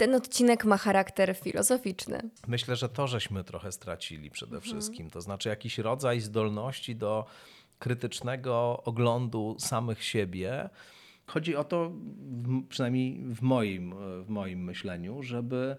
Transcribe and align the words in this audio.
ten 0.00 0.14
odcinek 0.14 0.64
ma 0.64 0.76
charakter 0.76 1.36
filozoficzny. 1.36 2.30
Myślę, 2.46 2.76
że 2.76 2.88
to 2.88 3.06
żeśmy 3.06 3.44
trochę 3.44 3.72
stracili 3.72 4.30
przede 4.30 4.56
mhm. 4.56 4.62
wszystkim. 4.62 5.10
To 5.10 5.20
znaczy 5.20 5.48
jakiś 5.48 5.78
rodzaj 5.78 6.20
zdolności 6.20 6.96
do 6.96 7.26
krytycznego 7.78 8.82
oglądu 8.84 9.56
samych 9.58 10.04
siebie. 10.04 10.70
Chodzi 11.26 11.56
o 11.56 11.64
to, 11.64 11.92
przynajmniej 12.68 13.24
w 13.34 13.42
moim, 13.42 13.94
w 14.24 14.28
moim 14.28 14.64
myśleniu, 14.64 15.22
żeby 15.22 15.76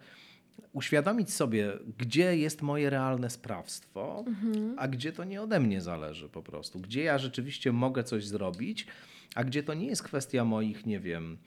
uświadomić 0.73 1.33
sobie, 1.33 1.73
gdzie 1.97 2.37
jest 2.37 2.61
moje 2.61 2.89
realne 2.89 3.29
sprawstwo, 3.29 4.23
mhm. 4.27 4.75
a 4.77 4.87
gdzie 4.87 5.11
to 5.11 5.23
nie 5.23 5.41
ode 5.41 5.59
mnie 5.59 5.81
zależy 5.81 6.29
po 6.29 6.43
prostu. 6.43 6.79
Gdzie 6.79 7.03
ja 7.03 7.17
rzeczywiście 7.17 7.71
mogę 7.71 8.03
coś 8.03 8.25
zrobić, 8.25 8.87
a 9.35 9.43
gdzie 9.43 9.63
to 9.63 9.73
nie 9.73 9.87
jest 9.87 10.03
kwestia 10.03 10.45
moich, 10.45 10.85
nie 10.85 10.99
wiem, 10.99 11.37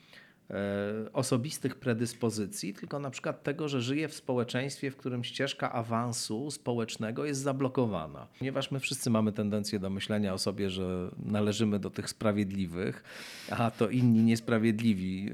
osobistych 1.12 1.76
predyspozycji, 1.76 2.74
tylko 2.74 2.98
na 2.98 3.10
przykład 3.10 3.42
tego, 3.42 3.68
że 3.68 3.82
żyję 3.82 4.08
w 4.08 4.14
społeczeństwie, 4.14 4.90
w 4.90 4.96
którym 4.96 5.24
ścieżka 5.24 5.72
awansu 5.72 6.50
społecznego 6.50 7.24
jest 7.24 7.40
zablokowana. 7.40 8.26
Ponieważ 8.38 8.70
my 8.70 8.80
wszyscy 8.80 9.10
mamy 9.10 9.32
tendencję 9.32 9.78
do 9.78 9.90
myślenia 9.90 10.34
o 10.34 10.38
sobie, 10.38 10.70
że 10.70 11.10
należymy 11.24 11.78
do 11.78 11.90
tych 11.90 12.10
sprawiedliwych, 12.10 13.04
a 13.50 13.70
to 13.70 13.88
inni 13.88 14.22
niesprawiedliwi 14.22 15.30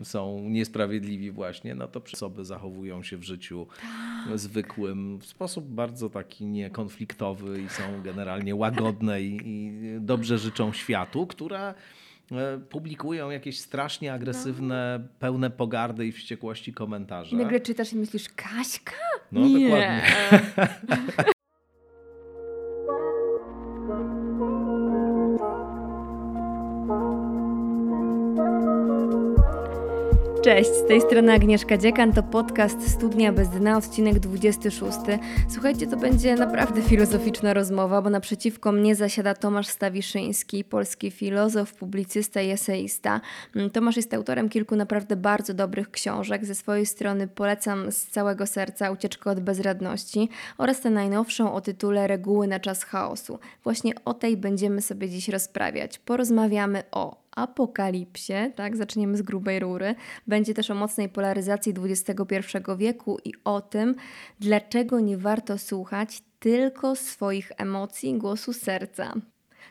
e, 0.00 0.04
są 0.04 0.48
niesprawiedliwi 0.48 1.30
właśnie, 1.30 1.74
no 1.74 1.88
to 1.88 2.02
osoby 2.12 2.44
zachowują 2.44 3.02
się 3.02 3.16
w 3.16 3.22
życiu 3.22 3.66
tak. 4.26 4.38
zwykłym 4.38 5.18
w 5.18 5.26
sposób 5.26 5.64
bardzo 5.64 6.10
taki 6.10 6.46
niekonfliktowy 6.46 7.62
i 7.62 7.68
są 7.68 8.02
generalnie 8.02 8.54
łagodne 8.54 9.22
i, 9.22 9.40
dobrze 10.00 10.38
życzą 10.38 10.72
światu, 10.72 11.26
która 11.26 11.62
E, 11.72 11.74
publikują 12.70 13.30
jakieś 13.30 13.60
strasznie 13.60 14.12
agresywne, 14.12 15.00
no. 15.02 15.08
pełne 15.18 15.50
pogardy 15.50 16.06
i 16.06 16.12
wściekłości 16.12 16.72
komentarze. 16.72 17.36
I 17.36 17.38
nagle 17.38 17.60
czytasz 17.60 17.92
i 17.92 17.96
myślisz, 17.96 18.28
Kaśka? 18.36 18.96
No 19.32 19.40
Nie. 19.40 19.64
dokładnie. 19.64 20.02
Cześć, 30.42 30.70
z 30.70 30.86
tej 30.86 31.00
strony 31.00 31.32
Agnieszka 31.32 31.78
Dziekan, 31.78 32.12
to 32.12 32.22
podcast 32.22 32.90
Studnia 32.90 33.32
bez 33.32 33.48
dna, 33.48 33.76
odcinek 33.76 34.18
26. 34.18 34.98
Słuchajcie, 35.48 35.86
to 35.86 35.96
będzie 35.96 36.34
naprawdę 36.34 36.82
filozoficzna 36.82 37.54
rozmowa, 37.54 38.02
bo 38.02 38.10
naprzeciwko 38.10 38.72
mnie 38.72 38.94
zasiada 38.94 39.34
Tomasz 39.34 39.66
Stawiszyński, 39.66 40.64
polski 40.64 41.10
filozof, 41.10 41.74
publicysta 41.74 42.40
i 42.40 42.50
eseista. 42.50 43.20
Mm, 43.56 43.70
Tomasz 43.70 43.96
jest 43.96 44.14
autorem 44.14 44.48
kilku 44.48 44.76
naprawdę 44.76 45.16
bardzo 45.16 45.54
dobrych 45.54 45.90
książek. 45.90 46.44
Ze 46.44 46.54
swojej 46.54 46.86
strony 46.86 47.28
polecam 47.28 47.92
z 47.92 48.06
całego 48.06 48.46
serca 48.46 48.90
Ucieczkę 48.90 49.30
od 49.30 49.40
bezradności 49.40 50.28
oraz 50.58 50.80
tę 50.80 50.90
najnowszą 50.90 51.54
o 51.54 51.60
tytule 51.60 52.06
Reguły 52.06 52.46
na 52.46 52.60
czas 52.60 52.84
chaosu. 52.84 53.38
Właśnie 53.64 53.92
o 54.04 54.14
tej 54.14 54.36
będziemy 54.36 54.82
sobie 54.82 55.08
dziś 55.08 55.28
rozprawiać. 55.28 55.98
Porozmawiamy 55.98 56.82
o 56.90 57.21
apokalipsie, 57.36 58.52
tak, 58.56 58.76
zaczniemy 58.76 59.16
z 59.16 59.22
grubej 59.22 59.60
rury. 59.60 59.94
Będzie 60.26 60.54
też 60.54 60.70
o 60.70 60.74
mocnej 60.74 61.08
polaryzacji 61.08 61.74
XXI 61.84 62.36
wieku 62.76 63.18
i 63.24 63.32
o 63.44 63.60
tym, 63.60 63.94
dlaczego 64.40 65.00
nie 65.00 65.18
warto 65.18 65.58
słuchać 65.58 66.22
tylko 66.38 66.96
swoich 66.96 67.52
emocji, 67.56 68.18
głosu 68.18 68.52
serca. 68.52 69.14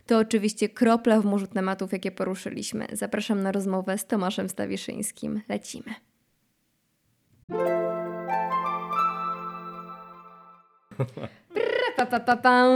To 0.05 0.17
oczywiście 0.17 0.69
kropla 0.69 1.21
w 1.21 1.25
morzu 1.25 1.47
tematów, 1.47 1.91
jakie 1.91 2.11
poruszyliśmy. 2.11 2.87
Zapraszam 2.91 3.43
na 3.43 3.51
rozmowę 3.51 3.97
z 3.97 4.05
Tomaszem 4.05 4.49
Stawiszyńskim. 4.49 5.41
Lecimy. 5.49 5.95
Pa, 11.97 12.05
pa, 12.05 12.19
pa, 12.19 12.37
pa. 12.37 12.67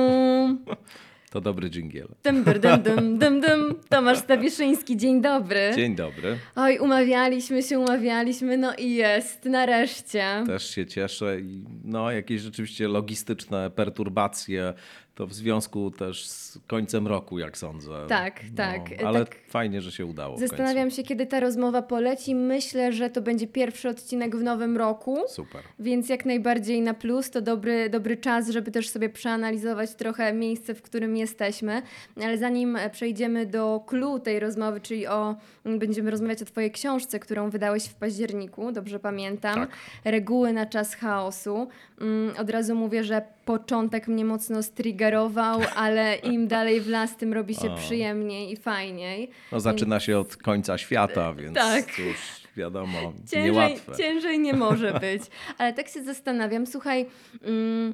To 1.35 1.41
dobry 1.41 1.69
dżingiel. 1.69 2.07
Dum, 2.23 2.43
dum, 2.43 2.83
dum, 2.83 3.19
dum, 3.19 3.41
dum. 3.45 3.75
Tomasz 3.89 4.17
Stawiszyński, 4.17 4.97
dzień 4.97 5.21
dobry. 5.21 5.71
Dzień 5.75 5.95
dobry. 5.95 6.37
Oj, 6.55 6.79
umawialiśmy 6.79 7.63
się, 7.63 7.79
umawialiśmy, 7.79 8.57
no 8.57 8.75
i 8.75 8.93
jest, 8.93 9.45
nareszcie. 9.45 10.43
Też 10.47 10.69
się 10.69 10.85
cieszę 10.85 11.39
i 11.39 11.63
no 11.83 12.11
jakieś 12.11 12.41
rzeczywiście 12.41 12.87
logistyczne 12.87 13.69
perturbacje 13.69 14.73
to 15.15 15.27
w 15.27 15.33
związku 15.33 15.91
też 15.91 16.27
z 16.27 16.59
końcem 16.67 17.07
roku, 17.07 17.39
jak 17.39 17.57
sądzę. 17.57 18.05
Tak, 18.09 18.43
no, 18.43 18.57
tak. 18.57 19.03
Ale 19.05 19.25
tak. 19.25 19.37
fajnie, 19.47 19.81
że 19.81 19.91
się 19.91 20.05
udało. 20.05 20.37
Zastanawiam 20.37 20.91
się, 20.91 21.03
kiedy 21.03 21.25
ta 21.25 21.39
rozmowa 21.39 21.81
poleci. 21.81 22.35
Myślę, 22.35 22.93
że 22.93 23.09
to 23.09 23.21
będzie 23.21 23.47
pierwszy 23.47 23.89
odcinek 23.89 24.35
w 24.35 24.43
nowym 24.43 24.77
roku. 24.77 25.17
Super. 25.27 25.61
Więc 25.79 26.09
jak 26.09 26.25
najbardziej 26.25 26.81
na 26.81 26.93
plus 26.93 27.31
to 27.31 27.41
dobry, 27.41 27.89
dobry 27.89 28.17
czas, 28.17 28.49
żeby 28.49 28.71
też 28.71 28.89
sobie 28.89 29.09
przeanalizować 29.09 29.95
trochę 29.95 30.33
miejsce, 30.33 30.75
w 30.75 30.81
którym 30.81 31.17
jesteśmy. 31.17 31.81
Ale 32.23 32.37
zanim 32.37 32.77
przejdziemy 32.91 33.45
do 33.45 33.83
clue 33.87 34.19
tej 34.19 34.39
rozmowy, 34.39 34.81
czyli 34.81 35.07
o 35.07 35.35
będziemy 35.65 36.11
rozmawiać 36.11 36.41
o 36.41 36.45
Twojej 36.45 36.71
książce, 36.71 37.19
którą 37.19 37.49
wydałeś 37.49 37.85
w 37.85 37.93
październiku, 37.93 38.71
dobrze 38.71 38.99
pamiętam. 38.99 39.55
Tak. 39.55 39.69
Reguły 40.05 40.53
na 40.53 40.65
czas 40.65 40.95
chaosu. 40.95 41.67
Mm, 42.01 42.33
od 42.37 42.49
razu 42.49 42.75
mówię, 42.75 43.03
że 43.03 43.34
początek 43.45 44.07
mnie 44.07 44.25
mocno 44.25 44.63
striggerował, 44.63 45.61
ale 45.75 46.15
im 46.15 46.47
dalej 46.55 46.81
w 46.81 46.87
las, 46.87 47.17
tym 47.17 47.33
robi 47.33 47.55
się 47.55 47.71
o. 47.73 47.75
przyjemniej 47.75 48.51
i 48.51 48.57
fajniej. 48.57 49.29
No 49.51 49.59
zaczyna 49.59 49.99
się 49.99 50.19
od 50.19 50.37
końca 50.37 50.77
świata, 50.77 51.33
więc 51.33 51.55
tak. 51.55 51.85
cóż, 51.85 52.47
wiadomo, 52.57 53.13
ciężej, 53.31 53.43
niełatwe. 53.43 53.95
Ciężej 53.97 54.39
nie 54.39 54.53
może 54.53 54.93
być. 54.99 55.21
Ale 55.57 55.73
tak 55.73 55.87
się 55.87 56.03
zastanawiam, 56.03 56.67
słuchaj... 56.67 57.05
Mm, 57.43 57.93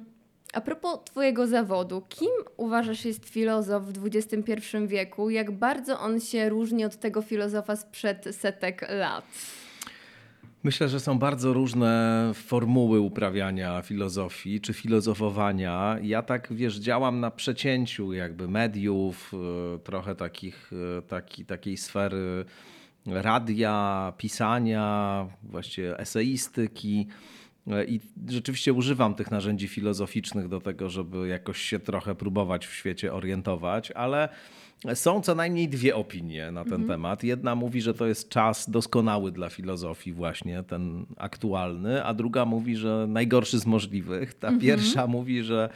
a 0.54 0.62
propos 0.62 1.00
Twojego 1.06 1.48
zawodu, 1.48 2.02
kim 2.10 2.32
uważasz 2.58 3.06
jest 3.06 3.30
filozof 3.30 3.84
w 3.84 4.06
XXI 4.06 4.54
wieku? 4.88 5.30
Jak 5.30 5.52
bardzo 5.52 6.00
on 6.00 6.20
się 6.20 6.50
różni 6.50 6.86
od 6.86 6.96
tego 6.96 7.22
filozofa 7.22 7.76
sprzed 7.76 8.36
setek 8.36 8.88
lat? 8.90 9.26
Myślę, 10.64 10.90
że 10.90 11.00
są 11.00 11.20
bardzo 11.20 11.54
różne 11.54 12.32
formuły 12.36 13.00
uprawiania 13.00 13.82
filozofii 13.82 14.62
czy 14.62 14.74
filozofowania. 14.74 15.98
Ja 16.04 16.22
tak, 16.22 16.54
wiesz, 16.54 16.76
działam 16.76 17.20
na 17.20 17.32
przecięciu 17.32 18.14
jakby 18.14 18.48
mediów, 18.48 19.32
e, 19.34 19.80
trochę 19.80 20.16
takich, 20.16 20.72
e, 20.98 21.02
taki, 21.02 21.46
takiej 21.46 21.78
sfery 21.78 22.46
radia, 23.06 24.14
pisania, 24.18 25.28
właściwie 25.44 26.00
eseistyki. 26.00 27.08
E, 27.68 27.86
I 27.86 28.00
rzeczywiście 28.30 28.74
używam 28.74 29.16
tych 29.16 29.32
narzędzi 29.32 29.68
filozoficznych 29.68 30.48
do 30.48 30.62
tego, 30.62 30.90
żeby 30.90 31.28
jakoś 31.28 31.62
się 31.62 31.80
trochę 31.80 32.16
próbować 32.16 32.68
w 32.68 32.74
świecie 32.74 33.14
orientować, 33.14 33.92
ale 33.92 34.30
są 34.94 35.22
co 35.22 35.36
najmniej 35.36 35.70
dwie 35.70 35.96
opinie 35.96 36.52
na 36.52 36.64
ten 36.64 36.74
mhm. 36.74 36.88
temat. 36.88 37.24
Jedna 37.24 37.56
mówi, 37.56 37.82
że 37.82 37.94
to 37.94 38.08
jest 38.08 38.30
czas 38.30 38.70
doskonały 38.70 39.32
dla 39.32 39.50
filozofii, 39.50 40.14
właśnie 40.14 40.64
ten 40.64 41.06
aktualny, 41.18 42.04
a 42.04 42.14
druga 42.14 42.46
mówi, 42.46 42.76
że 42.76 43.06
najgorszy 43.10 43.60
z 43.60 43.66
możliwych. 43.66 44.34
Ta 44.34 44.48
mhm. 44.48 44.62
pierwsza 44.62 45.08
mówi, 45.08 45.44
że 45.44 45.70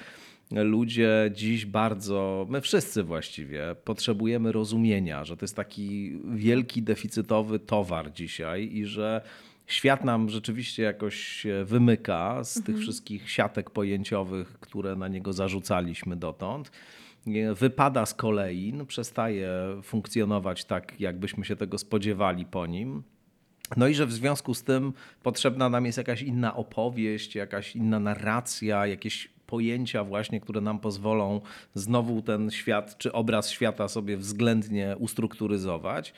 ludzie 0.51 1.31
dziś 1.33 1.65
bardzo, 1.65 2.45
my 2.49 2.61
wszyscy 2.61 3.03
właściwie, 3.03 3.75
potrzebujemy 3.83 4.51
rozumienia, 4.51 5.25
że 5.25 5.37
to 5.37 5.43
jest 5.43 5.55
taki 5.55 6.19
wielki 6.33 6.81
deficytowy 6.81 7.59
towar 7.59 8.11
dzisiaj 8.11 8.69
i 8.73 8.85
że 8.85 9.21
świat 9.67 10.05
nam 10.05 10.29
rzeczywiście 10.29 10.83
jakoś 10.83 11.47
wymyka 11.65 12.43
z 12.43 12.57
mhm. 12.57 12.65
tych 12.65 12.83
wszystkich 12.83 13.31
siatek 13.31 13.69
pojęciowych, 13.69 14.59
które 14.59 14.95
na 14.95 15.07
niego 15.07 15.33
zarzucaliśmy 15.33 16.15
dotąd 16.15 16.71
wypada 17.53 18.05
z 18.05 18.13
kolei, 18.13 18.73
no, 18.73 18.85
przestaje 18.85 19.49
funkcjonować 19.83 20.65
tak, 20.65 20.99
jakbyśmy 20.99 21.45
się 21.45 21.55
tego 21.55 21.77
spodziewali 21.77 22.45
po 22.45 22.65
nim. 22.65 23.03
No 23.77 23.87
i 23.87 23.95
że 23.95 24.05
w 24.05 24.13
związku 24.13 24.53
z 24.53 24.63
tym 24.63 24.93
potrzebna 25.23 25.69
nam 25.69 25.85
jest 25.85 25.97
jakaś 25.97 26.21
inna 26.21 26.55
opowieść, 26.55 27.35
jakaś 27.35 27.75
inna 27.75 27.99
narracja, 27.99 28.87
jakieś 28.87 29.29
pojęcia 29.47 30.03
właśnie, 30.03 30.41
które 30.41 30.61
nam 30.61 30.79
pozwolą 30.79 31.41
znowu 31.73 32.21
ten 32.21 32.51
świat 32.51 32.97
czy 32.97 33.13
obraz 33.13 33.49
świata 33.49 33.87
sobie 33.87 34.17
względnie 34.17 34.95
ustrukturyzować. 34.99 36.13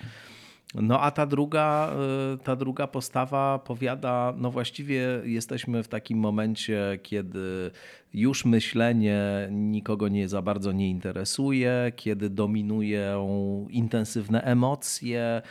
No 0.82 1.02
a 1.02 1.12
ta 1.12 1.26
druga, 1.26 1.94
y, 2.34 2.38
ta 2.38 2.56
druga 2.56 2.88
postawa 2.88 3.60
powiada, 3.60 4.34
no 4.38 4.52
właściwie 4.52 5.22
jesteśmy 5.24 5.84
w 5.84 5.88
takim 5.88 6.20
momencie, 6.20 7.00
kiedy 7.04 7.72
już 8.14 8.46
myślenie 8.46 9.48
nikogo 9.52 10.08
nie 10.08 10.30
za 10.30 10.42
bardzo 10.42 10.72
nie 10.72 10.90
interesuje, 10.90 11.92
kiedy 11.96 12.30
dominują 12.30 13.28
intensywne 13.70 14.42
emocje, 14.42 15.42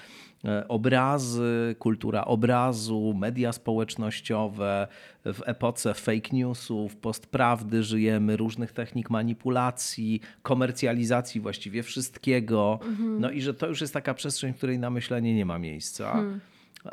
obrazy, 0.68 1.76
kultura 1.78 2.24
obrazu, 2.24 3.14
media 3.18 3.52
społecznościowe. 3.52 4.88
W 5.24 5.40
epoce 5.46 5.94
fake 5.94 6.28
newsów, 6.32 6.96
postprawdy 6.96 7.82
żyjemy, 7.82 8.36
różnych 8.36 8.72
technik 8.72 9.10
manipulacji, 9.10 10.20
komercjalizacji 10.42 11.40
właściwie 11.40 11.82
wszystkiego. 11.82 12.78
Mhm. 12.82 13.20
No 13.20 13.30
i 13.30 13.40
że 13.40 13.54
to 13.54 13.66
już 13.66 13.80
jest 13.80 13.92
taka 13.92 14.14
przestrzeń, 14.14 14.52
w 14.52 14.56
której 14.56 14.78
na 14.78 14.90
myślenie 14.90 15.34
nie 15.34 15.46
ma 15.46 15.58
miejsca. 15.58 16.12
Hmm. 16.12 16.40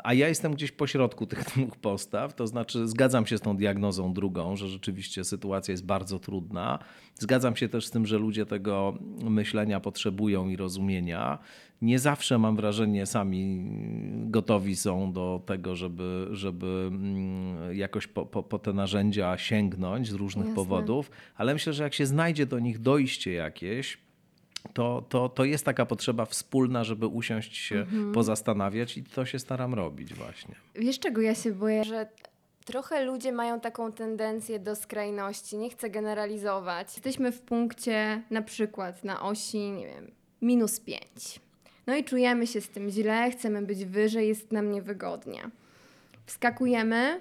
A 0.04 0.14
ja 0.14 0.28
jestem 0.28 0.54
gdzieś 0.54 0.72
po 0.72 0.86
środku 0.86 1.26
tych 1.26 1.44
dwóch 1.54 1.76
postaw, 1.76 2.34
to 2.34 2.46
znaczy 2.46 2.88
zgadzam 2.88 3.26
się 3.26 3.38
z 3.38 3.40
tą 3.40 3.56
diagnozą 3.56 4.12
drugą, 4.12 4.56
że 4.56 4.68
rzeczywiście 4.68 5.24
sytuacja 5.24 5.72
jest 5.72 5.86
bardzo 5.86 6.18
trudna. 6.18 6.78
Zgadzam 7.14 7.56
się 7.56 7.68
też 7.68 7.86
z 7.86 7.90
tym, 7.90 8.06
że 8.06 8.18
ludzie 8.18 8.46
tego 8.46 8.98
myślenia 9.22 9.80
potrzebują 9.80 10.48
i 10.48 10.56
rozumienia. 10.56 11.38
Nie 11.82 11.98
zawsze 11.98 12.38
mam 12.38 12.56
wrażenie, 12.56 13.06
sami 13.06 13.64
gotowi 14.26 14.76
są 14.76 15.12
do 15.12 15.42
tego, 15.46 15.76
żeby, 15.76 16.28
żeby 16.30 16.88
mm, 16.88 17.76
jakoś 17.76 18.06
po, 18.06 18.26
po, 18.26 18.42
po 18.42 18.58
te 18.58 18.72
narzędzia 18.72 19.38
sięgnąć 19.38 20.08
z 20.08 20.12
różnych 20.12 20.46
Jasne. 20.46 20.56
powodów, 20.56 21.10
ale 21.36 21.52
myślę, 21.52 21.72
że 21.72 21.82
jak 21.82 21.94
się 21.94 22.06
znajdzie 22.06 22.46
do 22.46 22.58
nich 22.58 22.78
dojście 22.78 23.32
jakieś, 23.32 24.03
to, 24.74 25.04
to, 25.08 25.28
to 25.28 25.44
jest 25.44 25.64
taka 25.64 25.86
potrzeba 25.86 26.24
wspólna, 26.24 26.84
żeby 26.84 27.06
usiąść 27.06 27.56
się, 27.56 27.76
Mhm. 27.80 28.12
pozastanawiać 28.12 28.96
i 28.96 29.04
to 29.04 29.26
się 29.26 29.38
staram 29.38 29.74
robić 29.74 30.14
właśnie. 30.14 30.54
Wiesz, 30.74 30.98
czego 30.98 31.20
ja 31.20 31.34
się 31.34 31.52
boję? 31.52 31.84
Że 31.84 32.08
trochę 32.64 33.04
ludzie 33.04 33.32
mają 33.32 33.60
taką 33.60 33.92
tendencję 33.92 34.58
do 34.58 34.76
skrajności. 34.76 35.56
Nie 35.56 35.70
chcę 35.70 35.90
generalizować. 35.90 36.94
Jesteśmy 36.94 37.32
w 37.32 37.40
punkcie 37.40 38.22
na 38.30 38.42
przykład 38.42 39.04
na 39.04 39.22
osi, 39.22 39.58
nie 39.70 39.86
wiem, 39.86 40.10
minus 40.42 40.80
5. 40.80 41.40
No 41.86 41.96
i 41.96 42.04
czujemy 42.04 42.46
się 42.46 42.60
z 42.60 42.68
tym 42.68 42.90
źle, 42.90 43.30
chcemy 43.30 43.62
być 43.62 43.84
wyżej, 43.84 44.28
jest 44.28 44.52
nam 44.52 44.70
niewygodnie. 44.70 45.50
Wskakujemy 46.26 47.20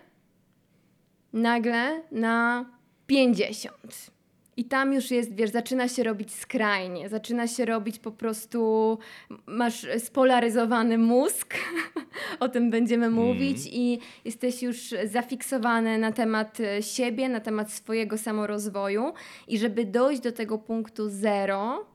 nagle 1.34 2.02
na 2.12 2.66
50. 3.08 4.12
I 4.58 4.66
tam 4.66 4.94
już 4.94 5.12
jest, 5.12 5.36
wiesz, 5.36 5.50
zaczyna 5.50 5.88
się 5.88 6.04
robić 6.04 6.34
skrajnie, 6.34 7.10
zaczyna 7.10 7.48
się 7.48 7.66
robić 7.66 8.00
po 8.00 8.12
prostu, 8.12 8.98
masz 9.46 9.88
spolaryzowany 10.00 10.98
mózg, 10.98 11.56
o 12.40 12.50
tym 12.50 12.70
będziemy 12.70 13.10
mówić 13.10 13.58
i 13.72 14.00
jesteś 14.26 14.64
już 14.64 14.78
zafiksowany 15.06 15.98
na 15.98 16.12
temat 16.12 16.60
e, 16.60 16.84
siebie, 16.84 17.30
na 17.30 17.40
temat 17.40 17.72
swojego 17.72 18.18
samorozwoju. 18.18 19.14
I 19.48 19.58
żeby 19.58 19.86
dojść 19.86 20.22
do 20.22 20.32
tego 20.32 20.58
punktu 20.58 21.10
zero, 21.10 21.86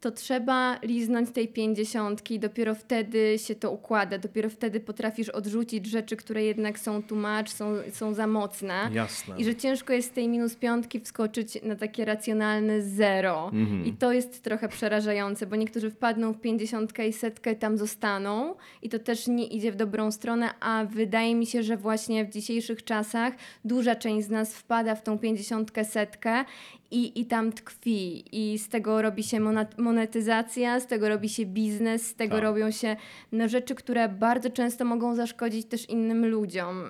to 0.00 0.10
trzeba 0.10 0.78
liznąć 0.82 1.30
tej 1.30 1.48
pięćdziesiątki 1.48 2.34
i 2.34 2.38
dopiero 2.38 2.74
wtedy 2.74 3.38
się 3.38 3.54
to 3.54 3.70
układa, 3.70 4.18
dopiero 4.18 4.50
wtedy 4.50 4.80
potrafisz 4.80 5.28
odrzucić 5.28 5.86
rzeczy, 5.86 6.16
które 6.16 6.44
jednak 6.44 6.78
są 6.78 7.02
tłumacz, 7.02 7.50
są, 7.50 7.74
są 7.92 8.14
za 8.14 8.26
mocne. 8.26 8.90
Jasne. 8.92 9.36
I 9.38 9.44
że 9.44 9.54
ciężko 9.54 9.92
jest 9.92 10.08
z 10.08 10.12
tej 10.12 10.28
minus 10.28 10.54
piątki 10.54 11.00
wskoczyć 11.00 11.62
na 11.62 11.76
takie 11.76 12.04
racjonalne 12.04 12.82
zero. 12.82 13.50
Mhm. 13.52 13.86
I 13.86 13.92
to 13.92 14.12
jest 14.12 14.42
trochę 14.42 14.68
przerażające, 14.68 15.46
bo 15.46 15.56
niektórzy 15.56 15.90
wpadną 15.90 16.32
w 16.32 16.40
pięćdziesiątkę 16.40 17.08
i 17.08 17.12
setkę 17.12 17.54
tam 17.54 17.78
zostaną 17.78 18.54
i 18.82 18.88
to 18.88 18.98
też 18.98 19.26
nie 19.26 19.46
idzie 19.46 19.72
w 19.72 19.76
dobrą 19.76 20.12
stronę, 20.12 20.50
a 20.60 20.84
wydaje 20.84 21.34
mi 21.34 21.46
się, 21.46 21.62
że 21.62 21.76
właśnie 21.76 22.24
w 22.24 22.30
dzisiejszych 22.30 22.84
czasach 22.84 23.34
duża 23.64 23.94
część 23.94 24.26
z 24.26 24.30
nas 24.30 24.54
wpada 24.54 24.94
w 24.94 25.02
tą 25.02 25.18
pięćdziesiątkę, 25.18 25.84
setkę 25.84 26.44
i, 26.90 27.20
i 27.20 27.26
tam 27.26 27.52
tkwi. 27.52 28.24
I 28.32 28.58
z 28.58 28.68
tego 28.68 29.02
robi 29.02 29.22
się 29.22 29.40
mona- 29.40 29.76
monetyzacja, 29.92 30.80
z 30.80 30.86
tego 30.86 31.08
robi 31.08 31.28
się 31.28 31.46
biznes, 31.46 32.06
z 32.06 32.14
tego 32.14 32.34
Tak. 32.34 32.42
robią 32.44 32.70
się 32.70 32.96
no, 33.32 33.48
rzeczy, 33.48 33.74
które 33.74 34.08
bardzo 34.08 34.50
często 34.50 34.84
mogą 34.84 35.14
zaszkodzić 35.14 35.66
też 35.66 35.88
innym 35.88 36.26
ludziom. 36.26 36.84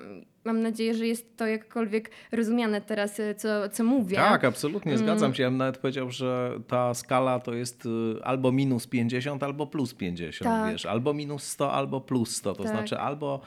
Mam 0.45 0.63
nadzieję, 0.63 0.95
że 0.95 1.07
jest 1.07 1.37
to 1.37 1.47
jakkolwiek 1.47 2.11
rozumiane 2.33 2.81
teraz, 2.81 3.21
e, 3.21 3.35
co, 3.35 3.69
co 3.69 3.85
mówię. 3.85 4.17
Tak, 4.17 4.45
absolutnie, 4.45 4.93
Mm. 4.93 5.05
zgadzam 5.05 5.35
się. 5.35 5.43
Ja 5.43 5.49
bym 5.49 5.59
nawet 5.59 5.79
powiedział, 5.79 6.11
że 6.11 6.51
ta 6.67 6.95
skala 6.95 7.39
to 7.41 7.55
jest 7.55 7.87
y, 7.87 7.89
albo 8.25 8.53
minus 8.53 8.87
50, 8.87 9.43
albo 9.43 9.67
plus 9.67 9.95
50, 9.95 10.45
Tak. 10.45 10.73
wiesz, 10.73 10.87
albo 10.87 11.15
minus 11.15 11.43
100, 11.45 11.73
albo 11.73 12.01
plus 12.01 12.37
100. 12.37 12.53
To 12.55 12.63
Tak. 12.63 12.73
znaczy 12.73 12.99
albo 12.99 13.41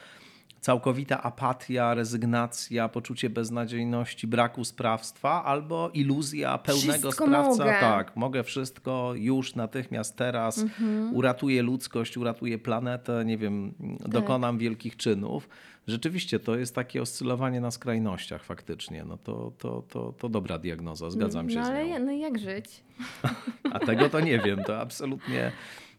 całkowita 0.61 1.23
apatia, 1.23 1.93
rezygnacja, 1.93 2.89
poczucie 2.89 3.29
beznadziejności, 3.29 4.27
braku 4.27 4.63
sprawstwa, 4.65 5.43
albo 5.43 5.89
iluzja 5.93 6.57
pełnego 6.57 6.91
Wszystko 7.11 7.25
sprawca. 7.25 7.49
mogę. 7.65 7.77
Tak, 7.79 8.15
mogę 8.15 8.43
wszystko 8.43 9.13
już, 9.15 9.55
natychmiast, 9.55 10.17
teraz, 10.17 10.57
Mhm. 10.59 11.15
uratuję 11.15 11.61
ludzkość, 11.63 12.17
uratuję 12.17 12.57
planetę, 12.57 13.25
nie 13.25 13.37
wiem, 13.37 13.73
Tak. 13.99 14.07
dokonam 14.09 14.57
wielkich 14.57 14.97
czynów. 14.97 15.49
Rzeczywiście 15.87 16.39
to 16.39 16.55
jest 16.55 16.75
takie 16.75 17.01
oscylowanie 17.01 17.61
na 17.61 17.71
skrajnościach 17.71 18.43
faktycznie. 18.43 19.03
No 19.05 19.17
to, 19.17 19.51
to, 19.57 19.83
to, 19.89 20.13
to 20.17 20.29
dobra 20.29 20.59
diagnoza, 20.59 21.09
zgadzam 21.09 21.49
się 21.49 21.59
no, 21.59 21.65
z 21.65 21.69
ale 21.69 21.83
nią. 21.85 21.89
ja- 21.93 21.99
no 21.99 22.11
jak 22.11 22.39
żyć? 22.39 22.83
A 23.73 23.79
tego 23.79 24.09
to 24.09 24.19
nie 24.19 24.39
wiem, 24.39 24.63
to 24.63 24.79
absolutnie 24.79 25.51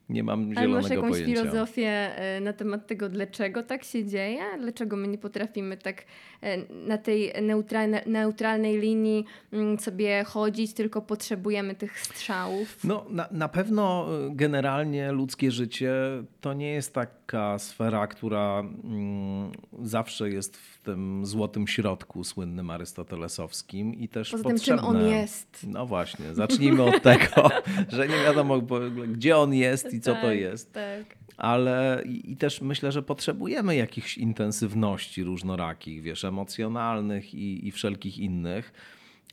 nie 0.08 0.22
mam 0.22 0.40
Ale 0.40 0.68
masz 0.68 0.84
zielonego 0.84 0.94
jakąś 0.94 1.10
pojęcia. 1.10 1.42
filozofię 1.42 1.88
e, 1.88 2.40
na 2.40 2.52
temat 2.52 2.86
tego, 2.86 3.08
dlaczego 3.08 3.62
tak 3.62 3.84
się 3.84 4.04
dzieje? 4.04 4.42
Dlaczego 4.60 4.96
my 4.96 5.08
nie 5.08 5.18
potrafimy 5.18 5.76
tak 5.76 6.04
e, 6.40 6.58
na 6.86 6.98
tej 6.98 7.32
neutralne, 7.42 8.02
neutralnej 8.06 8.78
linii 8.80 9.24
mm, 9.52 9.78
sobie 9.78 10.24
chodzić, 10.24 10.74
tylko 10.74 11.02
potrzebujemy 11.02 11.74
tych 11.74 12.00
strzałów? 12.00 12.84
No, 12.84 13.06
na, 13.10 13.28
na 13.30 13.48
pewno 13.48 14.08
y, 14.26 14.34
generalnie 14.34 15.12
ludzkie 15.12 15.50
życie 15.50 15.92
to 16.40 16.52
nie 16.52 16.72
jest 16.72 16.94
taka 16.94 17.58
sfera, 17.58 18.06
która 18.06 18.60
mm, 18.60 19.52
zawsze 19.82 20.30
jest 20.30 20.56
w 20.56 20.78
tym 20.82 21.26
złotym 21.26 21.66
środku 21.66 22.24
słynnym 22.24 22.70
arystotelesowskim 22.70 23.94
i 23.94 24.08
też 24.08 24.30
Poza 24.30 24.44
tym, 24.44 24.52
potrzebne. 24.52 24.82
czym 24.82 24.96
on 24.96 25.08
jest? 25.08 25.66
No 25.68 25.86
właśnie, 25.86 26.34
zacznijmy 26.34 26.82
od 26.82 27.02
tego, 27.02 27.50
że 27.96 28.08
nie 28.08 28.24
wiadomo, 28.24 28.60
gdzie 29.08 29.36
on 29.36 29.54
jest 29.54 29.91
i 29.92 30.00
co 30.00 30.14
to 30.14 30.20
Tak, 30.20 30.38
jest. 30.38 30.72
Tak. 30.72 31.16
ale 31.36 32.02
i, 32.06 32.32
i 32.32 32.36
też 32.36 32.60
myślę, 32.60 32.92
że 32.92 33.02
potrzebujemy 33.02 33.76
jakichś 33.76 34.18
intensywności 34.18 35.24
różnorakich, 35.24 36.02
wiesz, 36.02 36.24
emocjonalnych 36.24 37.34
i, 37.34 37.68
i 37.68 37.70
wszelkich 37.72 38.18
innych. 38.18 38.72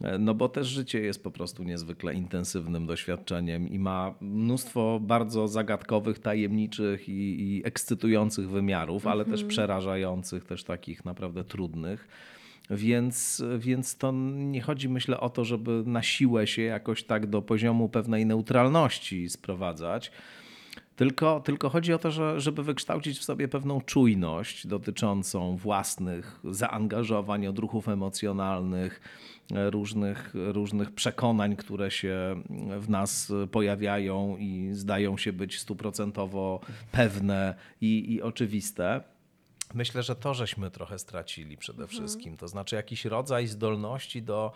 E, 0.04 0.18
No 0.18 0.34
bo 0.34 0.50
też 0.50 0.68
życie 0.68 1.00
jest 1.00 1.24
po 1.24 1.32
prostu 1.32 1.64
niezwykle 1.64 2.14
intensywnym 2.14 2.86
doświadczeniem 2.86 3.70
i 3.70 3.80
ma 3.80 4.14
mnóstwo 4.22 5.00
bardzo 5.02 5.48
zagadkowych, 5.48 6.20
tajemniczych 6.20 7.10
i, 7.10 7.42
i 7.42 7.62
ekscytujących 7.66 8.50
wymiarów, 8.50 9.08
ale 9.08 9.26
też 9.26 9.44
przerażających, 9.44 10.46
też 10.46 10.64
takich 10.64 11.06
naprawdę 11.06 11.44
trudnych. 11.44 12.08
Więc, 12.72 13.44
więc 13.58 13.98
to 13.98 14.12
nie 14.34 14.62
chodzi, 14.62 14.90
myślę, 14.90 15.20
o 15.20 15.30
to, 15.30 15.46
żeby 15.46 15.84
na 15.86 16.04
siłę 16.04 16.48
się 16.48 16.62
jakoś 16.62 17.04
tak 17.04 17.28
do 17.28 17.42
poziomu 17.42 17.90
pewnej 17.90 18.26
neutralności 18.26 19.30
sprowadzać. 19.30 20.12
Tylko, 21.00 21.40
tylko 21.40 21.70
chodzi 21.70 21.94
o 21.94 22.00
to, 22.00 22.12
że, 22.12 22.40
żeby 22.40 22.64
wykształcić 22.64 23.20
w 23.20 23.24
sobie 23.24 23.48
pewną 23.48 23.82
czujność 23.82 24.68
dotyczącą 24.68 25.58
własnych 25.58 26.40
zaangażowań, 26.44 27.48
odruchów 27.48 27.90
emocjonalnych, 27.90 29.02
różnych, 29.52 30.34
różnych 30.34 30.92
przekonań, 30.92 31.56
które 31.56 31.92
się 31.92 32.44
w 32.80 32.90
nas 32.90 33.32
pojawiają 33.52 34.38
i 34.38 34.70
zdają 34.74 35.18
się 35.18 35.34
być 35.34 35.60
stuprocentowo 35.60 36.60
pewne 36.92 37.56
i, 37.82 38.14
i 38.14 38.22
oczywiste. 38.22 39.04
Myślę, 39.74 40.04
że 40.04 40.16
to 40.16 40.34
żeśmy 40.34 40.72
trochę 40.72 41.00
stracili 41.00 41.58
przede 41.58 41.88
wszystkim. 41.88 42.38
To 42.38 42.48
znaczy 42.48 42.76
jakiś 42.76 43.06
rodzaj 43.06 43.48
zdolności 43.48 44.22
do 44.22 44.52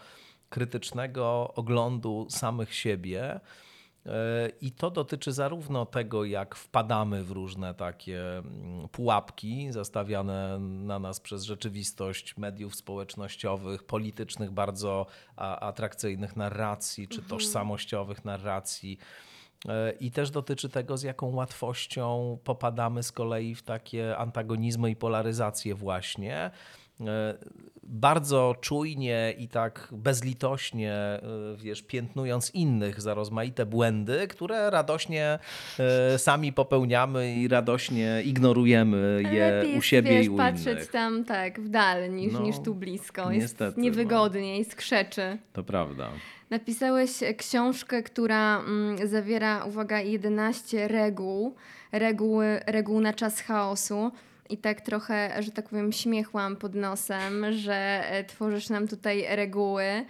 krytycznego 0.50 1.54
oglądu 1.56 2.28
samych 2.30 2.76
siebie. 2.76 3.40
E, 4.06 4.50
I 4.62 4.72
to 4.72 4.92
dotyczy 4.92 5.32
zarówno 5.32 5.86
tego, 5.86 6.26
jak 6.26 6.56
wpadamy 6.56 7.24
w 7.24 7.32
różne 7.32 7.74
takie 7.74 8.38
mm, 8.38 8.90
pułapki 8.90 9.72
zastawiane 9.72 10.60
na 10.60 11.00
nas 11.00 11.20
przez 11.20 11.44
rzeczywistość 11.44 12.38
mediów 12.38 12.76
społecznościowych, 12.76 13.84
politycznych, 13.84 14.52
bardzo 14.52 15.06
atrakcyjnych 15.38 16.36
narracji, 16.36 17.08
czy 17.08 17.22
tożsamościowych 17.22 18.26
narracji. 18.26 18.98
E, 19.68 19.92
I 19.92 20.12
też 20.12 20.32
dotyczy 20.32 20.70
tego, 20.70 20.98
z 20.98 21.04
jaką 21.04 21.36
łatwością 21.36 22.38
popadamy 22.44 23.04
z 23.04 23.12
kolei 23.12 23.56
w 23.56 23.64
takie 23.64 24.18
antagonizmy 24.18 24.92
i 24.92 24.96
polaryzacje, 24.96 25.76
właśnie. 25.76 26.52
E, 27.02 27.38
Bardzo 27.86 28.56
czujnie 28.62 29.34
i 29.38 29.48
tak 29.48 29.88
bezlitośnie, 29.92 30.94
e, 30.94 31.22
wiesz, 31.58 31.82
piętnując 31.82 32.52
innych 32.56 33.02
za 33.02 33.14
rozmaite 33.14 33.66
błędy, 33.66 34.28
które 34.28 34.70
radośnie 34.70 35.40
e, 35.80 36.20
sami 36.20 36.54
popełniamy 36.54 37.36
i 37.36 37.48
radośnie 37.48 38.22
ignorujemy 38.26 39.24
je 39.32 39.52
lepiej 39.52 39.78
u 39.78 39.82
siebie 39.82 40.10
wiesz, 40.12 40.26
i 40.26 40.30
u 40.30 40.38
patrzeć 40.38 40.74
innych. 40.74 40.92
tam 40.92 41.24
tak 41.24 41.60
w 41.62 41.70
dal 41.70 42.12
niż, 42.16 42.34
No, 42.34 42.40
niż 42.42 42.56
tu 42.60 42.76
blisko. 42.76 43.32
niestety, 43.32 43.64
jest 43.64 43.78
no. 43.78 43.84
niewygodnie, 43.84 44.58
jest 44.58 44.76
krzeczy. 44.76 45.38
To 45.54 45.64
prawda. 45.64 46.10
Napisałeś 46.50 47.12
książkę, 47.38 48.04
która 48.04 48.60
mm, 48.60 49.08
zawiera, 49.08 49.64
uwaga, 49.66 50.00
11 50.02 50.88
reguł, 50.88 51.56
reguły, 51.92 52.60
reguł 52.68 53.00
na 53.02 53.14
czas 53.14 53.40
chaosu. 53.42 54.12
I 54.50 54.58
tak 54.58 54.82
trochę, 54.82 55.44
że 55.44 55.52
tak 55.52 55.70
powiem, 55.70 55.92
śmiechłam 55.92 56.56
pod 56.56 56.76
nosem, 56.76 57.46
że 57.52 58.04
e, 58.10 58.24
tworzysz 58.24 58.70
nam 58.70 58.88
tutaj 58.88 59.26
reguły 59.30 59.84
e, 59.84 60.06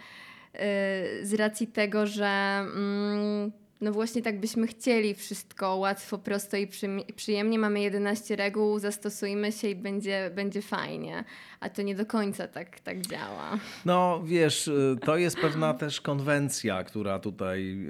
z 1.22 1.34
racji 1.34 1.68
tego, 1.68 2.08
że 2.08 2.66
mm, 2.75 3.52
No 3.84 3.92
właśnie 3.92 4.22
tak 4.22 4.40
byśmy 4.40 4.68
chcieli 4.68 5.16
wszystko 5.16 5.75
łatwo, 5.75 6.18
prosto 6.18 6.58
i 6.58 6.68
przyjemnie. 7.16 7.60
Mamy 7.60 7.82
11 7.82 8.36
reguł, 8.36 8.80
zastosujmy 8.80 9.52
się 9.52 9.68
i 9.68 9.75
będzie, 9.75 10.32
będzie 10.36 10.62
fajnie. 10.62 11.24
A 11.60 11.70
to 11.70 11.82
nie 11.82 11.96
do 11.96 12.06
końca 12.06 12.48
tak, 12.48 12.80
tak 12.80 13.02
działa. 13.02 13.60
No 13.86 14.22
wiesz, 14.25 14.68
y, 14.68 14.98
to 15.06 15.18
jest 15.18 15.38
pewna 15.38 15.74
też 15.74 16.02
konwencja, 16.02 16.84
która 16.84 17.20
tutaj 17.20 17.88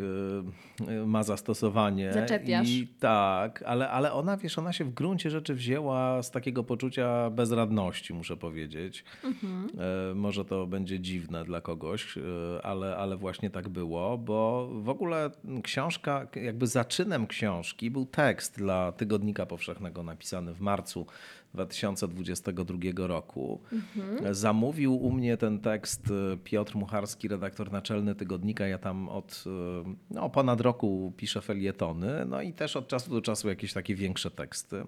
y, 0.73 0.73
ma 1.06 1.24
zastosowanie. 1.24 2.14
Zaczepiasz. 2.14 2.70
I 2.70 2.88
tak, 3.00 3.64
ale, 3.68 3.90
ale 3.90 4.14
ona, 4.14 4.38
wiesz, 4.38 4.58
ona 4.58 4.74
się 4.74 4.86
w 4.86 4.94
gruncie 4.94 5.30
rzeczy 5.30 5.54
wzięła 5.54 6.24
z 6.24 6.32
takiego 6.32 6.64
poczucia 6.64 7.30
bezradności, 7.30 8.14
muszę 8.14 8.38
powiedzieć. 8.38 9.04
Mhm. 9.24 9.68
E, 10.12 10.16
może 10.16 10.46
to 10.46 10.68
będzie 10.68 11.00
dziwne 11.00 11.46
dla 11.46 11.62
kogoś, 11.62 12.18
y, 12.18 12.22
ale, 12.64 12.98
ale 12.98 13.18
właśnie 13.18 13.50
tak 13.50 13.70
było, 13.70 14.18
bo 14.18 14.70
w 14.74 14.90
ogóle 14.90 15.32
książka, 15.64 16.28
jakby 16.36 16.68
zaczynem 16.68 17.28
książki 17.28 17.92
był 17.92 18.06
tekst 18.06 18.58
dla 18.58 18.92
Tygodnika 18.92 19.46
Powszechnego 19.46 20.04
napisany 20.04 20.54
w 20.54 20.62
marcu 20.62 21.06
2022 21.54 23.08
roku. 23.08 23.62
Mhm. 23.72 24.36
Zamówił 24.36 24.96
u 24.96 25.12
mnie 25.12 25.38
ten 25.38 25.60
tekst 25.60 26.12
e, 26.12 26.38
Piotr 26.38 26.76
Mucharski, 26.76 27.28
redaktor 27.28 27.72
naczelny 27.72 28.16
tygodnika. 28.16 28.68
Ja 28.68 28.78
tam 28.78 29.10
od 29.10 29.44
e, 29.48 29.94
no, 30.12 30.30
ponad 30.30 30.62
roku 30.62 31.14
piszę 31.18 31.42
felietony, 31.42 32.26
no 32.26 32.42
i 32.42 32.54
też 32.54 32.76
od 32.76 32.88
czasu 32.88 33.12
do 33.12 33.22
czasu 33.22 33.50
jakieś 33.50 33.74
takie 33.74 33.96
większe 33.96 34.32
teksty. 34.32 34.86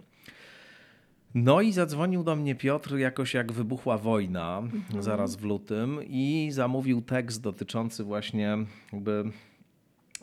No 1.36 1.62
i 1.62 1.72
zadzwonił 1.72 2.24
do 2.24 2.36
mnie 2.36 2.56
Piotr 2.56 2.98
jakoś 2.98 3.34
jak 3.34 3.52
wybuchła 3.52 3.98
wojna, 3.98 4.58
mhm. 4.58 5.04
zaraz 5.04 5.36
w 5.36 5.44
lutym, 5.44 6.00
i 6.08 6.50
zamówił 6.52 7.02
tekst 7.02 7.42
dotyczący 7.42 8.04
właśnie 8.04 8.58
jakby 8.94 9.32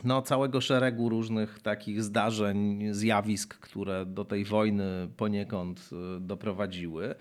no, 0.05 0.23
całego 0.23 0.61
szeregu 0.61 1.09
różnych 1.09 1.61
takich 1.61 2.03
zdarzeń, 2.03 2.89
zjawisk, 2.91 3.59
które 3.59 4.07
do 4.07 4.25
tej 4.25 4.45
wojny 4.45 5.09
poniekąd 5.17 5.91
y, 6.17 6.21
doprowadziły. 6.21 7.15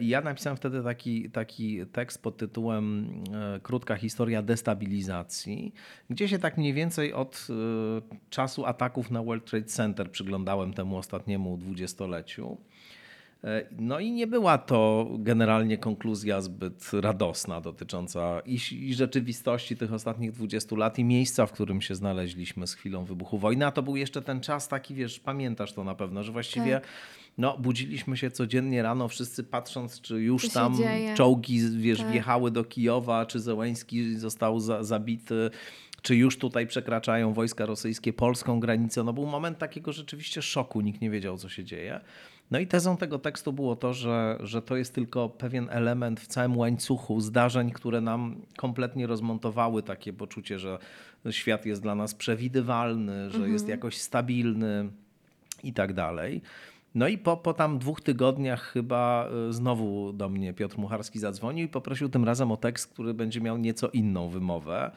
I 0.00 0.08
ja 0.08 0.20
napisałem 0.20 0.56
wtedy 0.56 0.82
taki, 0.82 1.30
taki 1.30 1.86
tekst 1.86 2.22
pod 2.22 2.36
tytułem 2.36 3.10
e, 3.32 3.60
Krótka 3.60 3.96
historia 3.96 4.42
destabilizacji, 4.42 5.74
gdzie 6.10 6.28
się 6.28 6.38
tak 6.38 6.58
mniej 6.58 6.72
więcej 6.72 7.12
od 7.12 7.46
e, 7.50 7.54
czasu 8.30 8.66
ataków 8.66 9.10
na 9.10 9.22
World 9.22 9.44
Trade 9.44 9.66
Center 9.66 10.10
przyglądałem 10.10 10.74
temu 10.74 10.96
ostatniemu 10.96 11.56
dwudziestoleciu. 11.56 12.56
E, 13.44 13.66
no 13.78 14.00
i 14.00 14.12
nie 14.12 14.26
była 14.26 14.58
to 14.58 15.08
generalnie 15.18 15.78
konkluzja 15.78 16.40
zbyt 16.40 16.90
radosna 16.92 17.60
dotycząca 17.60 18.40
i, 18.46 18.58
i, 18.72 18.94
rzeczywistości 18.94 19.76
tych 19.76 19.92
ostatnich 19.92 20.32
20 20.32 20.76
lat 20.76 20.98
i 20.98 21.04
miejsca, 21.04 21.46
w 21.46 21.52
którym 21.52 21.80
się 21.80 21.94
znaleźliśmy 21.94 22.66
z 22.66 22.74
chwilą 22.74 23.04
wybuchu 23.04 23.38
wojny. 23.38 23.66
A 23.66 23.70
to 23.70 23.82
był 23.82 23.96
jeszcze 23.96 24.22
ten 24.22 24.40
czas 24.40 24.68
taki, 24.68 24.94
wiesz, 24.94 25.20
pamiętasz 25.20 25.72
to 25.72 25.84
na 25.84 25.94
pewno, 25.94 26.22
że 26.22 26.32
właściwie 26.32 26.74
tak. 26.74 26.88
no, 27.38 27.58
budziliśmy 27.58 28.16
się 28.16 28.30
codziennie 28.30 28.82
rano, 28.82 29.08
wszyscy 29.08 29.44
patrząc, 29.44 30.00
czy 30.00 30.22
już 30.22 30.48
tam 30.48 30.76
czołgi, 31.14 31.60
wiesz, 31.70 31.98
tak. 31.98 32.10
wjechały 32.10 32.50
do 32.50 32.64
Kijowa, 32.64 33.26
czy 33.26 33.40
Zełęński 33.40 34.16
został 34.16 34.60
za, 34.60 34.84
zabity 34.84 35.50
czy 36.02 36.16
już 36.16 36.38
tutaj 36.38 36.66
przekraczają 36.66 37.32
wojska 37.32 37.66
rosyjskie 37.66 38.12
polską 38.12 38.60
granicę. 38.60 39.04
No 39.04 39.12
był 39.12 39.26
moment 39.26 39.58
takiego 39.58 39.92
rzeczywiście 39.92 40.42
szoku, 40.42 40.80
nikt 40.80 41.00
nie 41.00 41.10
wiedział, 41.10 41.38
co 41.38 41.48
się 41.48 41.64
dzieje. 41.64 42.00
No 42.50 42.58
i 42.58 42.66
tezą 42.66 42.96
tego 42.96 43.18
tekstu 43.18 43.52
było 43.52 43.76
to, 43.76 43.94
że, 43.94 44.38
że 44.40 44.62
to 44.62 44.76
jest 44.76 44.94
tylko 44.94 45.28
pewien 45.28 45.68
element 45.70 46.20
w 46.20 46.26
całym 46.26 46.56
łańcuchu 46.56 47.20
zdarzeń, 47.20 47.70
które 47.70 48.00
nam 48.00 48.36
kompletnie 48.56 49.06
rozmontowały 49.06 49.82
takie 49.82 50.12
poczucie, 50.12 50.58
że 50.58 50.78
świat 51.30 51.66
jest 51.66 51.82
dla 51.82 51.94
nas 51.94 52.14
przewidywalny, 52.14 53.30
że 53.30 53.36
mhm. 53.36 53.52
jest 53.52 53.68
jakoś 53.68 53.98
stabilny 53.98 54.90
i 55.62 55.72
tak 55.72 55.92
dalej. 55.92 56.42
No 56.94 57.08
i 57.08 57.18
po, 57.18 57.36
po 57.36 57.54
tam 57.54 57.78
dwóch 57.78 58.00
tygodniach 58.00 58.62
chyba 58.62 59.28
y, 59.48 59.52
znowu 59.52 60.12
do 60.12 60.28
mnie 60.28 60.52
Piotr 60.54 60.78
Mucharski 60.78 61.18
zadzwonił 61.18 61.66
i 61.66 61.68
poprosił 61.68 62.08
tym 62.08 62.24
razem 62.24 62.52
o 62.52 62.56
tekst, 62.56 62.92
który 62.92 63.14
będzie 63.14 63.40
miał 63.40 63.58
nieco 63.58 63.88
inną 63.88 64.28
wymowę 64.28 64.90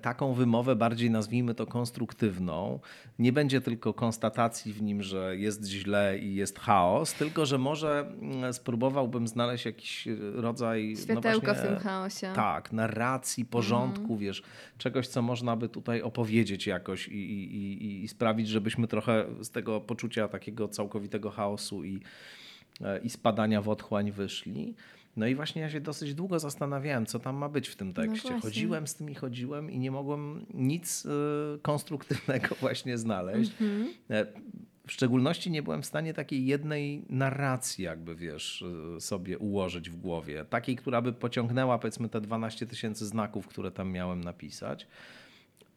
taką 0.00 0.34
wymowę 0.34 0.76
bardziej 0.76 1.10
nazwijmy 1.10 1.54
to 1.54 1.66
konstruktywną. 1.66 2.80
Nie 3.18 3.32
będzie 3.32 3.60
tylko 3.60 3.94
konstatacji 3.94 4.72
w 4.72 4.82
nim, 4.82 5.02
że 5.02 5.36
jest 5.36 5.64
źle 5.66 6.18
i 6.18 6.34
jest 6.34 6.58
chaos, 6.58 7.14
tylko 7.14 7.46
że 7.46 7.58
może 7.58 8.12
mm, 8.20 8.52
spróbowałbym 8.52 9.28
znaleźć 9.28 9.64
jakiś 9.64 10.08
rodzaj 10.34 10.94
no 10.96 11.02
światełka 11.02 11.46
no 11.46 11.54
właśnie, 11.54 11.70
w 11.70 11.72
tym 11.72 11.78
chaosie. 11.78 12.32
Tak, 12.34 12.72
narracji, 12.72 13.44
porządku, 13.44 14.06
mm. 14.06 14.18
wiesz, 14.18 14.42
czegoś, 14.78 15.08
co 15.08 15.22
można 15.22 15.56
by 15.56 15.68
tutaj 15.68 16.02
opowiedzieć 16.02 16.66
jakoś 16.66 17.08
i, 17.08 17.12
i, 17.12 17.84
i, 17.84 18.04
i 18.04 18.08
sprawić, 18.08 18.48
żebyśmy 18.48 18.88
trochę 18.88 19.26
z 19.40 19.50
tego 19.50 19.80
poczucia 19.80 20.28
takiego 20.28 20.68
całkowitego 20.68 21.30
chaosu 21.30 21.84
i, 21.84 22.00
e, 22.80 22.98
i 22.98 23.10
spadania 23.10 23.62
w 23.62 23.68
otchłań 23.68 24.12
wyszli. 24.12 24.74
No 25.16 25.26
i 25.26 25.34
właśnie 25.34 25.62
ja 25.62 25.70
się 25.70 25.80
dosyć 25.80 26.14
długo 26.14 26.38
zastanawiałem, 26.38 27.06
co 27.06 27.18
tam 27.18 27.36
ma 27.36 27.48
być 27.48 27.68
w 27.68 27.76
tym 27.76 27.88
no 27.88 27.94
tekście. 27.94 28.30
No 28.30 28.40
chodziłem 28.40 28.86
z 28.86 28.94
tym 28.94 29.10
i 29.10 29.14
chodziłem 29.14 29.70
i 29.70 29.78
nie 29.78 29.90
mogłem 29.90 30.46
nic 30.54 31.06
y, 31.06 31.08
konstruktywnego 31.62 32.48
właśnie 32.60 32.98
znaleźć. 32.98 33.52
Mm 33.60 33.88
-hmm. 34.08 34.26
W 34.86 34.92
szczególności 34.92 35.50
nie 35.50 35.62
byłem 35.62 35.82
w 35.82 35.86
stanie 35.86 36.14
takiej 36.14 36.46
jednej 36.46 37.04
narracji, 37.08 37.84
jakby 37.84 38.14
wiesz, 38.14 38.64
y, 38.96 39.00
sobie 39.00 39.38
ułożyć 39.38 39.90
w 39.90 39.96
głowie. 39.96 40.44
Takiej, 40.44 40.76
która 40.76 41.02
by 41.02 41.12
pociągnęła 41.12 41.78
powiedzmy 41.78 42.08
te 42.08 42.20
12 42.20 42.66
tysięcy 42.66 43.06
znaków, 43.06 43.46
które 43.46 43.70
tam 43.70 43.92
miałem 43.92 44.24
napisać. 44.24 44.86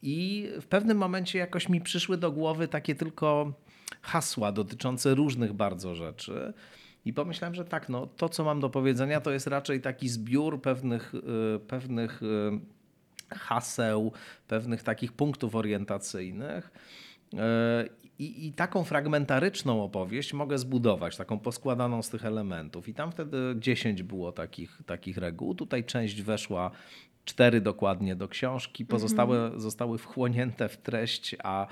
I 0.01 0.49
w 0.61 0.65
pewnym 0.65 0.97
momencie 0.97 1.39
jakoś 1.39 1.69
mi 1.69 1.81
przyszły 1.81 2.17
do 2.17 2.31
głowy 2.31 2.67
takie 2.67 2.95
tylko 2.95 3.53
hasła 4.01 4.51
dotyczące 4.51 5.15
różnych 5.15 5.53
bardzo 5.53 5.95
rzeczy. 5.95 6.53
I 7.05 7.13
pomyślałem, 7.13 7.55
że 7.55 7.65
tak, 7.65 7.89
no, 7.89 8.07
to 8.07 8.29
co 8.29 8.43
mam 8.43 8.60
do 8.60 8.69
powiedzenia 8.69 9.22
to 9.22 9.31
jest 9.31 9.48
raczej 9.48 9.81
taki 9.81 10.10
zbiór 10.10 10.62
pewnych, 10.62 11.13
y, 11.55 11.60
pewnych 11.60 12.24
y, 12.24 13.36
haseł, 13.36 14.12
pewnych 14.48 14.83
takich 14.83 15.12
punktów 15.12 15.55
orientacyjnych. 15.55 16.72
Y, 17.33 17.38
I, 18.19 18.48
I, 18.48 18.53
taką 18.53 18.83
fragmentaryczną 18.83 19.83
opowieść 19.83 20.33
mogę 20.33 20.57
zbudować, 20.57 21.17
taką 21.17 21.39
poskładaną 21.39 22.01
z 22.01 22.10
tych 22.10 22.25
elementów. 22.25 22.89
I 22.89 22.93
tam 22.93 23.12
wtedy 23.12 23.38
10 23.60 24.03
było 24.03 24.31
takich, 24.31 24.81
takich 24.86 25.17
reguł. 25.17 25.55
Tutaj 25.55 25.83
część 25.83 26.22
weszła, 26.22 26.72
cztery 27.25 27.62
dokładnie 27.62 28.15
do 28.15 28.27
książki, 28.27 28.86
pozostałe 28.86 29.38
mhm. 29.38 29.62
zostały 29.62 29.98
wchłonięte 29.98 30.69
w 30.69 30.77
treść, 30.77 31.36
a 31.43 31.67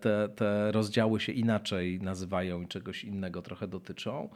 te, 0.00 0.28
te 0.28 0.72
rozdziały 0.72 1.20
się 1.20 1.32
inaczej 1.32 2.00
nazywają 2.00 2.62
i 2.62 2.68
czegoś 2.68 3.04
innego 3.04 3.42
trochę 3.42 3.68
dotyczą. 3.68 4.28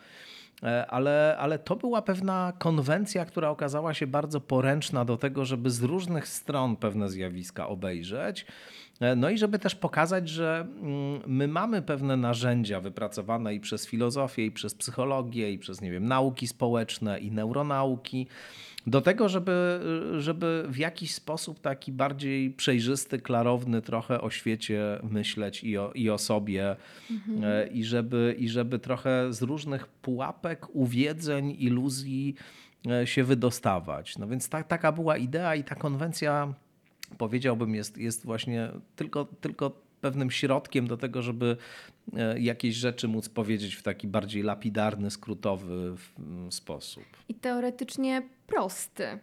E, 0.63 0.87
ale, 0.87 1.37
ale 1.39 1.59
to 1.59 1.77
była 1.77 2.03
pewna 2.03 2.53
konwencja, 2.59 3.25
która 3.25 3.51
okazała 3.51 3.95
się 3.95 4.07
bardzo 4.07 4.41
poręczna 4.41 5.05
do 5.05 5.17
tego, 5.17 5.45
żeby 5.45 5.71
z 5.71 5.83
różnych 5.83 6.29
stron 6.29 6.77
pewne 6.77 7.09
zjawiska 7.11 7.69
obejrzeć. 7.69 8.47
E, 9.03 9.17
no 9.17 9.31
i 9.31 9.39
żeby 9.39 9.59
też 9.59 9.75
pokazać, 9.75 10.29
że 10.29 10.67
mm, 10.81 11.21
my 11.27 11.49
mamy 11.49 11.83
pewne 11.83 12.17
narzędzia 12.17 12.81
wypracowane 12.81 13.55
i 13.55 13.61
przez 13.61 13.87
filozofię, 13.87 14.47
i 14.47 14.51
przez 14.51 14.75
psychologię, 14.75 15.53
i 15.53 15.59
przez, 15.59 15.81
nie 15.81 15.91
wiem, 15.91 16.07
nauki 16.07 16.47
społeczne, 16.47 17.19
i 17.19 17.31
neuronauki, 17.31 18.27
do 18.87 19.01
tego, 19.01 19.29
żeby, 19.29 19.81
żeby 20.19 20.65
w 20.69 20.77
jakiś 20.77 21.15
sposób 21.15 21.61
taki 21.61 21.93
bardziej 21.93 22.51
przejrzysty, 22.51 23.19
klarowny 23.19 23.83
trochę 23.83 24.21
o 24.21 24.31
świecie 24.31 24.99
myśleć 25.03 25.65
i 25.65 25.79
o, 25.79 25.93
i 25.95 26.11
o 26.11 26.19
sobie 26.19 26.77
mhm. 27.11 27.45
E, 27.45 27.67
i, 27.67 27.85
żeby, 27.85 28.37
i 28.39 28.49
żeby 28.49 28.79
trochę 28.79 29.33
z 29.33 29.43
różnych 29.43 29.87
pułapek, 29.87 30.67
uwiedzeń, 30.73 31.57
iluzji 31.59 32.35
e, 32.91 33.07
się 33.07 33.25
wydostawać. 33.25 34.19
No 34.19 34.29
więc 34.29 34.49
ta, 34.49 34.63
taka 34.63 34.93
była 34.93 35.17
idea 35.17 35.55
i 35.55 35.65
ta 35.65 35.75
konwencja 35.75 36.55
powiedziałbym 37.19 37.75
jest, 37.75 37.99
jest 37.99 38.25
właśnie 38.25 38.69
tylko, 38.97 39.25
tylko 39.25 39.83
pewnym 40.01 40.31
środkiem 40.31 40.87
do 40.87 40.97
tego, 40.97 41.23
żeby 41.23 41.57
e, 42.17 42.41
jakieś 42.41 42.75
rzeczy 42.75 43.09
móc 43.09 43.29
powiedzieć 43.29 43.75
w 43.75 43.83
taki 43.83 44.09
bardziej 44.09 44.43
lapidarny, 44.43 45.11
skrótowy 45.11 45.95
sposób. 46.51 47.05
I 47.29 47.35
teoretycznie 47.35 48.23
prosty. 48.47 49.19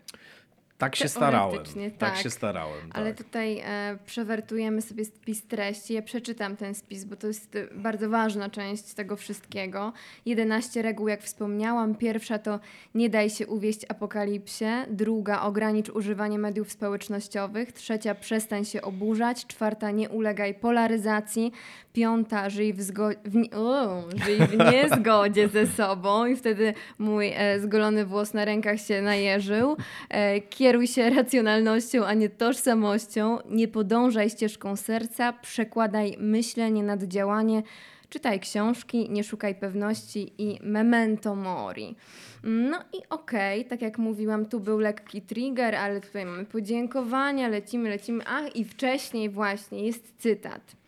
Tak 0.80 0.96
się 0.96 1.08
starałem. 1.08 1.64
Tak, 1.66 1.98
tak, 1.98 2.18
się 2.18 2.30
starałem. 2.30 2.90
Tak. 2.90 2.98
Ale 2.98 3.14
tutaj 3.14 3.60
e, 3.60 3.98
przewertujemy 4.06 4.82
sobie 4.82 5.06
spis 5.06 5.48
treści. 5.48 5.94
Ja 5.94 6.02
przeczytam 6.02 6.58
ten 6.58 6.76
spis, 6.76 7.04
bo 7.04 7.16
to 7.16 7.28
jest 7.28 7.56
e, 7.56 7.68
bardzo 7.76 8.10
ważna 8.10 8.50
część 8.50 8.94
tego 8.94 9.16
wszystkiego. 9.16 9.94
11 10.26 10.82
reguł, 10.82 11.08
jak 11.08 11.22
wspomniałam. 11.22 11.96
Pierwsza 11.96 12.40
to 12.40 12.60
nie 12.96 13.10
daj 13.10 13.30
się 13.30 13.48
uwieść 13.48 13.86
apokalipsie. 13.90 14.66
Druga 14.90 15.42
ogranicz 15.42 15.90
używanie 15.90 16.40
mediów 16.40 16.72
społecznościowych. 16.72 17.72
Trzecia 17.72 18.16
przestań 18.16 18.66
się 18.66 18.82
oburzać. 18.82 19.46
Czwarta 19.48 19.92
nie 19.92 20.10
ulegaj 20.10 20.54
polaryzacji. 20.54 21.52
Piąta 21.94 22.50
żyj 22.50 22.74
w, 22.74 22.80
zgo- 22.80 23.16
w, 23.26 24.26
żyj 24.26 24.40
w 24.48 24.58
niezgodzie 24.72 25.48
ze 25.48 25.68
sobą. 25.68 26.26
I 26.26 26.36
wtedy 26.36 26.74
mój 26.98 27.32
e, 27.36 27.60
zgolony 27.60 28.06
włos 28.06 28.34
na 28.34 28.46
rękach 28.46 28.80
się 28.80 29.02
najeżył. 29.02 29.78
E, 30.10 30.42
kieruj 30.70 30.88
się 30.88 31.10
racjonalnością, 31.10 32.06
a 32.06 32.14
nie 32.14 32.30
tożsamością. 32.30 33.38
Nie 33.50 33.68
podążaj 33.68 34.30
ścieżką 34.30 34.76
serca, 34.76 35.34
przekładaj 35.34 36.18
myślenie 36.20 36.84
nad 36.84 37.04
działanie. 37.04 37.64
Czytaj 38.10 38.40
książki, 38.40 39.10
nie 39.10 39.24
szukaj 39.24 39.56
pewności 39.56 40.34
i 40.38 40.60
memento 40.64 41.36
mori. 41.36 41.96
No 42.44 42.78
i 42.94 42.98
okej, 43.10 43.66
tak 43.66 43.82
jak 43.82 43.98
mówiłam, 43.98 44.46
tu 44.46 44.60
był 44.60 44.80
lekki 44.80 45.22
trigger, 45.22 45.76
ale 45.76 46.02
tutaj 46.02 46.26
mamy 46.26 46.46
podziękowania, 46.46 47.48
lecimy, 47.48 47.90
lecimy. 47.90 48.24
Ach, 48.28 48.56
i 48.56 48.66
wcześniej 48.66 49.30
właśnie 49.30 49.86
jest 49.86 50.14
cytat. 50.18 50.79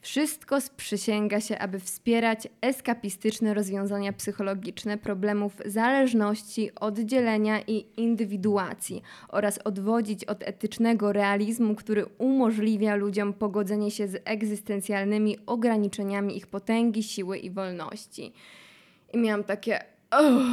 Wszystko 0.00 0.60
sprzysięga 0.60 1.40
się, 1.40 1.58
aby 1.58 1.78
wspierać 1.78 2.48
eskapistyczne 2.60 3.54
rozwiązania 3.54 4.12
psychologiczne 4.12 4.98
problemów 4.98 5.52
zależności, 5.66 6.70
oddzielenia 6.74 7.60
i 7.66 7.86
indywiduacji 7.96 9.02
oraz 9.28 9.58
odwodzić 9.58 10.24
od 10.24 10.42
etycznego 10.42 11.12
realizmu, 11.12 11.74
który 11.74 12.06
umożliwia 12.18 12.94
ludziom 12.94 13.32
pogodzenie 13.32 13.90
się 13.90 14.08
z 14.08 14.22
egzystencjalnymi 14.24 15.38
ograniczeniami 15.46 16.36
ich 16.36 16.46
potęgi, 16.46 17.02
siły 17.02 17.38
i 17.38 17.50
wolności. 17.50 18.32
I 19.12 19.18
miałam 19.18 19.44
takie. 19.44 19.84
Oh. 20.10 20.44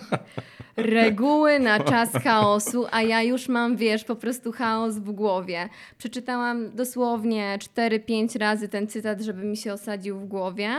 Reguły 0.78 1.58
na 1.58 1.80
czas 1.80 2.12
chaosu, 2.12 2.86
a 2.90 3.02
ja 3.02 3.22
już 3.22 3.48
mam, 3.48 3.76
wiesz, 3.76 4.04
po 4.04 4.16
prostu 4.16 4.52
chaos 4.52 4.98
w 4.98 5.10
głowie. 5.10 5.68
Przeczytałam 5.98 6.70
dosłownie 6.70 7.58
4-5 7.76 8.38
razy 8.38 8.68
ten 8.68 8.86
cytat, 8.86 9.20
żeby 9.20 9.44
mi 9.44 9.56
się 9.56 9.72
osadził 9.72 10.18
w 10.20 10.24
głowie 10.26 10.70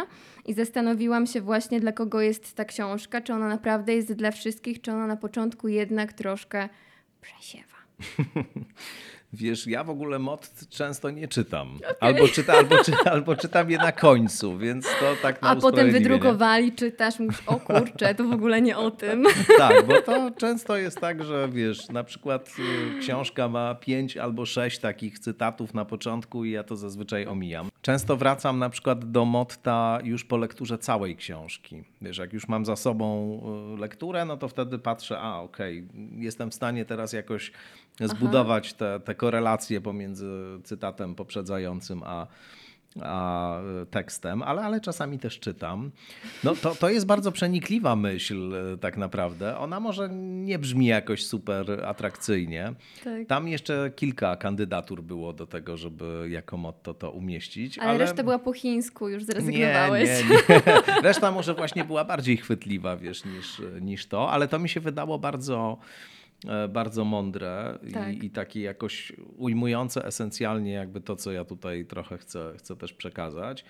i 0.45 0.53
zastanowiłam 0.53 1.27
się 1.27 1.41
właśnie, 1.41 1.79
dla 1.79 1.91
kogo 1.91 2.21
jest 2.21 2.55
ta 2.55 2.65
książka. 2.65 3.21
Czy 3.21 3.33
ona 3.33 3.47
naprawdę 3.47 3.95
jest 3.95 4.13
dla 4.13 4.31
wszystkich, 4.31 4.81
czy 4.81 4.91
ona 4.91 5.07
na 5.07 5.17
początku 5.17 5.67
jednak 5.67 6.13
troszkę 6.13 6.69
przesiewa. 7.21 7.77
Wiesz, 9.33 9.67
ja 9.67 9.83
w 9.83 9.89
ogóle 9.89 10.19
mod 10.19 10.49
często 10.69 11.09
nie 11.09 11.27
czytam. 11.27 11.75
Okay. 11.77 11.95
Albo, 11.99 12.27
czyta, 12.27 12.53
albo, 12.53 12.83
czy, 12.83 12.91
albo 13.11 13.35
czytam 13.35 13.71
je 13.71 13.77
na 13.77 13.91
końcu, 13.91 14.57
więc 14.57 14.85
to 14.85 15.15
tak 15.21 15.41
na 15.41 15.49
A 15.49 15.55
potem 15.55 15.91
wydrukowali, 15.91 16.71
czytasz, 16.71 17.19
mówisz, 17.19 17.41
o 17.45 17.55
kurczę, 17.55 18.15
to 18.15 18.23
w 18.23 18.31
ogóle 18.31 18.61
nie 18.61 18.77
o 18.77 18.91
tym. 18.91 19.23
Tak, 19.57 19.87
bo 19.87 20.01
to 20.01 20.31
często 20.37 20.77
jest 20.77 20.99
tak, 20.99 21.23
że 21.23 21.49
wiesz, 21.51 21.89
na 21.89 22.03
przykład 22.03 22.55
y, 22.97 22.99
książka 22.99 23.47
ma 23.47 23.75
pięć 23.75 24.17
albo 24.17 24.45
sześć 24.45 24.79
takich 24.79 25.19
cytatów 25.19 25.73
na 25.73 25.85
początku 25.85 26.45
i 26.45 26.51
ja 26.51 26.63
to 26.63 26.75
zazwyczaj 26.75 27.27
omijam. 27.27 27.69
Często 27.81 28.17
wracam 28.17 28.59
na 28.59 28.69
przykład 28.69 29.11
do 29.11 29.25
motta 29.25 29.99
już 30.03 30.25
po 30.25 30.37
lekturze 30.37 30.77
całej 30.77 31.15
książki. 31.15 31.83
Wiesz, 32.01 32.17
jak 32.17 32.33
już 32.33 32.47
mam 32.47 32.65
za 32.65 32.75
sobą 32.75 33.39
y, 33.75 33.79
lekturę, 33.79 34.25
no 34.25 34.37
to 34.37 34.47
wtedy 34.47 34.79
patrzę, 34.79 35.19
a 35.19 35.39
okej, 35.39 35.83
okay, 35.89 36.23
jestem 36.23 36.51
w 36.51 36.53
stanie 36.53 36.85
teraz 36.85 37.13
jakoś 37.13 37.51
zbudować 38.07 38.73
te, 38.73 38.99
te 38.99 39.15
korelacje 39.15 39.81
pomiędzy 39.81 40.29
cytatem 40.63 41.15
poprzedzającym 41.15 42.01
a, 42.05 42.27
a 43.01 43.55
tekstem, 43.91 44.41
ale, 44.41 44.61
ale 44.61 44.81
czasami 44.81 45.19
też 45.19 45.39
czytam. 45.39 45.91
No 46.43 46.55
to, 46.55 46.75
to 46.75 46.89
jest 46.89 47.05
bardzo 47.05 47.31
przenikliwa 47.31 47.95
myśl 47.95 48.53
e, 48.73 48.77
tak 48.77 48.97
naprawdę. 48.97 49.57
Ona 49.57 49.79
może 49.79 50.09
nie 50.11 50.59
brzmi 50.59 50.85
jakoś 50.85 51.25
super 51.25 51.85
atrakcyjnie. 51.85 52.73
Tak. 53.03 53.27
Tam 53.27 53.47
jeszcze 53.47 53.91
kilka 53.95 54.35
kandydatur 54.35 55.01
było 55.03 55.33
do 55.33 55.47
tego, 55.47 55.77
żeby 55.77 56.27
jako 56.29 56.57
motto 56.57 56.93
to 56.93 57.11
umieścić. 57.11 57.77
Ale, 57.77 57.89
ale... 57.89 57.97
reszta 57.97 58.23
była 58.23 58.39
po 58.39 58.53
chińsku, 58.53 59.09
już 59.09 59.23
zrezygnowałeś. 59.23 60.09
Nie, 60.09 60.35
nie, 60.35 60.61
nie. 60.67 61.01
Reszta 61.09 61.31
może 61.31 61.53
właśnie 61.53 61.83
była 61.83 62.05
bardziej 62.05 62.37
chwytliwa, 62.37 62.97
wiesz, 62.97 63.25
niż, 63.25 63.61
niż 63.81 64.05
to, 64.05 64.31
ale 64.31 64.47
to 64.47 64.59
mi 64.59 64.69
się 64.69 64.79
wydało 64.79 65.19
bardzo 65.19 65.77
bardzo 66.69 67.05
mądre 67.05 67.79
tak. 67.93 68.13
i, 68.13 68.25
i 68.25 68.29
takie 68.29 68.61
jakoś 68.61 69.13
ujmujące 69.37 70.05
esencjalnie 70.05 70.71
jakby 70.71 71.01
to, 71.01 71.15
co 71.15 71.31
ja 71.31 71.45
tutaj 71.45 71.85
trochę 71.85 72.17
chcę, 72.17 72.53
chcę 72.57 72.75
też 72.75 72.93
przekazać. 72.93 73.65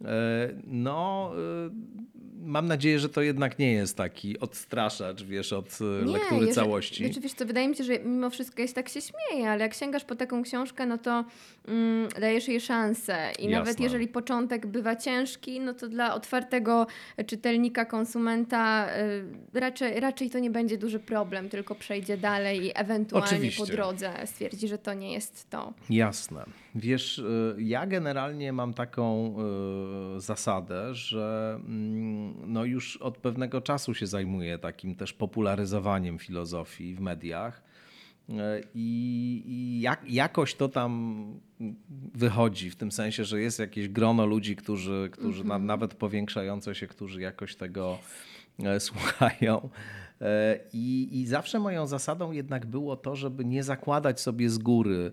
E, 0.00 0.48
no, 0.66 1.32
e, 1.66 1.70
mam 2.42 2.66
nadzieję, 2.66 2.98
że 2.98 3.08
to 3.08 3.22
jednak 3.22 3.58
nie 3.58 3.72
jest 3.72 3.96
taki 3.96 4.38
odstraszacz, 4.38 5.22
wiesz, 5.22 5.52
od 5.52 5.80
nie, 5.80 6.12
lektury 6.12 6.36
jeżeli, 6.40 6.52
całości. 6.52 7.04
Znaczy, 7.04 7.20
wiesz 7.20 7.34
co, 7.34 7.46
wydaje 7.46 7.68
mi 7.68 7.76
się, 7.76 7.84
że 7.84 7.98
mimo 7.98 8.30
wszystko 8.30 8.62
jest 8.62 8.74
tak 8.74 8.88
się 8.88 9.00
śmieje, 9.00 9.50
ale 9.50 9.64
jak 9.64 9.74
sięgasz 9.74 10.04
po 10.04 10.16
taką 10.16 10.42
książkę, 10.42 10.86
no 10.86 10.98
to 10.98 11.24
mm, 11.68 12.08
dajesz 12.20 12.48
jej 12.48 12.60
szansę. 12.60 13.32
I 13.38 13.42
Jasne. 13.42 13.58
nawet 13.58 13.80
jeżeli 13.80 14.08
początek 14.08 14.66
bywa 14.66 14.96
ciężki, 14.96 15.60
no 15.60 15.74
to 15.74 15.88
dla 15.88 16.14
otwartego 16.14 16.86
czytelnika, 17.26 17.84
konsumenta 17.84 18.88
y, 19.54 19.60
raczej, 19.60 20.00
raczej 20.00 20.30
to 20.30 20.38
nie 20.38 20.50
będzie 20.50 20.78
duży 20.78 20.98
problem, 20.98 21.48
tylko 21.48 21.74
przejdzie 21.74 22.16
dalej 22.16 22.64
i 22.64 22.70
ewentualnie 22.74 23.28
Oczywiście. 23.28 23.66
po 23.66 23.72
drodze 23.72 24.12
stwierdzi, 24.24 24.68
że 24.68 24.78
to 24.78 24.94
nie 24.94 25.12
jest 25.12 25.50
to. 25.50 25.72
Jasne. 25.90 26.44
Wiesz, 26.74 27.18
y, 27.18 27.56
ja 27.58 27.86
generalnie 27.86 28.52
mam 28.52 28.74
taką 28.74 29.34
y, 30.16 30.20
zasadę, 30.20 30.94
że 30.94 31.54
mm, 31.64 32.52
no 32.52 32.64
już 32.64 32.96
od 32.96 33.18
pewnego 33.18 33.60
czasu 33.60 33.94
się 33.94 34.06
zajmuję 34.06 34.58
takim 34.58 34.94
też 34.94 35.12
popularyzowaniem 35.12 36.18
filozofii 36.18 36.94
w 36.94 37.00
mediach. 37.00 37.62
Y, 38.28 38.32
I, 38.74 39.42
i 39.46 39.80
jak, 39.80 40.10
jakoś 40.10 40.54
to 40.54 40.68
tam 40.68 41.24
wychodzi, 42.14 42.70
w 42.70 42.76
tym 42.76 42.92
sensie, 42.92 43.24
że 43.24 43.40
jest 43.40 43.58
jakieś 43.58 43.88
grono 43.88 44.26
ludzi, 44.26 44.56
którzy, 44.56 45.08
którzy 45.12 45.42
mm 45.42 45.56
-hmm. 45.58 45.60
na, 45.60 45.66
nawet 45.66 45.94
powiększające 45.94 46.74
się, 46.74 46.86
którzy 46.86 47.20
jakoś 47.20 47.56
tego 47.56 47.98
yes. 48.58 48.82
słuchają. 48.92 49.68
I, 50.72 51.08
I 51.20 51.26
zawsze 51.26 51.58
moją 51.58 51.86
zasadą 51.86 52.32
jednak 52.32 52.66
było 52.66 52.96
to, 52.96 53.16
żeby 53.16 53.44
nie 53.44 53.62
zakładać 53.62 54.20
sobie 54.20 54.50
z 54.50 54.58
góry 54.58 55.12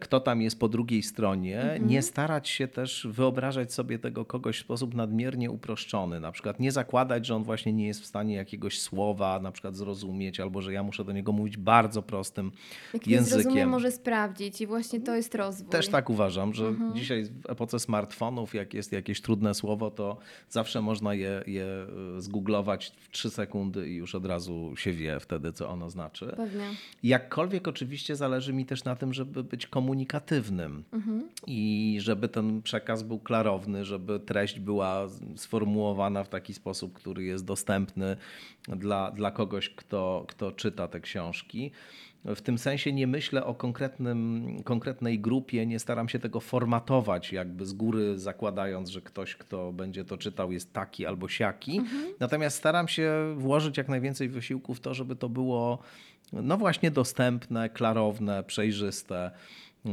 kto 0.00 0.20
tam 0.20 0.42
jest 0.42 0.58
po 0.58 0.68
drugiej 0.68 1.02
stronie, 1.02 1.60
mhm. 1.60 1.86
nie 1.86 2.02
starać 2.02 2.48
się 2.48 2.68
też 2.68 3.06
wyobrażać 3.10 3.72
sobie 3.72 3.98
tego 3.98 4.24
kogoś 4.24 4.58
w 4.58 4.60
sposób 4.60 4.94
nadmiernie 4.94 5.50
uproszczony. 5.50 6.20
Na 6.20 6.32
przykład 6.32 6.60
nie 6.60 6.72
zakładać, 6.72 7.26
że 7.26 7.36
on 7.36 7.44
właśnie 7.44 7.72
nie 7.72 7.86
jest 7.86 8.00
w 8.00 8.06
stanie 8.06 8.34
jakiegoś 8.34 8.80
słowa 8.80 9.40
na 9.40 9.52
przykład 9.52 9.76
zrozumieć, 9.76 10.40
albo 10.40 10.62
że 10.62 10.72
ja 10.72 10.82
muszę 10.82 11.04
do 11.04 11.12
niego 11.12 11.32
mówić 11.32 11.56
bardzo 11.56 12.02
prostym 12.02 12.52
Jak 12.94 13.06
językiem. 13.06 13.42
zrozumie, 13.42 13.66
może 13.66 13.92
sprawdzić 13.92 14.60
i 14.60 14.66
właśnie 14.66 15.00
to 15.00 15.16
jest 15.16 15.34
rozwój. 15.34 15.70
Też 15.70 15.88
tak 15.88 16.10
uważam, 16.10 16.54
że 16.54 16.66
mhm. 16.66 16.94
dzisiaj 16.94 17.24
w 17.24 17.50
epoce 17.50 17.78
smartfonów, 17.78 18.54
jak 18.54 18.74
jest 18.74 18.92
jakieś 18.92 19.20
trudne 19.20 19.54
słowo, 19.54 19.90
to 19.90 20.18
zawsze 20.48 20.82
można 20.82 21.14
je, 21.14 21.42
je 21.46 21.64
e, 21.64 22.20
zgooglować 22.20 22.92
w 22.98 23.10
trzy 23.10 23.30
sekundy 23.30 23.88
i 23.88 23.94
już 23.94 24.14
od 24.14 24.26
razu 24.26 24.76
się 24.76 24.92
wie 24.92 25.20
wtedy, 25.20 25.52
co 25.52 25.68
ono 25.68 25.90
znaczy. 25.90 26.32
Pewnie. 26.36 26.70
Jakkolwiek 27.02 27.68
oczywiście 27.68 28.16
zależy 28.16 28.52
mi 28.52 28.66
też 28.66 28.84
na 28.84 28.96
tym, 28.96 29.14
żeby 29.14 29.44
być 29.44 29.65
komunikatywnym 29.68 30.84
mhm. 30.92 31.28
i 31.46 31.96
żeby 32.00 32.28
ten 32.28 32.62
przekaz 32.62 33.02
był 33.02 33.18
klarowny, 33.18 33.84
żeby 33.84 34.20
treść 34.20 34.60
była 34.60 35.08
sformułowana 35.36 36.24
w 36.24 36.28
taki 36.28 36.54
sposób, 36.54 36.92
który 36.92 37.24
jest 37.24 37.44
dostępny 37.44 38.16
dla, 38.68 39.10
dla 39.10 39.30
kogoś, 39.30 39.70
kto, 39.70 40.24
kto 40.28 40.52
czyta 40.52 40.88
te 40.88 41.00
książki. 41.00 41.70
W 42.24 42.40
tym 42.40 42.58
sensie 42.58 42.92
nie 42.92 43.06
myślę 43.06 43.44
o 43.44 43.54
konkretnym, 43.54 44.46
konkretnej 44.64 45.20
grupie, 45.20 45.66
nie 45.66 45.78
staram 45.78 46.08
się 46.08 46.18
tego 46.18 46.40
formatować, 46.40 47.32
jakby 47.32 47.66
z 47.66 47.72
góry 47.72 48.18
zakładając, 48.18 48.88
że 48.88 49.00
ktoś, 49.02 49.36
kto 49.36 49.72
będzie 49.72 50.04
to 50.04 50.18
czytał, 50.18 50.52
jest 50.52 50.72
taki 50.72 51.06
albo 51.06 51.28
siaki. 51.28 51.78
Mhm. 51.78 52.14
Natomiast 52.20 52.56
staram 52.56 52.88
się 52.88 53.34
włożyć 53.36 53.76
jak 53.76 53.88
najwięcej 53.88 54.28
wysiłku 54.28 54.74
w 54.74 54.80
to, 54.80 54.94
żeby 54.94 55.16
to 55.16 55.28
było 55.28 55.78
no 56.32 56.56
właśnie 56.56 56.90
dostępne, 56.90 57.70
klarowne, 57.70 58.44
przejrzyste, 58.44 59.30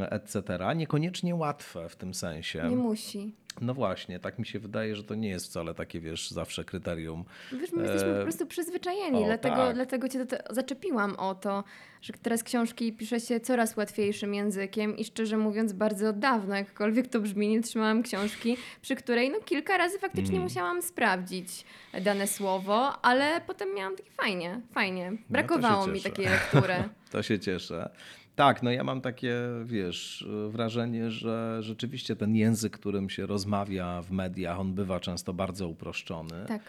etc. 0.02 0.42
Niekoniecznie 0.76 1.36
łatwe 1.36 1.90
w 1.90 1.96
tym 1.96 2.14
sensie. 2.14 2.68
Nie 2.70 2.76
musi. 2.76 3.34
No 3.62 3.74
właśnie, 3.74 4.20
tak 4.20 4.40
mi 4.40 4.46
się 4.46 4.60
wydaje, 4.60 4.96
że 4.96 5.04
to 5.04 5.16
nie 5.16 5.30
jest 5.30 5.46
wcale 5.46 5.74
takie, 5.74 6.00
wiesz, 6.00 6.32
zawsze 6.32 6.64
kryterium. 6.64 7.26
Wiesz, 7.52 7.72
my 7.72 7.84
jesteśmy 7.84 8.14
po 8.14 8.20
e, 8.20 8.24
prostu 8.24 8.46
przyzwyczajeni, 8.46 9.24
o, 9.24 9.26
dlatego, 9.26 9.56
tak. 9.56 9.76
dlatego 9.76 10.10
cię 10.10 10.26
to, 10.26 10.54
zaczepiłam 10.54 11.16
o 11.16 11.36
to, 11.36 11.64
że 12.02 12.14
teraz 12.14 12.44
książki 12.44 12.94
pisze 12.94 13.20
się 13.20 13.40
coraz 13.40 13.78
łatwiejszym 13.78 14.34
językiem 14.34 14.98
i 14.98 15.06
szczerze 15.06 15.38
mówiąc 15.38 15.74
bardzo 15.74 16.10
od 16.10 16.20
dawna, 16.20 16.58
jakkolwiek 16.58 17.08
to 17.08 17.20
brzmi, 17.20 17.48
nie 17.48 17.62
trzymałam 17.62 18.04
książki, 18.04 18.58
przy 18.82 18.96
której 18.96 19.30
no 19.30 19.40
kilka 19.46 19.78
razy 19.78 20.00
faktycznie 20.00 20.36
mm. 20.36 20.44
musiałam 20.44 20.82
sprawdzić 20.82 21.66
dane 22.02 22.28
słowo, 22.28 23.06
ale 23.06 23.42
potem 23.48 23.76
miałam 23.76 23.96
takie 23.96 24.12
fajnie, 24.12 24.62
fajnie. 24.72 25.12
No 25.12 25.18
Brakowało 25.30 25.88
no 25.88 25.94
mi 25.94 26.02
takiej 26.02 26.26
lektury. 26.26 26.74
to 27.12 27.24
się 27.24 27.40
cieszę. 27.40 27.90
Tak, 28.36 28.64
no 28.64 28.72
ja 28.72 28.84
mam 28.84 29.02
takie, 29.02 29.36
wiesz, 29.66 30.28
wrażenie, 30.50 31.12
że 31.12 31.58
rzeczywiście 31.62 32.16
ten 32.16 32.36
język, 32.36 32.74
którym 32.74 33.10
się 33.10 33.26
rozmawia 33.26 34.02
w 34.02 34.12
mediach, 34.12 34.60
on 34.60 34.74
bywa 34.74 35.00
często 35.00 35.34
bardzo 35.34 35.68
uproszczony. 35.68 36.46
Tak. 36.48 36.62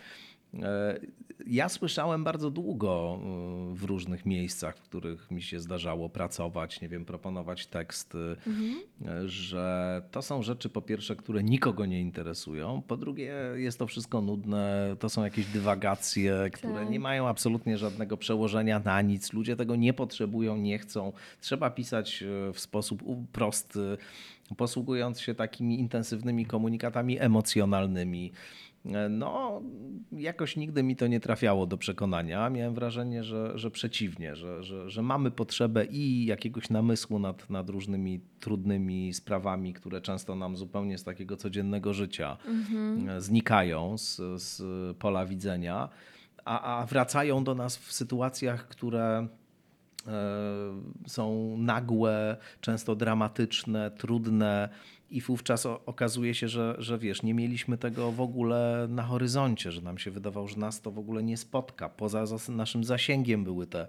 E, 0.62 1.00
ja 1.46 1.68
słyszałem 1.68 2.24
bardzo 2.24 2.50
długo 2.50 3.18
e, 3.18 3.74
w 3.74 3.84
różnych 3.84 4.26
miejscach, 4.26 4.76
w 4.76 4.82
których 4.82 5.30
mi 5.30 5.42
się 5.42 5.60
zdarzało 5.60 6.08
pracować, 6.08 6.80
nie 6.80 6.88
wiem, 6.88 7.04
proponować 7.04 7.66
teksty, 7.66 8.36
mhm. 8.46 8.76
że 9.28 10.02
to 10.10 10.22
są 10.22 10.42
rzeczy 10.42 10.68
po 10.68 10.82
pierwsze, 10.82 11.16
które 11.16 11.42
nikogo 11.42 11.86
nie 11.86 12.00
interesują, 12.00 12.82
po 12.86 12.96
drugie 12.96 13.34
jest 13.54 13.78
to 13.78 13.86
wszystko 13.86 14.20
nudne, 14.20 14.96
to 14.98 15.08
są 15.08 15.24
jakieś 15.24 15.46
dywagacje, 15.46 16.50
które 16.52 16.74
tak. 16.74 16.90
nie 16.90 17.00
mają 17.00 17.28
absolutnie 17.28 17.78
żadnego 17.78 18.16
przełożenia 18.16 18.80
na 18.84 19.02
nic, 19.02 19.32
ludzie 19.32 19.56
tego 19.56 19.76
nie 19.76 19.92
potrzebują, 19.92 20.56
nie 20.56 20.78
chcą. 20.78 21.12
Trzeba 21.40 21.70
pisać 21.70 22.24
w 22.52 22.60
sposób 22.60 23.02
prosty, 23.32 23.96
posługując 24.56 25.20
się 25.20 25.34
takimi 25.34 25.80
intensywnymi 25.80 26.46
komunikatami 26.46 27.20
emocjonalnymi. 27.20 28.32
No, 29.10 29.62
jakoś 30.12 30.56
nigdy 30.56 30.82
mi 30.82 30.96
to 30.96 31.06
nie 31.06 31.20
trafiało 31.20 31.66
do 31.66 31.78
przekonania. 31.78 32.50
Miałem 32.50 32.74
wrażenie, 32.74 33.24
że, 33.24 33.58
że 33.58 33.70
przeciwnie, 33.70 34.36
że, 34.36 34.62
że, 34.62 34.90
że 34.90 35.02
mamy 35.02 35.30
potrzebę 35.30 35.84
i 35.84 36.26
jakiegoś 36.26 36.70
namysłu 36.70 37.18
nad, 37.18 37.50
nad 37.50 37.68
różnymi 37.68 38.20
trudnymi 38.40 39.14
sprawami, 39.14 39.72
które 39.72 40.00
często 40.00 40.34
nam 40.34 40.56
zupełnie 40.56 40.98
z 40.98 41.04
takiego 41.04 41.36
codziennego 41.36 41.94
życia 41.94 42.36
mhm. 42.46 43.20
znikają 43.20 43.98
z, 43.98 44.20
z 44.42 44.62
pola 44.96 45.26
widzenia, 45.26 45.88
a, 46.44 46.80
a 46.80 46.86
wracają 46.86 47.44
do 47.44 47.54
nas 47.54 47.76
w 47.76 47.92
sytuacjach, 47.92 48.68
które 48.68 49.28
e, 50.06 50.10
są 51.06 51.56
nagłe, 51.58 52.36
często 52.60 52.96
dramatyczne, 52.96 53.90
trudne 53.90 54.68
i 55.10 55.20
wówczas 55.20 55.66
okazuje 55.66 56.34
się, 56.34 56.48
że, 56.48 56.74
że 56.78 56.98
wiesz, 56.98 57.22
nie 57.22 57.34
mieliśmy 57.34 57.78
tego 57.78 58.12
w 58.12 58.20
ogóle 58.20 58.86
na 58.90 59.02
horyzoncie, 59.02 59.72
że 59.72 59.80
nam 59.80 59.98
się 59.98 60.10
wydawało, 60.10 60.48
że 60.48 60.56
nas 60.56 60.80
to 60.80 60.90
w 60.90 60.98
ogóle 60.98 61.22
nie 61.22 61.36
spotka. 61.36 61.88
Poza 61.88 62.24
naszym 62.48 62.84
zasięgiem 62.84 63.44
były 63.44 63.66
te, 63.66 63.86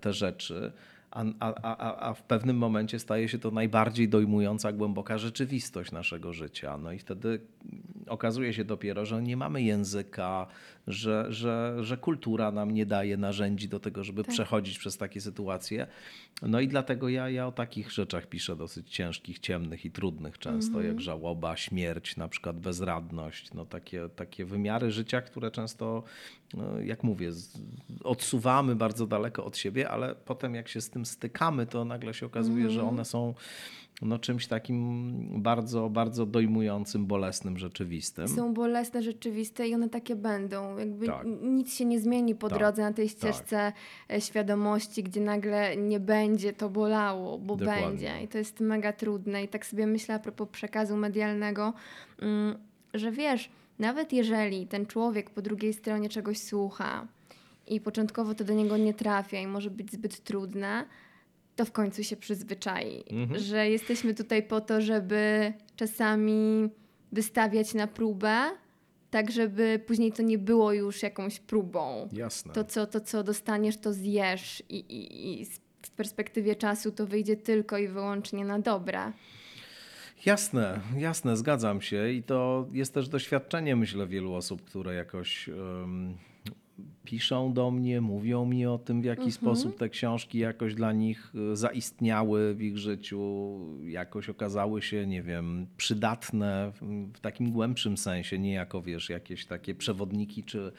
te 0.00 0.12
rzeczy 0.12 0.72
a, 1.10 1.24
a, 1.40 2.08
a 2.08 2.14
w 2.14 2.22
pewnym 2.22 2.56
momencie 2.56 2.98
staje 2.98 3.28
się 3.28 3.38
to 3.38 3.50
najbardziej 3.50 4.08
dojmująca, 4.08 4.72
głęboka 4.72 5.18
rzeczywistość 5.18 5.92
naszego 5.92 6.32
życia. 6.32 6.78
No 6.78 6.92
i 6.92 6.98
wtedy 6.98 7.40
okazuje 8.06 8.54
się 8.54 8.64
dopiero, 8.64 9.06
że 9.06 9.22
nie 9.22 9.36
mamy 9.36 9.62
języka, 9.62 10.46
że, 10.86 11.26
że, 11.28 11.76
że 11.80 11.96
kultura 11.96 12.52
nam 12.52 12.70
nie 12.70 12.86
daje 12.86 13.16
narzędzi 13.16 13.68
do 13.68 13.80
tego, 13.80 14.04
żeby 14.04 14.24
tak. 14.24 14.32
przechodzić 14.32 14.78
przez 14.78 14.96
takie 14.96 15.20
sytuacje. 15.20 15.86
No 16.42 16.60
i 16.60 16.68
dlatego 16.68 17.08
ja, 17.08 17.30
ja 17.30 17.46
o 17.46 17.52
takich 17.52 17.92
rzeczach 17.92 18.26
piszę 18.26 18.56
dosyć 18.56 18.90
ciężkich, 18.90 19.38
ciemnych 19.38 19.84
i 19.84 19.90
trudnych 19.90 20.38
często, 20.38 20.72
mm 20.72 20.84
-hmm. 20.84 20.88
jak 20.88 21.00
żałoba, 21.00 21.56
śmierć, 21.56 22.16
na 22.16 22.28
przykład 22.28 22.58
bezradność, 22.58 23.54
no 23.54 23.66
takie, 23.66 24.08
takie 24.16 24.44
wymiary 24.44 24.90
życia, 24.90 25.20
które 25.20 25.50
często, 25.50 26.02
no 26.54 26.80
jak 26.80 27.04
mówię, 27.04 27.30
odsuwamy 28.04 28.76
bardzo 28.76 29.06
daleko 29.06 29.44
od 29.44 29.56
siebie, 29.56 29.88
ale 29.88 30.14
potem 30.14 30.54
jak 30.54 30.68
się 30.68 30.80
z 30.80 30.90
tym 30.90 31.06
stykamy, 31.06 31.66
to 31.66 31.84
nagle 31.84 32.14
się 32.14 32.26
okazuje, 32.26 32.60
mm 32.60 32.70
że 32.70 32.80
mhm. 32.80 32.94
one 32.94 33.04
są 33.04 33.34
no, 34.02 34.18
czymś 34.18 34.46
takim 34.46 35.42
bardzo, 35.42 35.90
bardzo 35.90 36.26
dojmującym, 36.26 37.06
bolesnym, 37.06 37.58
rzeczywistym. 37.58 38.28
Są 38.28 38.54
bolesne, 38.54 39.02
rzeczywiste 39.02 39.68
i 39.68 39.74
one 39.74 39.88
takie 39.88 40.16
będą. 40.16 40.78
Jakby 40.78 41.06
tak. 41.06 41.26
nic 41.42 41.74
się 41.74 41.84
nie 41.84 42.00
zmieni 42.00 42.34
po 42.34 42.48
tak. 42.48 42.58
drodze 42.58 42.82
na 42.82 42.92
tej 42.92 43.08
ścieżce 43.08 43.72
tak. 44.08 44.22
świadomości, 44.22 45.02
gdzie 45.02 45.20
nagle 45.20 45.76
nie 45.76 46.00
będzie 46.00 46.52
to 46.52 46.68
bolało, 46.68 47.38
bo 47.38 47.56
Dokładnie. 47.56 47.86
będzie. 47.86 48.22
I 48.24 48.28
to 48.28 48.38
jest 48.38 48.60
mega 48.60 48.92
trudne. 48.92 49.44
I 49.44 49.48
tak 49.48 49.66
sobie 49.66 49.86
myślę 49.86 50.14
a 50.14 50.18
propos 50.18 50.48
przekazu 50.52 50.96
medialnego, 50.96 51.72
mm, 52.22 52.58
że 52.94 53.12
wiesz, 53.12 53.50
nawet 53.78 54.12
jeżeli 54.12 54.66
ten 54.66 54.86
człowiek 54.86 55.30
po 55.30 55.42
drugiej 55.42 55.72
stronie 55.72 56.08
czegoś 56.08 56.38
słucha 56.38 57.06
i 57.66 57.80
początkowo 57.80 58.34
to 58.34 58.44
do 58.44 58.54
niego 58.54 58.76
nie 58.76 58.94
trafia 58.94 59.40
i 59.40 59.46
może 59.46 59.70
być 59.70 59.92
zbyt 59.92 60.20
trudne, 60.24 60.84
to 61.56 61.64
w 61.64 61.72
końcu 61.72 62.04
się 62.04 62.16
przyzwyczai, 62.16 63.04
mhm. 63.10 63.40
że 63.40 63.70
jesteśmy 63.70 64.14
tutaj 64.14 64.42
po 64.42 64.60
to, 64.60 64.80
żeby 64.80 65.52
czasami 65.76 66.68
wystawiać 67.12 67.74
na 67.74 67.86
próbę, 67.86 68.50
tak 69.10 69.30
żeby 69.30 69.80
później 69.86 70.12
to 70.12 70.22
nie 70.22 70.38
było 70.38 70.72
już 70.72 71.02
jakąś 71.02 71.40
próbą. 71.40 72.08
Jasne. 72.12 72.52
To, 72.52 72.64
co, 72.64 72.86
to, 72.86 73.00
co 73.00 73.22
dostaniesz, 73.22 73.76
to 73.76 73.92
zjesz 73.92 74.62
i, 74.68 74.76
i, 74.76 75.40
i 75.40 75.46
w 75.82 75.90
perspektywie 75.90 76.56
czasu 76.56 76.92
to 76.92 77.06
wyjdzie 77.06 77.36
tylko 77.36 77.78
i 77.78 77.88
wyłącznie 77.88 78.44
na 78.44 78.58
dobre. 78.58 79.12
Jasne, 80.26 80.80
jasne, 80.96 81.36
zgadzam 81.36 81.80
się 81.80 82.10
i 82.10 82.22
to 82.22 82.66
jest 82.72 82.94
też 82.94 83.08
doświadczenie, 83.08 83.76
myślę, 83.76 84.06
wielu 84.06 84.34
osób, 84.34 84.64
które 84.64 84.94
jakoś 84.94 85.48
um, 85.48 86.16
piszą 87.04 87.52
do 87.52 87.70
mnie, 87.70 88.00
mówią 88.00 88.46
mi 88.46 88.66
o 88.66 88.78
tym, 88.78 89.02
w 89.02 89.04
jaki 89.04 89.20
mhm. 89.20 89.32
sposób 89.32 89.78
te 89.78 89.88
książki 89.88 90.38
jakoś 90.38 90.74
dla 90.74 90.92
nich 90.92 91.32
e, 91.52 91.56
zaistniały 91.56 92.54
w 92.54 92.62
ich 92.62 92.78
życiu, 92.78 93.20
jakoś 93.84 94.28
okazały 94.28 94.82
się, 94.82 95.06
nie 95.06 95.22
wiem, 95.22 95.66
przydatne 95.76 96.72
w 97.14 97.20
takim 97.20 97.50
głębszym 97.50 97.96
sensie, 97.96 98.38
nie 98.38 98.52
jako, 98.52 98.82
wiesz, 98.82 99.08
jakieś 99.08 99.46
takie 99.46 99.74
przewodniki 99.74 100.44
czy 100.44 100.72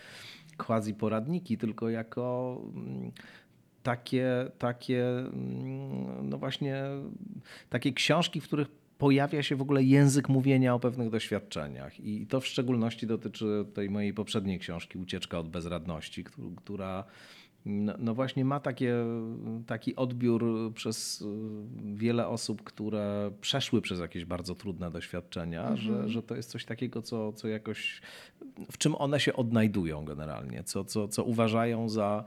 quasi 0.57 0.93
poradniki, 0.93 1.57
tylko 1.57 1.89
jako 1.89 2.57
mm, 2.75 3.11
takie, 3.83 4.51
takie, 4.57 5.09
mm, 5.19 6.29
no 6.29 6.37
właśnie, 6.37 6.83
takie 7.69 7.93
książki, 7.93 8.41
w 8.41 8.43
których 8.43 8.78
pojawia 8.99 9.43
się 9.43 9.55
w 9.55 9.61
ogóle 9.61 9.83
język 9.83 10.29
mówienia 10.29 10.73
o 10.73 10.79
pewnych 10.79 11.09
doświadczeniach. 11.09 11.99
I 11.99 12.27
to 12.27 12.39
w 12.39 12.47
szczególności 12.47 13.07
dotyczy 13.07 13.65
tej 13.73 13.89
mojej 13.89 14.13
poprzedniej 14.13 14.59
książki, 14.59 14.97
Ucieczka 14.97 15.39
od 15.39 15.49
bezradności, 15.49 16.23
która 16.55 17.03
no, 17.65 17.93
no, 17.99 18.15
właśnie 18.15 18.45
ma 18.45 18.59
takie, 18.59 18.95
taki 19.67 19.95
odbiór 19.95 20.71
przez 20.73 21.21
y, 21.21 21.25
wiele 21.95 22.27
osób, 22.27 22.63
które 22.63 23.31
przeszły 23.41 23.81
przez 23.81 23.99
jakieś 23.99 24.25
bardzo 24.25 24.55
trudne 24.55 24.91
doświadczenia, 24.91 25.61
mhm. 25.61 25.77
że, 25.77 26.09
że 26.09 26.23
to 26.23 26.35
jest 26.35 26.49
coś 26.49 26.65
takiego, 26.65 27.01
co, 27.01 27.33
co 27.33 27.47
jakoś, 27.47 28.01
w 28.71 28.77
czym 28.77 28.95
one 28.95 29.19
się 29.19 29.33
odnajdują 29.33 30.05
generalnie, 30.05 30.63
co, 30.63 30.83
co, 30.83 31.07
co 31.07 31.23
uważają 31.23 31.89
za 31.89 32.25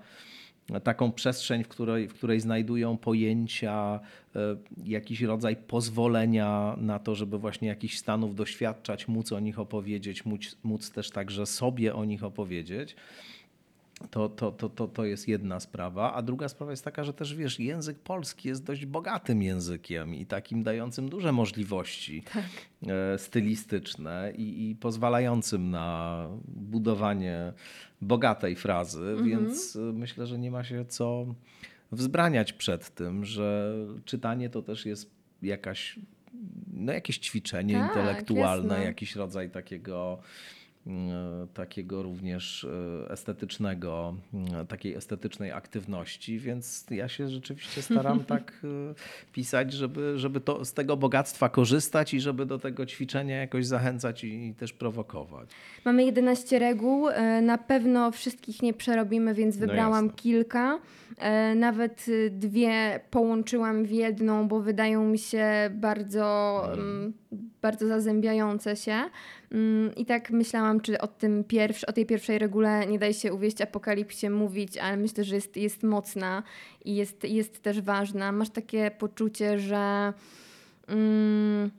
taką 0.83 1.13
przestrzeń, 1.13 1.65
w 1.65 1.69
której, 1.69 2.09
w 2.09 2.15
której 2.15 2.41
znajdują 2.41 2.97
pojęcia, 2.97 4.01
e, 4.37 4.57
jakiś 4.85 5.21
rodzaj 5.21 5.57
pozwolenia 5.57 6.77
na 6.81 6.99
to, 6.99 7.15
żeby 7.15 7.39
właśnie 7.39 7.69
jakichś 7.69 7.99
stanów 7.99 8.35
doświadczać, 8.35 9.09
móc 9.09 9.33
o 9.33 9.41
nich 9.41 9.59
opowiedzieć, 9.59 10.25
móc, 10.25 10.57
móc 10.63 10.91
też 10.91 11.11
także 11.11 11.47
sobie 11.47 11.95
o 11.95 12.05
nich 12.05 12.25
opowiedzieć. 12.25 12.97
To, 14.11 14.29
to, 14.29 14.53
to, 14.53 14.69
to, 14.69 14.89
to 14.89 15.05
jest 15.05 15.29
jedna 15.29 15.61
sprawa. 15.61 16.15
A 16.15 16.23
druga 16.23 16.49
sprawa 16.49 16.73
jest 16.73 16.85
taka, 16.85 17.05
że 17.05 17.13
też 17.13 17.35
wiesz, 17.35 17.61
język 17.61 17.99
polski 17.99 18.49
jest 18.49 18.65
dość 18.65 18.87
bogatym 18.87 19.43
językiem 19.43 20.15
i 20.15 20.27
takim 20.27 20.63
dającym 20.63 21.09
duże 21.09 21.33
możliwości 21.33 22.23
tak. 22.35 22.45
E, 22.87 23.19
stylistyczne 23.19 24.33
i, 24.37 24.71
i 24.71 24.77
pozwalającym 24.77 25.71
na 25.71 26.29
budowanie 26.49 27.53
bogatej 28.01 28.57
frazy, 28.57 29.03
mhm. 29.03 29.29
więc 29.29 29.79
myślę, 29.93 30.27
że 30.27 30.39
nie 30.39 30.51
ma 30.51 30.65
się 30.65 30.85
co 30.85 31.27
wzbraniać 31.93 32.53
przed 32.53 32.95
tym, 32.95 33.25
że 33.25 33.75
czytanie 34.05 34.51
to 34.51 34.63
też 34.63 34.87
jest 34.87 35.11
jakaś, 35.43 35.99
no 36.73 36.93
jakieś 36.93 37.19
ćwiczenie 37.19 37.75
tak, 37.75 37.89
intelektualne, 37.89 38.75
jasne. 38.75 38.85
jakiś 38.85 39.17
rodzaj 39.17 39.51
takiego 39.51 40.19
takiego 41.55 42.03
również 42.03 42.65
e, 42.65 43.11
estetycznego, 43.11 44.17
e, 44.63 44.65
takiej 44.65 44.95
estetycznej 44.95 45.53
aktywności, 45.53 46.39
więc 46.39 46.87
ja 46.91 47.09
się 47.09 47.29
rzeczywiście 47.29 47.83
staram 47.83 48.25
tak 48.35 48.67
pisać, 49.33 49.73
żeby, 49.73 50.19
żeby 50.19 50.41
to, 50.41 50.65
z 50.65 50.73
tego 50.73 50.97
bogactwa 50.97 51.49
korzystać 51.49 52.15
i 52.15 52.21
żeby 52.21 52.47
do 52.47 52.59
tego 52.59 52.87
ćwiczenia 52.87 53.37
jakoś 53.37 53.67
zachęcać 53.67 54.25
i 54.25 54.55
też 54.59 54.73
prowokować. 54.73 55.51
Mamy 55.85 56.05
11 56.05 56.59
reguł, 56.59 57.09
na 57.43 57.59
pewno 57.59 58.11
wszystkich 58.11 58.63
nie 58.63 58.75
przerobimy, 58.75 59.35
więc 59.35 59.55
no 59.57 59.61
wybrałam 59.67 60.07
no 60.07 60.13
kilka. 60.13 60.79
Nawet 61.57 62.07
dwie 62.31 63.01
połączyłam 63.11 63.85
w 63.85 63.91
jedną, 63.91 64.49
bo 64.49 64.61
wydają 64.61 65.05
mi 65.05 65.19
się 65.19 65.71
bardzo, 65.71 66.61
hmm. 66.67 67.22
Bardzo 67.63 67.89
zazębiające 67.89 68.77
się. 68.77 69.03
Mm, 69.53 69.95
I 69.95 70.07
tak 70.07 70.31
myślałam, 70.31 70.81
czy 70.81 70.99
o, 70.99 71.07
tym 71.07 71.45
pierwszy, 71.45 71.87
o 71.87 71.93
tej 71.93 72.07
pierwszej 72.07 72.39
regule 72.39 72.87
nie 72.87 72.99
daje 72.99 73.15
się 73.15 73.33
uwieść 73.33 73.61
apokalipsie 73.61 74.31
mówić, 74.31 74.79
ale 74.79 74.97
myślę, 74.97 75.25
że 75.25 75.35
jest, 75.35 75.57
jest 75.57 75.83
mocna 75.83 76.43
i 76.85 76.97
jest, 76.97 77.25
jest 77.25 77.63
też 77.63 77.81
ważna. 77.81 78.33
Masz 78.33 78.51
takie 78.51 78.91
poczucie, 78.91 79.59
że 79.59 80.13
mm, 80.89 81.71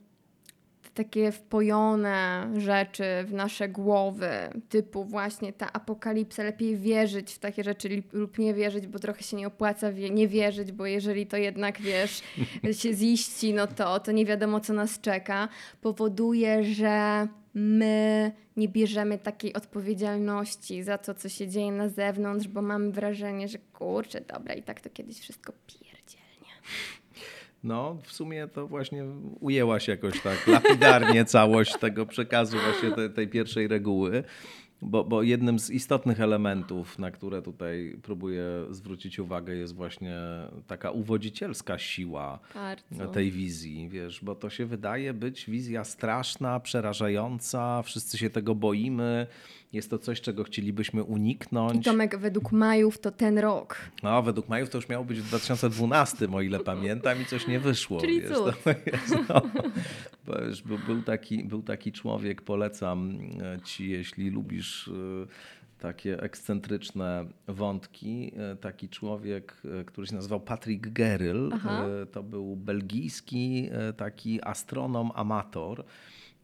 takie 0.93 1.31
wpojone 1.31 2.49
rzeczy 2.57 3.03
w 3.25 3.33
nasze 3.33 3.69
głowy, 3.69 4.29
typu 4.69 5.05
właśnie 5.05 5.53
ta 5.53 5.73
apokalipsa, 5.73 6.43
lepiej 6.43 6.77
wierzyć 6.77 7.33
w 7.33 7.39
takie 7.39 7.63
rzeczy 7.63 8.03
lub 8.13 8.37
nie 8.37 8.53
wierzyć, 8.53 8.87
bo 8.87 8.99
trochę 8.99 9.23
się 9.23 9.37
nie 9.37 9.47
opłaca 9.47 9.91
nie 10.11 10.27
wierzyć, 10.27 10.71
bo 10.71 10.85
jeżeli 10.85 11.27
to 11.27 11.37
jednak, 11.37 11.81
wiesz, 11.81 12.21
się 12.81 12.93
ziści, 12.93 13.53
no 13.53 13.67
to, 13.67 13.99
to 13.99 14.11
nie 14.11 14.25
wiadomo, 14.25 14.59
co 14.59 14.73
nas 14.73 15.01
czeka, 15.01 15.49
powoduje, 15.81 16.63
że 16.63 17.27
my 17.53 18.31
nie 18.57 18.69
bierzemy 18.69 19.17
takiej 19.17 19.53
odpowiedzialności 19.53 20.83
za 20.83 20.97
to, 20.97 21.13
co 21.13 21.29
się 21.29 21.47
dzieje 21.47 21.71
na 21.71 21.89
zewnątrz, 21.89 22.47
bo 22.47 22.61
mamy 22.61 22.91
wrażenie, 22.91 23.47
że 23.47 23.57
kurczę, 23.73 24.21
dobra, 24.21 24.53
i 24.53 24.63
tak 24.63 24.81
to 24.81 24.89
kiedyś 24.89 25.19
wszystko 25.19 25.53
pierdzielnie. 25.67 26.49
No, 27.63 27.97
w 28.03 28.11
sumie 28.11 28.47
to 28.47 28.67
właśnie 28.67 29.05
ujęłaś 29.39 29.87
jakoś 29.87 30.21
tak 30.21 30.47
lapidarnie 30.57 31.25
całość 31.25 31.77
tego 31.79 32.05
przekazu, 32.05 32.57
właśnie 32.57 32.91
te, 32.91 33.09
tej 33.09 33.27
pierwszej 33.27 33.67
reguły. 33.67 34.23
Bo, 34.85 35.03
bo 35.03 35.23
jednym 35.23 35.59
z 35.59 35.69
istotnych 35.69 36.21
elementów, 36.21 36.99
na 36.99 37.11
które 37.11 37.41
tutaj 37.41 37.97
próbuję 38.01 38.45
zwrócić 38.69 39.19
uwagę, 39.19 39.55
jest 39.55 39.75
właśnie 39.75 40.19
taka 40.67 40.91
uwodzicielska 40.91 41.77
siła 41.77 42.39
Bardzo. 42.53 43.07
tej 43.07 43.31
wizji, 43.31 43.89
wiesz, 43.89 44.23
bo 44.23 44.35
to 44.35 44.49
się 44.49 44.65
wydaje 44.65 45.13
być 45.13 45.49
wizja 45.49 45.83
straszna, 45.83 46.59
przerażająca, 46.59 47.81
wszyscy 47.81 48.17
się 48.17 48.29
tego 48.29 48.55
boimy, 48.55 49.27
jest 49.73 49.89
to 49.89 49.99
coś, 49.99 50.21
czego 50.21 50.43
chcielibyśmy 50.43 51.01
I 51.01 51.03
uniknąć. 51.03 51.85
Tomek, 51.85 52.17
według 52.17 52.51
Majów 52.51 52.99
to 52.99 53.11
ten 53.11 53.37
rok. 53.37 53.77
No, 54.03 54.23
według 54.23 54.49
Majów 54.49 54.69
to 54.69 54.77
już 54.77 54.89
miało 54.89 55.05
być 55.05 55.21
w 55.21 55.27
2012, 55.27 56.27
o 56.31 56.41
ile 56.41 56.59
pamiętam, 56.59 57.21
i 57.21 57.25
coś 57.25 57.47
nie 57.47 57.59
wyszło. 57.59 58.01
Czyli 58.01 58.21
wiesz, 58.21 58.31
cud. 58.37 58.63
to 58.63 58.69
jest, 58.69 59.15
no, 59.29 59.41
bo 60.27 60.41
już 60.41 60.61
był, 60.61 61.01
taki, 61.01 61.43
był 61.43 61.61
taki 61.63 61.91
człowiek, 61.91 62.41
polecam 62.41 63.19
e, 63.41 63.61
ci, 63.63 63.89
jeśli 63.89 64.29
lubisz 64.29 64.87
e, 64.87 64.91
takie 65.79 66.21
ekscentryczne 66.21 67.25
wątki. 67.47 68.31
e, 68.37 68.55
Taki 68.55 68.89
człowiek, 68.89 69.61
który 69.85 70.07
się 70.07 70.15
nazywał 70.15 70.39
Patrick 70.39 70.87
Geryl. 70.87 71.51
Aha. 71.53 71.85
To 72.11 72.23
był 72.23 72.55
belgijski 72.55 73.69
taki 73.97 74.43
astronom, 74.43 75.11
amator. 75.15 75.85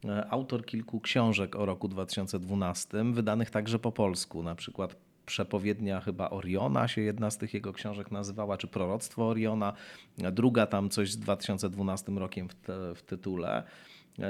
E, 0.05 0.29
Autor 0.29 0.65
kilku 0.65 0.99
książek 0.99 1.55
o 1.55 1.65
roku 1.65 1.87
2012, 1.87 3.13
wydanych 3.13 3.49
także 3.49 3.79
po 3.79 3.91
polsku, 3.91 4.43
na 4.43 4.55
przykład 4.55 4.95
Przepowiednia 5.25 6.01
chyba 6.01 6.29
Oriona 6.29 6.87
się 6.87 7.01
jedna 7.01 7.31
z 7.31 7.37
tych 7.37 7.53
jego 7.53 7.73
książek 7.73 8.11
nazywała, 8.11 8.57
czy 8.57 8.67
Proroctwo 8.67 9.27
Oriona, 9.27 9.73
druga 10.17 10.65
tam 10.65 10.89
coś 10.89 11.11
z 11.11 11.17
2012 11.17 12.11
rokiem 12.11 12.49
w, 12.49 12.55
te, 12.55 12.95
w 12.95 13.01
tytule. 13.01 13.63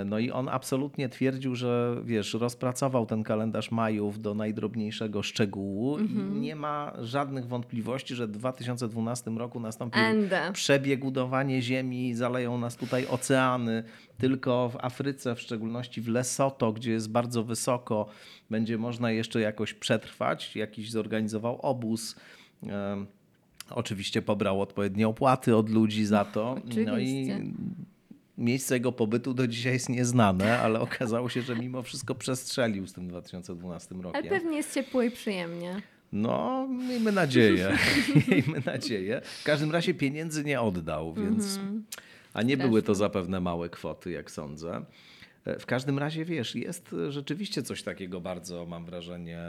No 0.06 0.20
i 0.20 0.32
on 0.32 0.50
absolutnie 0.50 1.10
twierdził, 1.10 1.56
że 1.56 2.02
wiesz, 2.04 2.34
rozpracował 2.34 3.06
ten 3.06 3.24
kalendarz 3.24 3.72
Majów 3.72 4.22
do 4.22 4.34
najdrobniejszego 4.34 5.24
szczegółu 5.24 6.00
i 6.00 6.40
nie 6.40 6.56
ma 6.56 6.94
żadnych 7.02 7.48
wątpliwości, 7.48 8.16
że 8.16 8.28
w 8.28 8.32
2012 8.32 9.32
roku 9.32 9.60
nastąpił 9.60 10.02
Ende. 10.02 10.50
przebieg 10.54 11.02
Ziemi, 11.60 12.14
zaleją 12.14 12.58
nas 12.58 12.76
tutaj 12.76 13.08
oceany. 13.08 13.84
Tylko 14.18 14.70
w 14.70 14.78
Afryce, 14.86 15.36
w 15.36 15.42
szczególności 15.42 16.02
w 16.02 16.08
Lesotho, 16.08 16.74
gdzie 16.74 16.92
jest 16.92 17.12
bardzo 17.12 17.44
wysoko, 17.44 18.06
będzie 18.50 18.78
można 18.78 19.12
jeszcze 19.12 19.42
jakoś 19.42 19.74
przetrwać. 19.74 20.56
Jakiś 20.56 20.92
zorganizował 20.92 21.62
obóz. 21.62 22.16
Oczywiście 23.70 24.22
pobrał 24.22 24.62
odpowiednie 24.62 25.08
opłaty 25.08 25.56
od 25.56 25.70
ludzi 25.70 26.06
za 26.06 26.26
to. 26.26 26.56
No 26.86 26.98
i 26.98 27.32
Oczywiście. 27.32 27.42
Miejsce 28.40 28.74
jego 28.74 28.92
pobytu 28.92 29.34
do 29.34 29.48
dzisiaj 29.48 29.74
jest 29.74 29.90
nieznane, 29.90 30.60
ale 30.60 30.80
okazało 30.80 31.30
się, 31.30 31.42
że 31.42 31.56
mimo 31.56 31.84
wszystko 31.84 32.16
przestrzelił 32.16 32.88
z 32.88 32.94
tym 32.94 33.08
2012 33.08 33.96
rokiem. 33.96 34.12
Ale 34.16 34.24
pewnie 34.40 34.58
jest 34.58 34.74
ciepło 34.74 35.02
i 35.04 35.12
przyjemnie. 35.12 35.82
No, 36.12 36.68
miejmy 36.68 37.12
nadzieję. 37.12 37.78
miejmy 38.32 38.62
nadzieję. 38.66 39.22
W 39.42 39.44
każdym 39.44 39.72
razie 39.72 39.94
pieniędzy 39.94 40.44
nie 40.44 40.62
oddał, 40.62 41.14
więc. 41.14 41.60
A 42.34 42.42
nie 42.42 42.58
były 42.58 42.82
to 42.82 42.96
zapewne 42.96 43.40
małe 43.40 43.70
kwoty, 43.70 44.12
jak 44.12 44.32
sądzę. 44.32 44.86
E, 45.46 45.60
W 45.60 45.66
każdym 45.66 46.00
razie, 46.00 46.26
wiesz, 46.26 46.56
jest 46.56 46.96
rzeczywiście 47.10 47.64
coś 47.64 47.84
takiego 47.84 48.22
bardzo, 48.22 48.66
mam 48.66 48.86
wrażenie, 48.86 49.40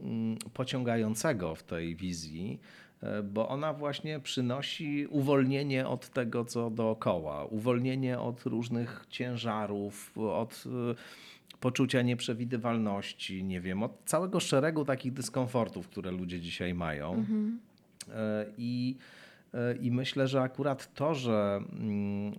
mm, 0.00 0.38
pociągającego 0.54 1.54
w 1.54 1.62
tej 1.62 1.96
wizji, 1.96 2.60
e, 2.60 2.83
bo 3.24 3.48
ona 3.48 3.72
właśnie 3.72 4.20
przynosi 4.20 5.06
uwolnienie 5.06 5.88
od 5.88 6.08
tego, 6.08 6.44
co 6.44 6.70
dookoła, 6.70 7.44
uwolnienie 7.44 8.20
od 8.20 8.42
różnych 8.42 9.06
ciężarów, 9.10 10.18
od 10.18 10.64
e, 10.66 10.94
poczucia 11.60 12.02
nieprzewidywalności, 12.02 13.44
nie 13.44 13.60
wiem, 13.60 13.82
od 13.82 13.92
całego 14.04 14.40
szeregu 14.40 14.84
takich 14.84 15.12
dyskomfortów, 15.12 15.88
które 15.88 16.10
ludzie 16.10 16.40
dzisiaj 16.40 16.74
mają. 16.74 17.24
E, 18.14 18.46
I, 18.58 18.96
e, 19.54 19.76
I 19.76 19.90
myślę, 19.90 20.28
że 20.28 20.40
akurat 20.40 20.94
to, 20.94 21.14
że 21.14 21.60
mm, 21.72 22.32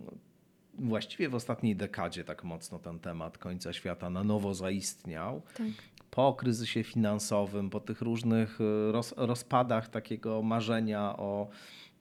właściwie 0.80 1.30
w 1.30 1.36
ostatniej 1.36 1.76
dekadzie 1.76 2.24
tak 2.24 2.44
mocno 2.44 2.80
ten 2.80 3.00
temat 3.00 3.38
końca 3.38 3.74
świata 3.74 4.10
na 4.10 4.24
nowo 4.24 4.54
zaistniał, 4.54 5.42
Tak. 5.58 5.68
Po 6.16 6.34
kryzysie 6.34 6.84
finansowym, 6.84 7.70
po 7.70 7.80
tych 7.80 8.02
różnych 8.02 8.60
e, 8.62 8.92
roz, 8.92 9.14
rozpadach 9.18 9.90
takiego 9.90 10.42
marzenia 10.42 11.18
o 11.18 11.48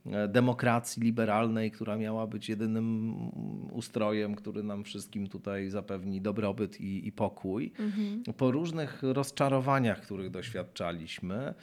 e, 0.06 0.28
demokracji 0.28 1.02
liberalnej, 1.02 1.70
która 1.70 1.96
miała 1.96 2.26
być 2.26 2.48
jedynym 2.48 3.14
ustrojem, 3.72 4.34
który 4.34 4.62
nam 4.62 4.84
wszystkim 4.84 5.28
tutaj 5.28 5.70
zapewni 5.70 6.20
dobrobyt 6.20 6.80
i, 6.80 7.08
i 7.08 7.12
pokój. 7.12 7.72
Po 8.36 8.50
różnych 8.50 9.02
rozczarowaniach, 9.02 10.00
których 10.00 10.30
doświadczaliśmy, 10.30 11.54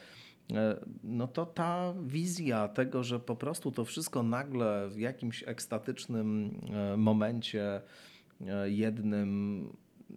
e, 0.52 0.76
no 1.04 1.28
to 1.28 1.46
ta 1.46 1.94
wizja 2.06 2.68
tego, 2.68 3.04
że 3.04 3.20
po 3.20 3.36
prostu 3.36 3.72
to 3.72 3.84
wszystko 3.84 4.22
nagle 4.22 4.88
w 4.88 4.98
jakimś 4.98 5.44
ekstatycznym 5.46 6.60
momencie 6.96 7.80
jednym 8.64 9.68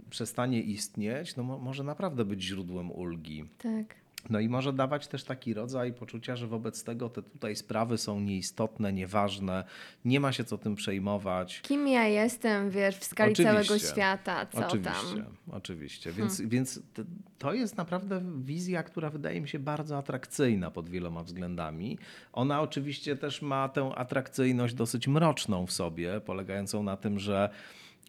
przestanie 0.10 0.62
istnieć, 0.62 1.36
no 1.36 1.44
mo- 1.44 1.58
może 1.60 1.84
naprawdę 1.84 2.26
być 2.26 2.44
źródłem 2.44 2.92
ulgi. 2.92 3.46
Tak. 3.58 3.96
No 4.30 4.40
i 4.40 4.50
może 4.50 4.74
dawać 4.74 5.08
też 5.08 5.24
taki 5.24 5.54
rodzaj 5.54 5.94
poczucia, 5.94 6.36
że 6.36 6.48
wobec 6.48 6.84
tego 6.84 7.10
te 7.10 7.24
tutaj 7.24 7.56
sprawy 7.56 7.98
są 7.98 8.20
nieistotne, 8.20 8.94
nieważne, 8.94 9.64
nie 10.06 10.20
ma 10.20 10.32
się 10.32 10.44
co 10.44 10.58
tym 10.58 10.76
przejmować. 10.76 11.62
Kim 11.62 11.88
ja 11.88 12.08
jestem, 12.08 12.70
wiesz, 12.70 12.98
w 12.98 13.04
skali 13.04 13.32
Oczywiście. 13.34 13.64
całego 13.66 13.80
świata, 13.94 14.46
co 14.46 14.68
oczywiście, 14.68 15.16
tam? 15.16 15.36
oczywiście. 15.52 16.12
Więc, 16.12 16.42
więc 16.42 16.82
t- 16.94 17.04
to 17.38 17.54
jest 17.54 17.78
naprawdę 17.78 18.22
wizja, 18.42 18.84
która 18.84 19.10
wydaje 19.10 19.42
mi 19.42 19.48
się 19.50 19.60
bardzo 19.60 19.98
atrakcyjna 19.98 20.72
pod 20.72 20.90
wieloma 20.90 21.24
względami. 21.24 21.98
Ona 22.34 22.62
oczywiście 22.62 23.16
też 23.16 23.42
ma 23.42 23.70
tę 23.70 23.92
atrakcyjność 23.96 24.74
dosyć 24.74 25.08
mroczną 25.08 25.66
w 25.66 25.72
sobie, 25.72 26.22
polegającą 26.22 26.84
na 26.84 26.98
tym, 26.98 27.20
że 27.20 27.50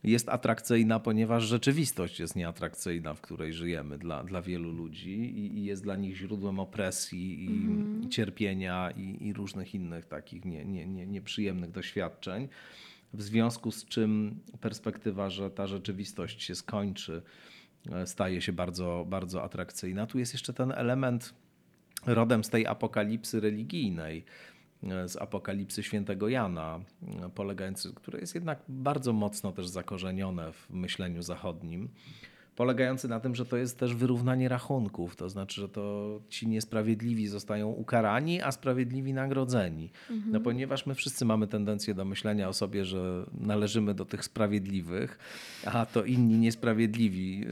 jest 0.07 0.29
atrakcyjna, 0.29 1.01
ponieważ 1.01 1.45
rzeczywistość 1.45 2.21
jest 2.21 2.37
nieatrakcyjna, 2.37 3.15
w 3.15 3.21
której 3.21 3.53
żyjemy 3.53 3.99
dla, 3.99 4.25
dla 4.25 4.43
wielu 4.43 4.73
ludzi 4.73 5.11
i, 5.11 5.59
i 5.59 5.65
jest 5.65 5.83
dla 5.83 5.97
nich 5.97 6.17
źródłem 6.17 6.61
opresji 6.61 7.45
i 7.45 8.09
cierpienia 8.09 8.91
i, 8.91 9.27
i 9.27 9.33
różnych 9.33 9.75
innych 9.75 10.07
takich 10.07 10.45
nie, 10.45 10.65
nie, 10.65 10.87
nie, 10.87 11.07
nieprzyjemnych 11.07 11.71
doświadczeń. 11.71 12.49
W 13.15 13.23
związku 13.23 13.71
z 13.71 13.85
czym 13.85 14.41
perspektywa, 14.61 15.31
że 15.31 15.51
ta 15.51 15.67
rzeczywistość 15.67 16.43
się 16.43 16.55
skończy, 16.55 17.23
e, 17.93 18.07
staje 18.07 18.41
się 18.41 18.53
bardzo, 18.53 19.07
bardzo 19.09 19.43
atrakcyjna. 19.43 20.07
Tu 20.07 20.19
jest 20.19 20.33
jeszcze 20.33 20.53
ten 20.53 20.73
element 20.73 21.35
rodem 22.07 22.45
z 22.45 22.51
tej 22.51 22.67
apokalipsy 22.67 23.41
religijnej, 23.41 24.25
z 25.07 25.17
apokalipsy 25.17 25.83
świętego 25.83 26.29
Jana, 26.29 26.81
e, 27.25 27.29
polegający, 27.29 27.95
które 27.95 28.21
jest 28.21 28.35
jednak 28.35 28.59
bardzo 28.69 29.13
mocno 29.13 29.53
też 29.53 29.69
zakorzenione 29.69 30.53
w 30.53 30.71
myśleniu 30.71 31.23
zachodnim, 31.23 31.89
polegający 32.57 33.09
na 33.09 33.21
tym, 33.21 33.35
że 33.35 33.47
to 33.47 33.57
jest 33.57 33.79
też 33.79 33.95
wyrównanie 33.95 34.49
rachunków, 34.49 35.17
to 35.17 35.29
znaczy, 35.29 35.61
że 35.61 35.69
to 35.69 36.21
ci 36.29 36.49
niesprawiedliwi 36.49 37.29
zostają 37.29 37.69
ukarani, 37.69 38.43
a 38.43 38.53
sprawiedliwi 38.53 39.15
nagrodzeni. 39.15 39.91
No 40.27 40.41
ponieważ 40.41 40.87
my 40.87 40.95
wszyscy 40.95 41.25
mamy 41.25 41.47
tendencję 41.47 41.95
do 41.95 42.05
myślenia 42.05 42.49
o 42.49 42.53
sobie, 42.53 42.85
że 42.85 43.27
należymy 43.41 43.95
do 43.95 44.05
tych 44.05 44.25
sprawiedliwych, 44.25 45.19
a 45.65 45.87
to 45.87 46.05
inni 46.05 46.39
niesprawiedliwi 46.39 47.45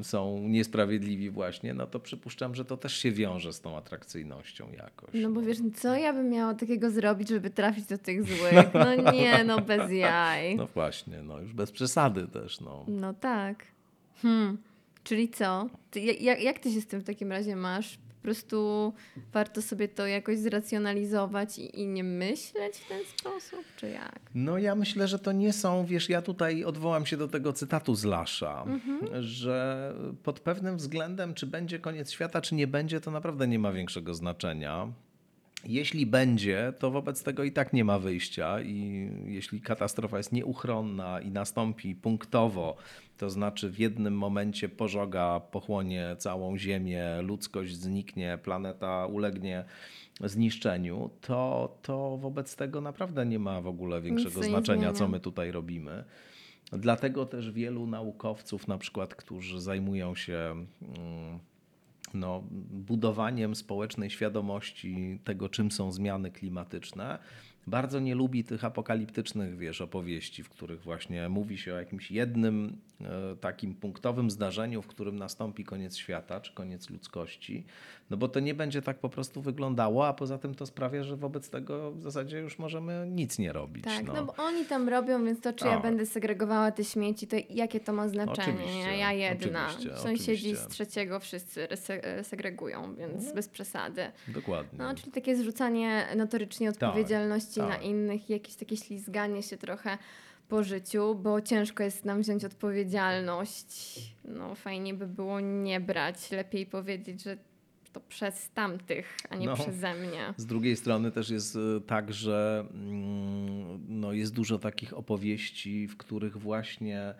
y, 0.00 0.04
są 0.04 0.38
niesprawiedliwi 0.48 1.30
właśnie, 1.30 1.74
no 1.74 1.86
to 1.86 2.00
przypuszczam, 2.00 2.54
że 2.54 2.64
to 2.64 2.76
też 2.76 2.96
się 2.96 3.12
wiąże 3.12 3.52
z 3.52 3.60
tą 3.60 3.76
atrakcyjnością 3.76 4.72
jakoś. 4.72 5.10
No 5.14 5.30
bo 5.30 5.42
wiesz, 5.42 5.58
co 5.76 5.96
ja 5.96 6.12
bym 6.12 6.30
miała 6.30 6.54
takiego 6.54 6.90
zrobić, 6.90 7.28
żeby 7.28 7.50
trafić 7.50 7.86
do 7.86 7.98
tych 7.98 8.24
złych? 8.24 8.74
No 8.74 9.12
nie, 9.12 9.44
no 9.44 9.60
bez 9.60 9.92
jaj. 9.92 10.56
No 10.56 10.66
właśnie, 10.66 11.22
no 11.22 11.40
już 11.40 11.52
bez 11.52 11.72
przesady 11.72 12.28
też, 12.28 12.60
no. 12.60 12.84
No 12.88 13.14
tak. 13.14 13.77
Hmm. 14.22 14.58
Czyli 15.04 15.28
co? 15.28 15.68
Ty, 15.90 16.00
jak- 16.00 16.42
jak, 16.42 16.58
ty 16.58 16.72
się 16.72 16.80
z 16.80 16.86
tym 16.86 17.00
w 17.00 17.04
takim 17.04 17.32
razie 17.32 17.56
masz? 17.56 17.98
Po 18.18 18.22
prostu 18.22 18.92
warto 19.32 19.62
sobie 19.62 19.88
to 19.88 20.06
jakoś 20.06 20.38
zracjonalizować 20.38 21.58
i, 21.58 21.80
i 21.80 21.86
nie 21.86 22.04
myśleć 22.04 22.76
w 22.76 22.88
ten 22.88 23.00
sposób, 23.18 23.64
czy 23.76 23.88
jak? 23.90 24.20
No 24.34 24.58
ja 24.58 24.74
myślę, 24.74 25.08
że 25.08 25.18
to 25.18 25.32
nie 25.32 25.52
są, 25.52 25.86
wiesz, 25.86 26.08
ja 26.08 26.22
tutaj 26.22 26.64
odwołam 26.64 27.06
się 27.06 27.16
do 27.16 27.28
tego 27.28 27.52
cytatu 27.52 27.94
z 27.94 28.04
Lasza, 28.04 28.64
że 29.20 29.94
pod 30.22 30.40
pewnym 30.40 30.76
względem, 30.76 31.34
czy 31.34 31.46
będzie 31.46 31.78
koniec 31.78 32.10
świata, 32.10 32.40
czy 32.40 32.54
nie 32.54 32.66
będzie, 32.66 33.00
to 33.00 33.10
naprawdę 33.10 33.48
nie 33.48 33.58
ma 33.58 33.72
większego 33.72 34.14
znaczenia. 34.14 34.92
Jeśli 35.64 36.06
będzie, 36.06 36.72
to 36.78 36.90
wobec 36.90 37.22
tego 37.22 37.44
i 37.44 37.52
tak 37.52 37.72
nie 37.72 37.84
ma 37.84 37.98
wyjścia, 37.98 38.60
i 38.62 39.08
jeśli 39.26 39.60
katastrofa 39.60 40.16
jest 40.16 40.32
nieuchronna 40.32 41.20
i 41.20 41.30
nastąpi 41.30 41.94
punktowo, 41.94 42.76
to 43.16 43.30
znaczy 43.30 43.70
w 43.70 43.78
jednym 43.78 44.18
momencie 44.18 44.68
pożoga 44.68 45.40
pochłonie 45.40 46.16
całą 46.18 46.58
Ziemię, 46.58 47.22
ludzkość 47.22 47.76
zniknie, 47.76 48.38
planeta 48.42 49.06
ulegnie 49.06 49.64
zniszczeniu, 50.24 51.10
to, 51.20 51.76
to 51.82 52.16
wobec 52.16 52.56
tego 52.56 52.80
naprawdę 52.80 53.26
nie 53.26 53.38
ma 53.38 53.60
w 53.60 53.66
ogóle 53.66 54.00
większego 54.00 54.42
znaczenia, 54.42 54.92
co 54.92 55.08
my 55.08 55.20
tutaj 55.20 55.52
robimy. 55.52 56.04
Dlatego 56.72 57.26
też 57.26 57.50
wielu 57.50 57.86
naukowców, 57.86 58.68
na 58.68 58.78
przykład, 58.78 59.14
którzy 59.14 59.60
zajmują 59.60 60.14
się 60.14 60.66
mm, 60.82 61.38
no, 62.14 62.42
budowaniem 62.70 63.54
społecznej 63.54 64.10
świadomości 64.10 65.20
tego, 65.24 65.48
czym 65.48 65.70
są 65.70 65.92
zmiany 65.92 66.30
klimatyczne, 66.30 67.18
bardzo 67.68 68.00
nie 68.00 68.14
lubi 68.14 68.44
tych 68.44 68.64
apokaliptycznych, 68.64 69.58
wiesz, 69.58 69.80
opowieści, 69.80 70.42
w 70.42 70.48
których 70.48 70.82
właśnie 70.82 71.28
mówi 71.28 71.58
się 71.58 71.74
o 71.74 71.78
jakimś 71.78 72.10
jednym 72.10 72.78
e, 73.00 73.36
takim 73.36 73.74
punktowym 73.74 74.30
zdarzeniu, 74.30 74.82
w 74.82 74.86
którym 74.86 75.16
nastąpi 75.16 75.64
koniec 75.64 75.96
świata, 75.96 76.40
czy 76.40 76.54
koniec 76.54 76.90
ludzkości, 76.90 77.64
no 78.10 78.16
bo 78.16 78.28
to 78.28 78.40
nie 78.40 78.54
będzie 78.54 78.82
tak 78.82 78.98
po 78.98 79.08
prostu 79.08 79.42
wyglądało, 79.42 80.08
a 80.08 80.12
poza 80.12 80.38
tym 80.38 80.54
to 80.54 80.66
sprawia, 80.66 81.04
że 81.04 81.16
wobec 81.16 81.50
tego 81.50 81.92
w 81.92 82.02
zasadzie 82.02 82.38
już 82.38 82.58
możemy 82.58 83.06
nic 83.10 83.38
nie 83.38 83.52
robić. 83.52 83.84
Tak, 83.84 84.06
no. 84.06 84.12
no. 84.12 84.24
bo 84.24 84.34
oni 84.36 84.64
tam 84.64 84.88
robią, 84.88 85.24
więc 85.24 85.40
to 85.40 85.52
czy 85.52 85.64
ja 85.64 85.72
Tak. 85.72 85.82
będę 85.82 86.06
segregowała 86.06 86.70
te 86.70 86.84
śmieci, 86.84 87.26
to 87.26 87.36
jakie 87.50 87.80
to 87.80 87.92
ma 87.92 88.08
znaczenie? 88.08 88.58
Oczywiście? 88.58 88.96
Ja 88.96 89.12
jedna. 89.12 89.68
oczywiście, 89.68 89.96
Sąsiedzi 89.96 90.32
oczywiście. 90.32 90.56
z 90.56 90.68
trzeciego 90.68 91.20
wszyscy 91.20 91.68
segregują, 92.22 92.94
więc 92.94 93.32
bez 93.32 93.48
przesady. 93.48 94.02
Dokładnie. 94.28 94.78
No, 94.78 94.94
czyli 94.94 95.12
takie 95.12 95.36
zrzucanie 95.36 96.06
notorycznie 96.16 96.70
odpowiedzialności 96.70 97.57
na 97.58 97.68
tak. 97.68 97.84
innych, 97.84 98.30
i 98.30 98.32
jakieś 98.32 98.54
takie 98.54 98.76
ślizganie 98.76 99.42
się 99.42 99.56
trochę 99.56 99.98
po 100.48 100.64
życiu, 100.64 101.14
bo 101.14 101.40
ciężko 101.40 101.82
jest 101.82 102.04
nam 102.04 102.22
wziąć 102.22 102.44
odpowiedzialność. 102.44 104.00
No 104.24 104.54
fajnie 104.54 104.94
by 104.94 105.06
było 105.06 105.40
nie 105.40 105.80
brać, 105.80 106.30
lepiej 106.30 106.66
powiedzieć, 106.66 107.22
że 107.22 107.36
to 107.92 108.00
przez 108.00 108.50
tamtych, 108.50 109.16
a 109.30 109.36
nie 109.36 109.46
No. 109.46 109.54
przeze 109.54 109.94
mnie. 109.94 110.34
Z 110.36 110.46
drugiej 110.46 110.76
strony 110.76 111.10
też 111.10 111.30
jest 111.30 111.56
e, 111.56 111.80
tak, 111.86 112.12
że 112.12 112.66
mm, 112.74 113.84
no 113.88 114.12
jest 114.12 114.34
dużo 114.34 114.58
takich 114.58 114.94
opowieści, 114.94 115.86
w 115.88 115.96
których 115.96 116.36
właśnie 116.36 117.14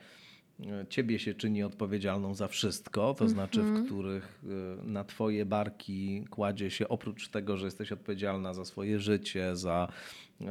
e, 0.61 0.87
ciebie 0.89 1.19
się 1.19 1.35
czyni 1.35 1.63
odpowiedzialną 1.63 2.35
za 2.35 2.49
wszystko, 2.49 3.15
to 3.15 3.29
znaczy 3.29 3.63
w 3.63 3.87
których 3.87 4.43
e, 4.45 4.87
na 4.87 5.05
twoje 5.05 5.47
barki 5.47 6.25
kładzie 6.31 6.71
się 6.71 6.89
oprócz 6.89 7.29
tego, 7.29 7.57
że 7.57 7.65
jesteś 7.67 7.93
odpowiedzialna 7.93 8.55
za 8.55 8.65
swoje 8.65 8.99
życie, 8.99 9.57
za, 9.57 9.89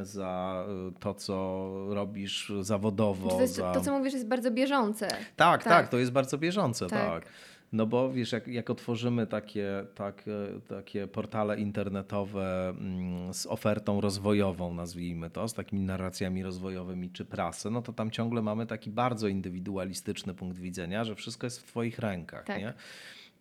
za 0.02 0.66
e, 0.68 1.00
to, 1.00 1.14
co 1.14 1.68
robisz 1.90 2.52
zawodowo. 2.62 3.30
To, 3.30 3.42
jest, 3.42 3.56
za... 3.56 3.74
to, 3.74 3.82
co 3.82 3.98
mówisz, 3.98 4.14
jest 4.14 4.28
bardzo 4.28 4.52
bieżące. 4.52 5.08
Tak, 5.08 5.28
tak, 5.36 5.64
Tak. 5.64 5.90
to 5.90 5.98
jest 5.98 6.12
bardzo 6.12 6.38
bieżące, 6.38 6.88
Tak. 6.88 7.06
tak. 7.24 7.32
No 7.72 7.86
bo 7.86 8.12
wiesz, 8.12 8.32
jak, 8.32 8.48
jak 8.48 8.70
otworzymy 8.70 9.28
takie, 9.28 9.86
takie, 9.96 10.32
takie 10.68 11.08
portale 11.08 11.60
internetowe 11.60 12.70
mm, 12.70 13.34
z 13.34 13.46
ofertą 13.46 14.02
rozwojową, 14.02 14.74
nazwijmy 14.74 15.30
to, 15.30 15.48
z 15.48 15.54
takimi 15.54 15.82
narracjami 15.82 16.44
rozwojowymi 16.44 17.10
czy 17.10 17.26
prasę, 17.26 17.70
no 17.70 17.82
to 17.82 17.94
tam 17.94 18.12
ciągle 18.12 18.42
mamy 18.42 18.66
taki 18.66 18.92
bardzo 18.92 19.28
indywidualistyczny 19.28 20.34
punkt 20.34 20.58
widzenia, 20.58 21.04
że 21.04 21.16
wszystko 21.16 21.48
jest 21.48 21.60
w 21.62 21.64
twoich 21.64 22.00
rękach, 22.00 22.46
Tak. 22.46 22.60
nie? 22.60 22.74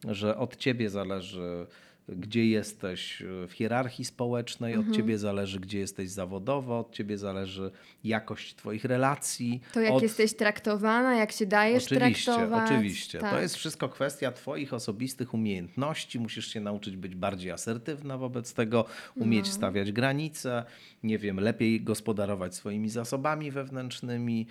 Że 0.09 0.37
od 0.39 0.57
ciebie 0.57 0.91
zależy, 0.91 1.67
gdzie 2.09 2.47
jesteś 2.47 3.23
w 3.49 3.53
hierarchii 3.53 4.05
społecznej, 4.05 4.73
Mhm. 4.75 4.91
od 4.91 4.97
ciebie 4.97 5.19
zależy, 5.19 5.61
gdzie 5.61 5.79
jesteś 5.79 6.11
zawodowo, 6.11 6.79
od 6.79 6.93
ciebie 6.93 7.19
zależy 7.19 7.71
jakość 8.05 8.55
twoich 8.55 8.85
relacji. 8.85 9.61
To 9.73 9.81
jak 9.81 9.93
od... 9.93 10.03
jesteś 10.03 10.37
traktowana, 10.37 11.17
jak 11.17 11.33
się 11.33 11.47
dajesz 11.47 11.85
Oczywiście, 11.87 12.25
traktować. 12.33 12.71
oczywiście. 12.71 13.19
Tak. 13.19 13.31
To 13.35 13.41
jest 13.41 13.57
wszystko 13.57 13.89
kwestia 13.89 14.33
Twoich 14.33 14.75
osobistych 14.75 15.35
umiejętności. 15.35 16.21
Musisz 16.21 16.53
się 16.53 16.61
nauczyć 16.61 16.97
być 16.97 17.15
bardziej 17.15 17.51
asertywna 17.51 18.19
wobec 18.19 18.55
tego, 18.55 18.85
umieć 19.17 19.47
No. 19.47 19.53
stawiać 19.53 19.93
granice, 19.93 20.65
nie 21.03 21.19
wiem, 21.19 21.41
lepiej 21.41 21.81
gospodarować 21.81 22.55
swoimi 22.55 22.91
zasobami 22.91 23.51
wewnętrznymi, 23.51 24.47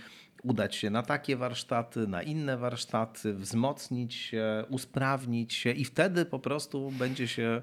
udać 0.46 0.76
się 0.76 0.90
na 0.90 1.04
takie 1.04 1.36
warsztaty, 1.36 2.08
na 2.08 2.24
inne 2.24 2.58
warsztaty, 2.58 3.34
wzmocnić 3.34 4.14
się, 4.14 4.64
usprawnić 4.70 5.54
się 5.54 5.72
i 5.72 5.86
wtedy 5.86 6.26
po 6.26 6.40
prostu 6.40 6.92
będzie 6.92 7.28
się 7.28 7.62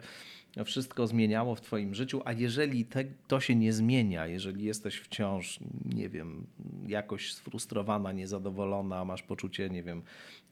wszystko 0.65 1.07
zmieniało 1.07 1.55
w 1.55 1.61
Twoim 1.61 1.95
życiu, 1.95 2.23
a 2.25 2.33
jeżeli 2.33 2.85
te, 2.85 3.05
to 3.29 3.41
się 3.41 3.57
nie 3.57 3.73
zmienia, 3.73 4.27
jeżeli 4.27 4.65
jesteś 4.65 4.97
wciąż, 4.97 5.61
nie 5.85 6.09
wiem, 6.09 6.47
jakoś 6.87 7.35
sfrustrowana, 7.35 8.13
niezadowolona, 8.13 9.05
masz 9.05 9.23
poczucie, 9.23 9.71
nie 9.71 9.83
wiem, 9.83 10.03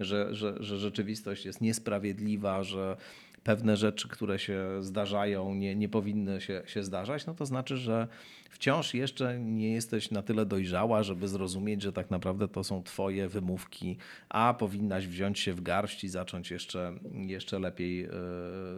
że, 0.00 0.34
że, 0.34 0.62
że 0.62 0.78
rzeczywistość 0.78 1.44
jest 1.44 1.60
niesprawiedliwa, 1.60 2.62
że 2.62 2.96
pewne 3.44 3.76
rzeczy, 3.76 4.08
które 4.08 4.38
się 4.38 4.66
zdarzają, 4.80 5.54
nie, 5.54 5.76
nie 5.76 5.88
powinny 5.88 6.40
się, 6.40 6.62
się 6.66 6.82
zdarzać, 6.82 7.26
no 7.26 7.34
to 7.34 7.46
znaczy, 7.46 7.76
że 7.76 8.08
wciąż 8.50 8.94
jeszcze 8.94 9.38
nie 9.40 9.72
jesteś 9.72 10.10
na 10.10 10.22
tyle 10.22 10.46
dojrzała, 10.46 11.02
żeby 11.02 11.28
zrozumieć, 11.28 11.82
że 11.82 11.92
tak 11.92 12.10
naprawdę 12.10 12.48
to 12.48 12.64
są 12.64 12.82
Twoje 12.82 13.28
wymówki, 13.28 13.96
a 14.28 14.54
powinnaś 14.58 15.06
wziąć 15.06 15.38
się 15.38 15.52
w 15.52 15.60
garść 15.60 16.04
i 16.04 16.08
zacząć 16.08 16.50
jeszcze, 16.50 16.92
jeszcze 17.12 17.58
lepiej 17.58 18.04
e, 18.04 18.10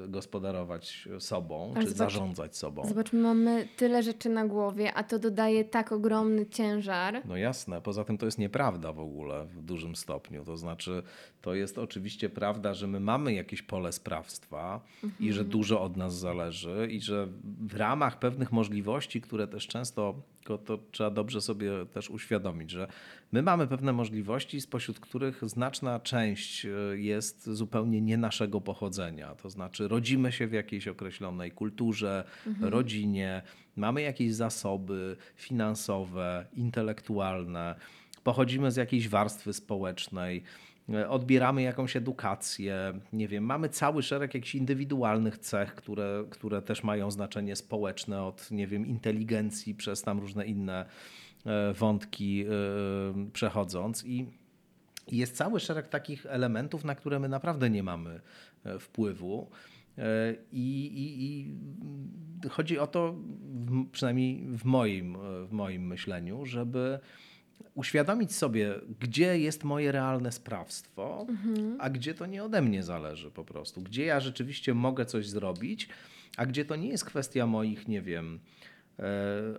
gospodarować 0.09 1.09
sobą, 1.19 1.73
Ale 1.77 1.85
czy 1.85 1.91
zobacz- 1.91 1.97
zarządzać 1.97 2.57
sobą. 2.57 2.85
Zobacz, 2.89 3.13
my 3.13 3.21
mamy 3.21 3.69
tyle 3.77 4.03
rzeczy 4.03 4.29
na 4.29 4.47
głowie, 4.47 4.95
a 4.95 5.03
to 5.05 5.19
dodaje 5.19 5.65
tak 5.65 5.93
ogromny 5.93 6.47
ciężar. 6.47 7.23
No 7.25 7.37
jasne, 7.37 7.81
poza 7.81 8.05
tym 8.05 8.19
to 8.19 8.27
jest 8.27 8.39
nieprawda 8.39 8.93
w 8.93 9.01
ogóle 9.01 9.47
w 9.47 9.63
dużym 9.63 9.97
stopniu. 9.97 10.45
To 10.45 10.57
znaczy, 10.57 11.03
to 11.41 11.55
jest 11.55 11.79
oczywiście 11.79 12.29
prawda, 12.29 12.75
że 12.75 12.87
my 12.87 13.01
mamy 13.01 13.35
jakieś 13.35 13.63
pole 13.63 13.93
sprawstwa 13.93 14.52
i 15.21 15.33
że 15.33 15.45
dużo 15.45 15.83
od 15.83 15.97
nas 15.97 16.19
zależy, 16.19 16.89
i 16.91 17.01
że 17.01 17.29
w 17.61 17.77
ramach 17.77 18.19
pewnych 18.19 18.53
możliwości, 18.53 19.21
które 19.21 19.47
też 19.47 19.67
często, 19.67 20.23
to, 20.59 20.79
trzeba 20.91 21.11
dobrze 21.11 21.41
sobie 21.41 21.71
też 21.93 22.11
uświadomić, 22.11 22.71
że 22.71 22.87
my 23.33 23.43
mamy 23.43 23.67
pewne 23.67 23.93
możliwości, 23.93 24.61
spośród 24.61 25.01
których 25.01 25.41
znaczna 25.45 26.01
część 26.01 26.65
y, 26.65 27.01
jest 27.01 27.51
zupełnie 27.51 28.01
nie 28.01 28.17
naszego 28.17 28.61
pochodzenia. 28.61 29.35
To 29.35 29.51
znaczy, 29.51 29.89
rodzimy 29.89 30.33
się 30.33 30.47
w 30.47 30.53
jakiejś 30.53 30.89
określonej 30.89 31.51
kulturze, 31.51 32.25
rodzinie, 32.61 33.43
mamy 33.77 34.03
jakieś 34.03 34.35
zasoby 34.35 35.17
finansowe, 35.37 36.47
intelektualne, 36.57 37.75
pochodzimy 38.25 38.71
z 38.71 38.77
jakiejś 38.77 39.09
warstwy 39.09 39.53
społecznej, 39.53 40.37
e, 40.39 40.72
odbieramy 41.09 41.63
jakąś 41.63 41.97
edukację, 41.97 43.01
nie 43.13 43.29
wiem, 43.29 43.45
mamy 43.45 43.69
cały 43.69 44.03
szereg 44.03 44.35
jakichś 44.35 44.55
indywidualnych 44.55 45.39
cech, 45.39 45.75
które, 45.75 46.25
które 46.31 46.63
też 46.63 46.85
mają 46.85 47.11
znaczenie 47.11 47.57
społeczne, 47.57 48.23
od, 48.23 48.51
nie 48.51 48.67
wiem, 48.67 48.87
inteligencji 48.87 49.75
przez 49.75 50.03
tam 50.03 50.21
różne 50.21 50.47
inne 50.47 50.87
e, 51.47 51.73
wątki 51.73 52.45
e, 52.45 53.31
przechodząc 53.33 54.05
i 54.05 54.27
jest 55.13 55.37
cały 55.37 55.61
szereg 55.61 55.89
takich 55.89 56.27
elementów, 56.27 56.85
na 56.85 56.95
które 56.95 57.19
my 57.19 57.29
naprawdę 57.29 57.71
nie 57.71 57.83
mamy 57.83 58.21
e, 58.65 58.79
wpływu. 58.79 59.51
I, 60.53 60.87
i, 60.87 61.25
i 61.25 62.49
chodzi 62.49 62.79
o 62.79 62.87
to, 62.87 63.15
przynajmniej 63.93 64.47
w 64.49 64.65
moim, 64.65 65.17
w 65.47 65.53
moim 65.53 65.87
myśleniu, 65.87 66.47
żeby 66.47 66.99
uświadomić 67.75 68.35
sobie, 68.35 68.75
gdzie 69.01 69.39
jest 69.39 69.65
moje 69.65 69.93
realne 69.93 70.33
sprawstwo, 70.33 71.27
a 71.79 71.91
gdzie 71.91 72.15
to 72.15 72.27
nie 72.27 72.45
ode 72.45 72.63
mnie 72.63 72.83
zależy 72.83 73.31
po 73.31 73.45
prostu. 73.45 73.83
Gdzie 73.83 74.05
ja 74.05 74.21
rzeczywiście 74.21 74.75
mogę 74.75 75.07
coś 75.07 75.29
zrobić, 75.29 75.89
a 76.37 76.47
gdzie 76.47 76.65
to 76.65 76.77
nie 76.77 76.89
jest 76.89 77.05
kwestia 77.05 77.47
moich, 77.47 77.89
nie 77.89 78.03
wiem, 78.03 78.41
e, 78.99 79.03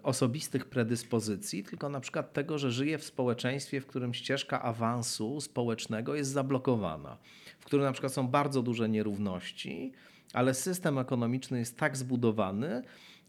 osobistych 0.03 0.65
predyspozycji, 0.65 1.63
tylko 1.63 1.89
na 1.89 1.99
przykład 1.99 2.33
tego, 2.33 2.57
że 2.57 2.71
żyję 2.71 2.97
w 2.97 3.03
społeczeństwie, 3.03 3.81
w 3.81 3.87
którym 3.87 4.13
ścieżka 4.13 4.61
awansu 4.61 5.41
społecznego 5.41 6.15
jest 6.15 6.31
zablokowana, 6.31 7.17
w 7.59 7.65
którym 7.65 7.85
na 7.85 7.91
przykład 7.91 8.13
są 8.13 8.27
bardzo 8.27 8.61
duże 8.61 8.89
nierówności, 8.89 9.91
ale 10.33 10.53
system 10.53 10.97
ekonomiczny 10.97 11.59
jest 11.59 11.77
tak 11.77 11.97
zbudowany, 11.97 12.83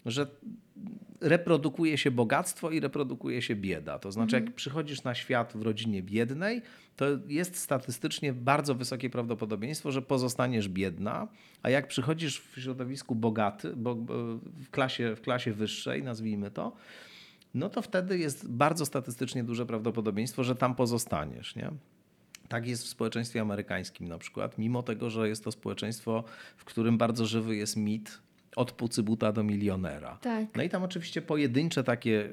że 0.07 0.27
reprodukuje 1.21 1.99
się 1.99 2.11
bogactwo 2.11 2.71
i 2.71 2.81
reprodukuje 2.81 3.43
się 3.43 3.57
bieda. 3.57 3.99
To 3.99 4.12
znaczy, 4.12 4.37
jak 4.37 4.55
przychodzisz 4.55 5.03
na 5.05 5.14
świat 5.14 5.53
w 5.57 5.62
rodzinie 5.62 6.03
biednej, 6.03 6.62
to 6.97 7.05
jest 7.29 7.57
statystycznie 7.57 8.33
bardzo 8.33 8.75
wysokie 8.75 9.11
prawdopodobieństwo, 9.11 9.93
że 9.93 10.03
pozostaniesz 10.03 10.69
biedna, 10.69 11.29
a 11.62 11.71
jak 11.71 11.88
przychodzisz 11.88 12.40
w 12.40 12.61
środowisku 12.61 13.14
bogaty, 13.14 13.73
bo, 13.77 13.95
bo 13.95 14.14
w, 14.45 14.71
klasie, 14.71 15.17
w 15.17 15.21
klasie 15.21 15.53
wyższej, 15.53 16.03
nazwijmy 16.03 16.51
to, 16.51 16.77
no 17.55 17.69
to 17.69 17.83
wtedy 17.83 18.19
jest 18.19 18.51
bardzo 18.51 18.87
statystycznie 18.87 19.45
duże 19.45 19.67
prawdopodobieństwo, 19.67 20.45
że 20.45 20.55
tam 20.55 20.75
pozostaniesz. 20.75 21.57
Nie? 21.57 21.71
Tak 22.48 22.67
jest 22.67 22.85
w 22.85 22.88
społeczeństwie 22.88 23.40
amerykańskim 23.40 24.09
na 24.09 24.19
przykład, 24.19 24.59
mimo 24.59 24.83
tego, 24.83 25.11
że 25.11 25.29
jest 25.29 25.44
to 25.44 25.52
społeczeństwo, 25.52 26.25
w 26.57 26.65
którym 26.65 26.98
bardzo 26.98 27.27
żywy 27.27 27.57
jest 27.57 27.77
mit 27.77 28.21
od 28.57 28.73
pucybuta 28.73 29.33
do 29.33 29.42
milionera. 29.42 30.19
Tak. 30.21 30.46
No 30.57 30.63
i 30.63 30.69
tam 30.69 30.83
oczywiście 30.83 31.23
pojedyncze 31.23 31.85
takie 31.85 32.29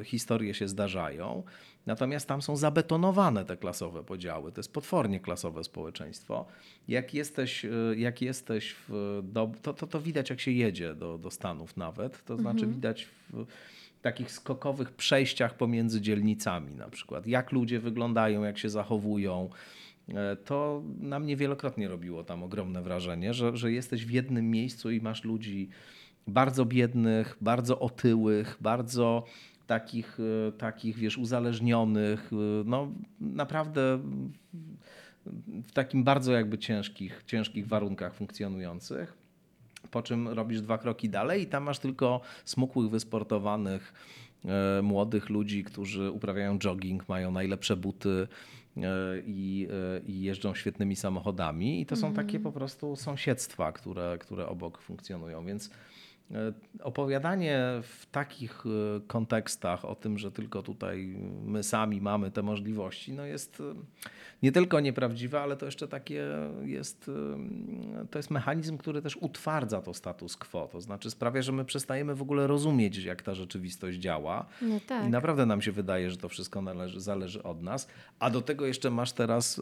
y, 0.00 0.04
historie 0.04 0.54
się 0.54 0.68
zdarzają, 0.68 1.42
natomiast 1.86 2.28
tam 2.28 2.42
są 2.42 2.56
zabetonowane 2.56 3.44
te 3.44 3.56
klasowe 3.56 4.04
podziały. 4.04 4.52
To 4.52 4.58
jest 4.58 4.72
potwornie 4.72 5.20
klasowe 5.20 5.64
społeczeństwo. 5.64 6.46
Jak 6.88 7.14
jesteś, 7.14 7.64
y, 7.64 7.94
jak 7.96 8.22
jesteś 8.22 8.74
w, 8.88 9.20
do, 9.22 9.50
to, 9.62 9.74
to, 9.74 9.86
to 9.86 10.00
widać 10.00 10.30
jak 10.30 10.40
się 10.40 10.50
jedzie 10.50 10.94
do, 10.94 11.18
do 11.18 11.30
Stanów 11.30 11.76
nawet, 11.76 12.24
to 12.24 12.36
znaczy 12.36 12.66
widać 12.66 13.04
w 13.04 13.46
takich 14.02 14.30
skokowych 14.30 14.90
przejściach 14.90 15.56
pomiędzy 15.56 16.00
dzielnicami 16.00 16.74
na 16.74 16.88
przykład. 16.88 17.26
Jak 17.26 17.52
ludzie 17.52 17.80
wyglądają, 17.80 18.42
jak 18.42 18.58
się 18.58 18.70
zachowują. 18.70 19.50
E, 20.08 20.36
To 20.36 20.82
na 21.00 21.18
mnie 21.18 21.36
wielokrotnie 21.36 21.88
robiło 21.88 22.24
tam 22.24 22.42
ogromne 22.42 22.82
wrażenie, 22.82 23.34
że, 23.34 23.56
że 23.56 23.72
jesteś 23.72 24.06
w 24.06 24.10
jednym 24.10 24.50
miejscu 24.50 24.90
i 24.90 25.00
masz 25.00 25.24
ludzi 25.24 25.68
bardzo 26.26 26.64
biednych, 26.64 27.36
bardzo 27.40 27.78
otyłych, 27.78 28.56
bardzo 28.60 29.24
takich, 29.66 30.18
e, 30.48 30.52
takich 30.52 30.96
wiesz, 30.98 31.18
uzależnionych, 31.18 32.30
e, 32.32 32.36
no 32.64 32.92
naprawdę 33.20 33.98
w 35.62 35.72
takim 35.72 36.04
bardzo 36.04 36.32
jakby 36.32 36.58
ciężkich, 36.58 37.22
ciężkich 37.26 37.68
warunkach 37.68 38.14
funkcjonujących. 38.14 39.16
Po 39.90 40.02
czym 40.02 40.28
robisz 40.28 40.60
dwa 40.60 40.78
kroki 40.78 41.08
dalej 41.08 41.42
i 41.42 41.46
tam 41.46 41.62
masz 41.62 41.78
tylko 41.78 42.20
smukłych, 42.44 42.90
wysportowanych 42.90 43.92
młodych 44.82 45.28
ludzi, 45.28 45.64
którzy 45.64 46.10
uprawiają 46.10 46.58
jogging, 46.58 47.08
mają 47.08 47.32
najlepsze 47.32 47.76
buty 47.76 48.28
i, 49.26 49.68
e, 49.70 50.00
i 50.06 50.22
jeżdżą 50.22 50.54
świetnymi 50.54 50.96
samochodami. 50.96 51.80
I 51.80 51.86
to 51.86 51.96
są 51.96 52.14
takie 52.14 52.40
po 52.40 52.52
prostu 52.52 52.96
sąsiedztwa, 52.96 53.72
które, 53.72 54.18
które 54.20 54.48
obok 54.48 54.82
funkcjonują. 54.82 55.46
Więc 55.46 55.66
e, 55.66 55.70
opowiadanie 56.82 57.60
w 57.82 58.06
takich 58.06 58.64
e, 58.66 59.00
kontekstach 59.06 59.84
o 59.84 59.94
tym, 59.94 60.18
że 60.18 60.32
tylko 60.32 60.62
tutaj 60.62 61.16
my 61.44 61.62
sami 61.62 62.00
mamy 62.00 62.30
te 62.30 62.42
możliwości, 62.42 63.12
no 63.12 63.24
jest 63.24 63.60
e, 63.60 63.74
nie 64.42 64.52
tylko 64.52 64.80
nieprawdziwe, 64.80 65.40
ale 65.40 65.56
to 65.56 65.66
jeszcze 65.66 65.88
takie 65.88 66.26
jest, 66.62 67.10
e, 68.02 68.06
to 68.06 68.18
jest 68.18 68.30
mechanizm, 68.30 68.78
który 68.78 69.02
też 69.02 69.16
utwardza 69.16 69.82
to 69.82 69.94
status 69.94 70.36
quo. 70.36 70.68
To 70.72 70.80
znaczy 70.80 71.10
sprawia, 71.10 71.42
że 71.42 71.52
my 71.52 71.64
przestajemy 71.64 72.14
w 72.14 72.22
ogóle 72.22 72.46
rozumieć, 72.46 72.96
jak 72.96 73.22
ta 73.22 73.34
rzeczywistość 73.34 73.98
działa. 73.98 74.46
No 74.62 74.80
tak. 74.86 75.06
I 75.06 75.10
naprawdę 75.10 75.46
nam 75.46 75.62
się 75.62 75.72
wydaje, 75.72 76.10
że 76.10 76.16
to 76.16 76.28
wszystko 76.28 76.62
należy, 76.62 77.00
zależy 77.00 77.42
od 77.42 77.62
nas. 77.62 77.88
A 78.18 78.30
do 78.30 78.42
tego 78.42 78.66
jeszcze 78.66 78.90
masz 78.90 79.12
teraz 79.12 79.60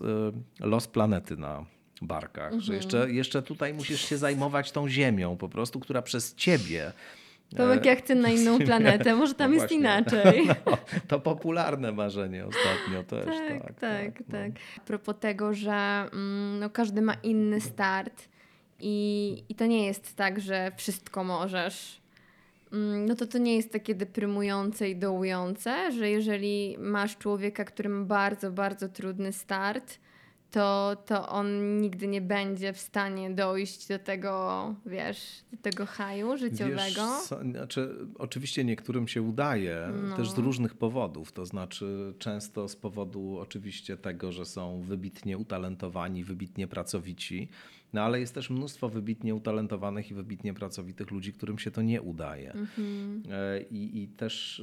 los 0.61 0.89
planety 0.89 1.37
na 1.37 1.65
barkach, 2.07 2.53
że 2.61 2.75
jeszcze, 2.75 3.11
jeszcze 3.11 3.43
tutaj 3.43 3.75
musisz 3.75 4.01
się 4.09 4.17
zajmować 4.19 4.73
tą 4.73 4.89
ziemią 4.89 5.37
po 5.37 5.49
prostu, 5.49 5.81
która 5.81 6.03
przez 6.03 6.35
ciebie. 6.35 6.93
Tomek, 7.57 7.85
ja 7.85 7.97
chcę 7.97 8.15
na 8.15 8.29
inną 8.29 8.59
planetę, 8.67 9.15
może 9.17 9.35
tam 9.35 9.51
No 9.51 9.55
jest 9.55 9.63
właśnie. 9.63 9.77
inaczej. 9.79 10.47
No, 10.67 10.79
to 11.09 11.21
popularne 11.21 11.93
marzenie 11.93 12.47
ostatnio 12.47 13.03
też. 13.05 13.27
Tak, 13.27 13.63
Tak, 13.63 13.81
tak, 13.81 14.21
no. 14.29 14.39
tak. 14.39 14.51
A 14.77 14.81
propos 14.81 15.15
tego, 15.21 15.55
że 15.55 15.73
mm, 16.13 16.59
no, 16.61 16.71
każdy 16.71 17.03
ma 17.03 17.15
inny 17.15 17.61
start 17.61 18.29
i, 18.81 19.45
i 19.49 19.55
to 19.55 19.67
nie 19.67 19.87
jest 19.87 20.17
tak, 20.17 20.41
że 20.41 20.73
wszystko 20.77 21.25
możesz. 21.25 22.01
Mm, 22.73 23.07
No 23.07 23.15
to 23.15 23.27
to 23.27 23.39
nie 23.39 23.57
jest 23.57 23.73
takie 23.73 23.95
deprymujące 23.95 24.91
i 24.91 24.97
dołujące, 24.97 25.93
że 25.93 26.11
jeżeli 26.11 26.77
masz 26.79 27.19
człowieka, 27.19 27.65
który 27.65 27.89
ma 27.89 28.05
bardzo, 28.05 28.51
bardzo 28.53 28.89
trudny 28.89 29.33
start, 29.33 29.99
to, 30.53 30.97
to 31.07 31.29
on 31.29 31.81
nigdy 31.81 32.09
nie 32.09 32.21
będzie 32.21 32.73
w 32.73 32.81
stanie 32.81 33.31
dojść 33.31 33.89
do 33.89 33.99
tego, 33.99 34.75
wiesz, 34.87 35.45
do 35.53 35.57
tego 35.57 35.87
haju 35.87 36.37
życiowego. 36.37 37.19
Wiesz, 37.31 37.51
znaczy, 37.51 37.97
oczywiście 38.19 38.65
niektórym 38.65 39.09
się 39.09 39.23
udaje, 39.23 39.89
No. 40.09 40.17
też 40.17 40.31
z 40.31 40.39
różnych 40.39 40.75
powodów. 40.75 41.33
To 41.33 41.47
znaczy, 41.47 42.15
często 42.19 42.69
z 42.69 42.77
powodu 42.77 43.39
oczywiście 43.39 43.97
tego, 43.97 44.33
że 44.33 44.45
są 44.45 44.83
wybitnie 44.83 45.39
utalentowani, 45.39 46.25
wybitnie 46.25 46.67
pracowici. 46.69 47.49
No 47.93 48.03
ale 48.03 48.21
jest 48.21 48.35
też 48.35 48.51
mnóstwo 48.51 48.89
wybitnie 48.89 49.35
utalentowanych 49.35 50.11
i 50.11 50.15
wybitnie 50.15 50.55
pracowitych 50.55 51.11
ludzi, 51.11 51.33
którym 51.33 51.59
się 51.59 51.71
to 51.71 51.83
nie 51.83 52.03
udaje. 52.03 52.53
Mhm. 52.53 53.23
E, 53.31 53.63
I, 53.63 54.03
I 54.03 54.09
też 54.09 54.63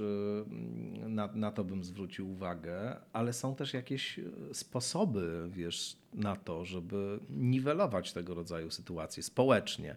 e, 1.03 1.09
na, 1.09 1.30
na 1.34 1.51
to 1.51 1.63
bym 1.63 1.84
zwrócił 1.84 2.32
uwagę, 2.32 2.95
ale 3.13 3.34
są 3.34 3.55
też 3.55 3.73
jakieś 3.73 4.19
e, 4.19 4.23
sposoby, 4.53 5.49
wiesz, 5.51 5.97
na 6.13 6.36
to, 6.36 6.65
żeby 6.65 7.19
niwelować 7.30 8.13
tego 8.13 8.34
rodzaju 8.34 8.71
sytuacje 8.71 9.23
społecznie. 9.23 9.95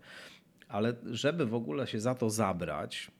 Ale 0.68 0.94
żeby 1.10 1.46
w 1.46 1.54
ogóle 1.54 1.86
się 1.86 2.00
za 2.00 2.14
to 2.14 2.30
zabrać, 2.30 3.10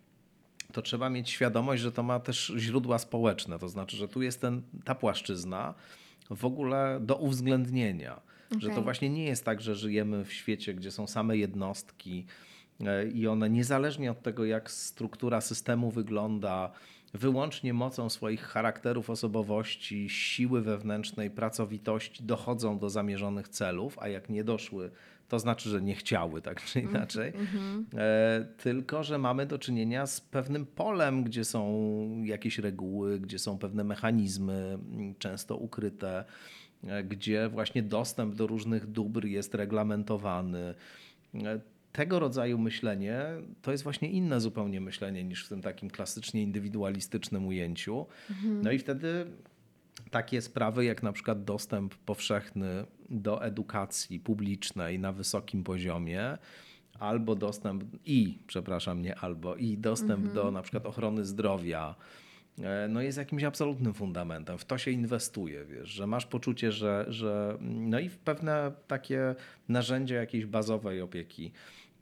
to 0.73 0.83
trzeba 0.83 1.11
mieć 1.11 1.31
świadomość, 1.31 1.83
że 1.83 1.93
to 1.93 2.03
ma 2.03 2.21
też 2.21 2.53
źródła 2.57 2.99
społeczne. 2.99 3.59
To 3.59 3.69
znaczy, 3.69 3.97
że 3.97 4.09
tu 4.09 4.23
jest 4.23 4.41
ten, 4.41 4.63
ta 4.85 4.95
płaszczyzna 4.95 5.75
w 6.31 6.45
ogóle 6.45 7.01
do 7.03 7.17
uwzględnienia. 7.17 8.21
Że 8.59 8.71
to 8.71 8.83
właśnie 8.83 9.11
nie 9.11 9.25
jest 9.25 9.45
tak, 9.45 9.61
że 9.61 9.75
żyjemy 9.75 10.25
w 10.25 10.33
świecie, 10.33 10.75
gdzie 10.75 10.91
są 10.91 11.07
same 11.07 11.37
jednostki 11.37 12.27
e, 12.81 13.09
i 13.09 13.27
one 13.27 13.51
niezależnie 13.51 14.11
od 14.11 14.23
tego, 14.23 14.45
jak 14.45 14.71
struktura 14.71 15.41
systemu 15.41 15.91
wygląda, 15.91 16.73
wyłącznie 17.15 17.75
mocą 17.75 18.11
swoich 18.11 18.43
charakterów, 18.43 19.11
osobowości, 19.11 20.09
siły 20.09 20.63
wewnętrznej, 20.63 21.31
pracowitości 21.31 22.25
dochodzą 22.25 22.79
do 22.79 22.91
zamierzonych 22.91 23.49
celów, 23.49 23.99
a 23.99 24.09
jak 24.09 24.31
nie 24.31 24.45
doszły, 24.45 24.91
to 25.29 25.39
znaczy, 25.39 25.69
że 25.69 25.83
nie 25.83 25.95
chciały, 25.95 26.43
tak 26.43 26.65
czy 26.65 26.81
inaczej. 26.81 27.33
E, 27.95 28.47
tylko, 28.57 29.03
że 29.03 29.19
mamy 29.19 29.47
do 29.47 29.59
czynienia 29.59 30.07
z 30.07 30.21
pewnym 30.21 30.67
polem, 30.67 31.25
gdzie 31.25 31.45
są 31.45 32.23
jakieś 32.25 32.59
reguły, 32.59 33.21
gdzie 33.21 33.39
są 33.39 33.59
pewne 33.59 33.85
mechanizmy, 33.85 34.79
m, 34.93 35.15
często 35.19 35.57
ukryte, 35.57 36.25
gdzie 37.05 37.49
właśnie 37.49 37.83
dostęp 37.83 38.35
do 38.35 38.47
różnych 38.47 38.87
dóbr 38.87 39.25
jest 39.25 39.55
reglamentowany. 39.55 40.75
E, 41.35 41.61
Tego 41.93 42.19
rodzaju 42.19 42.59
myślenie 42.59 43.23
to 43.63 43.73
jest 43.73 43.85
właśnie 43.85 44.11
inne 44.11 44.41
zupełnie 44.41 44.81
myślenie 44.81 45.25
niż 45.25 45.47
w 45.47 45.49
tym 45.49 45.63
takim 45.63 45.91
klasycznie 45.91 46.43
indywidualistycznym 46.43 47.47
ujęciu. 47.47 48.07
No 48.63 48.73
i 48.73 48.79
wtedy 48.79 49.27
takie 50.11 50.41
sprawy 50.43 50.85
jak 50.85 51.03
na 51.03 51.13
przykład 51.13 51.45
dostęp 51.45 51.95
powszechny 51.95 52.85
do 53.11 53.45
edukacji 53.45 54.21
publicznej 54.21 54.99
na 54.99 55.13
wysokim 55.13 55.65
poziomie, 55.65 56.39
albo 56.99 57.35
dostęp 57.35 57.85
i, 58.07 58.39
przepraszam, 58.47 59.03
nie 59.03 59.19
albo, 59.19 59.57
i 59.57 59.79
dostęp 59.79 60.33
do 60.33 60.51
na 60.51 60.63
przykład 60.63 60.87
ochrony 60.87 61.25
zdrowia, 61.25 61.95
e, 61.99 62.22
no 62.89 63.03
jest 63.03 63.19
jakimś 63.19 63.45
absolutnym 63.45 63.95
fundamentem. 63.95 64.59
W 64.59 64.65
to 64.65 64.79
się 64.79 64.91
inwestuje, 64.91 65.65
wiesz, 65.65 65.89
że 65.89 66.07
masz 66.07 66.27
poczucie, 66.27 66.73
że, 66.73 67.07
że 67.09 67.57
no 67.61 67.99
i 67.99 68.09
w 68.09 68.19
pewne 68.19 68.73
takie 68.87 69.35
narzędzia 69.69 70.17
jakiejś 70.17 70.47
bazowej 70.47 71.01
opieki 71.01 71.53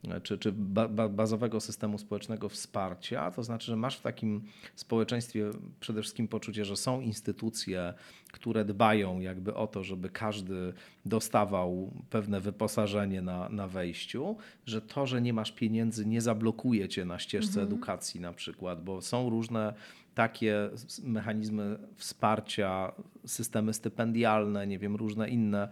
e, 0.07 0.21
czy, 0.21 0.37
czy 0.37 0.51
ba, 0.51 0.87
ba, 0.87 1.09
bazowego 1.09 1.59
systemu 1.59 1.97
społecznego 1.97 2.49
wsparcia, 2.49 3.31
to 3.31 3.43
znaczy, 3.43 3.65
że 3.65 3.75
masz 3.75 3.97
w 3.97 4.01
takim 4.01 4.41
społeczeństwie 4.75 5.49
przede 5.79 6.01
wszystkim 6.01 6.27
poczucie, 6.27 6.65
że 6.65 6.75
są 6.75 7.01
instytucje, 7.01 7.93
które 8.31 8.65
dbają 8.65 9.19
jakby 9.19 9.53
o 9.53 9.67
to, 9.67 9.83
żeby 9.83 10.09
każdy 10.09 10.73
dostawał 11.05 11.91
pewne 12.09 12.39
wyposażenie 12.39 13.21
na, 13.21 13.49
na 13.49 13.67
wejściu, 13.67 14.37
że 14.65 14.81
to, 14.81 15.07
że 15.07 15.21
nie 15.21 15.33
masz 15.33 15.51
pieniędzy 15.51 16.05
nie 16.05 16.21
zablokuje 16.21 16.89
cię 16.89 17.05
na 17.05 17.19
ścieżce 17.19 17.61
edukacji 17.61 18.19
na 18.19 18.33
przykład, 18.33 18.83
bo 18.83 19.01
są 19.01 19.29
różne 19.29 19.73
takie 20.15 20.69
mechanizmy 21.03 21.77
wsparcia, 21.95 22.91
systemy 23.25 23.73
stypendialne, 23.73 24.67
nie 24.67 24.79
wiem, 24.79 24.95
różne 24.95 25.29
inne 25.29 25.69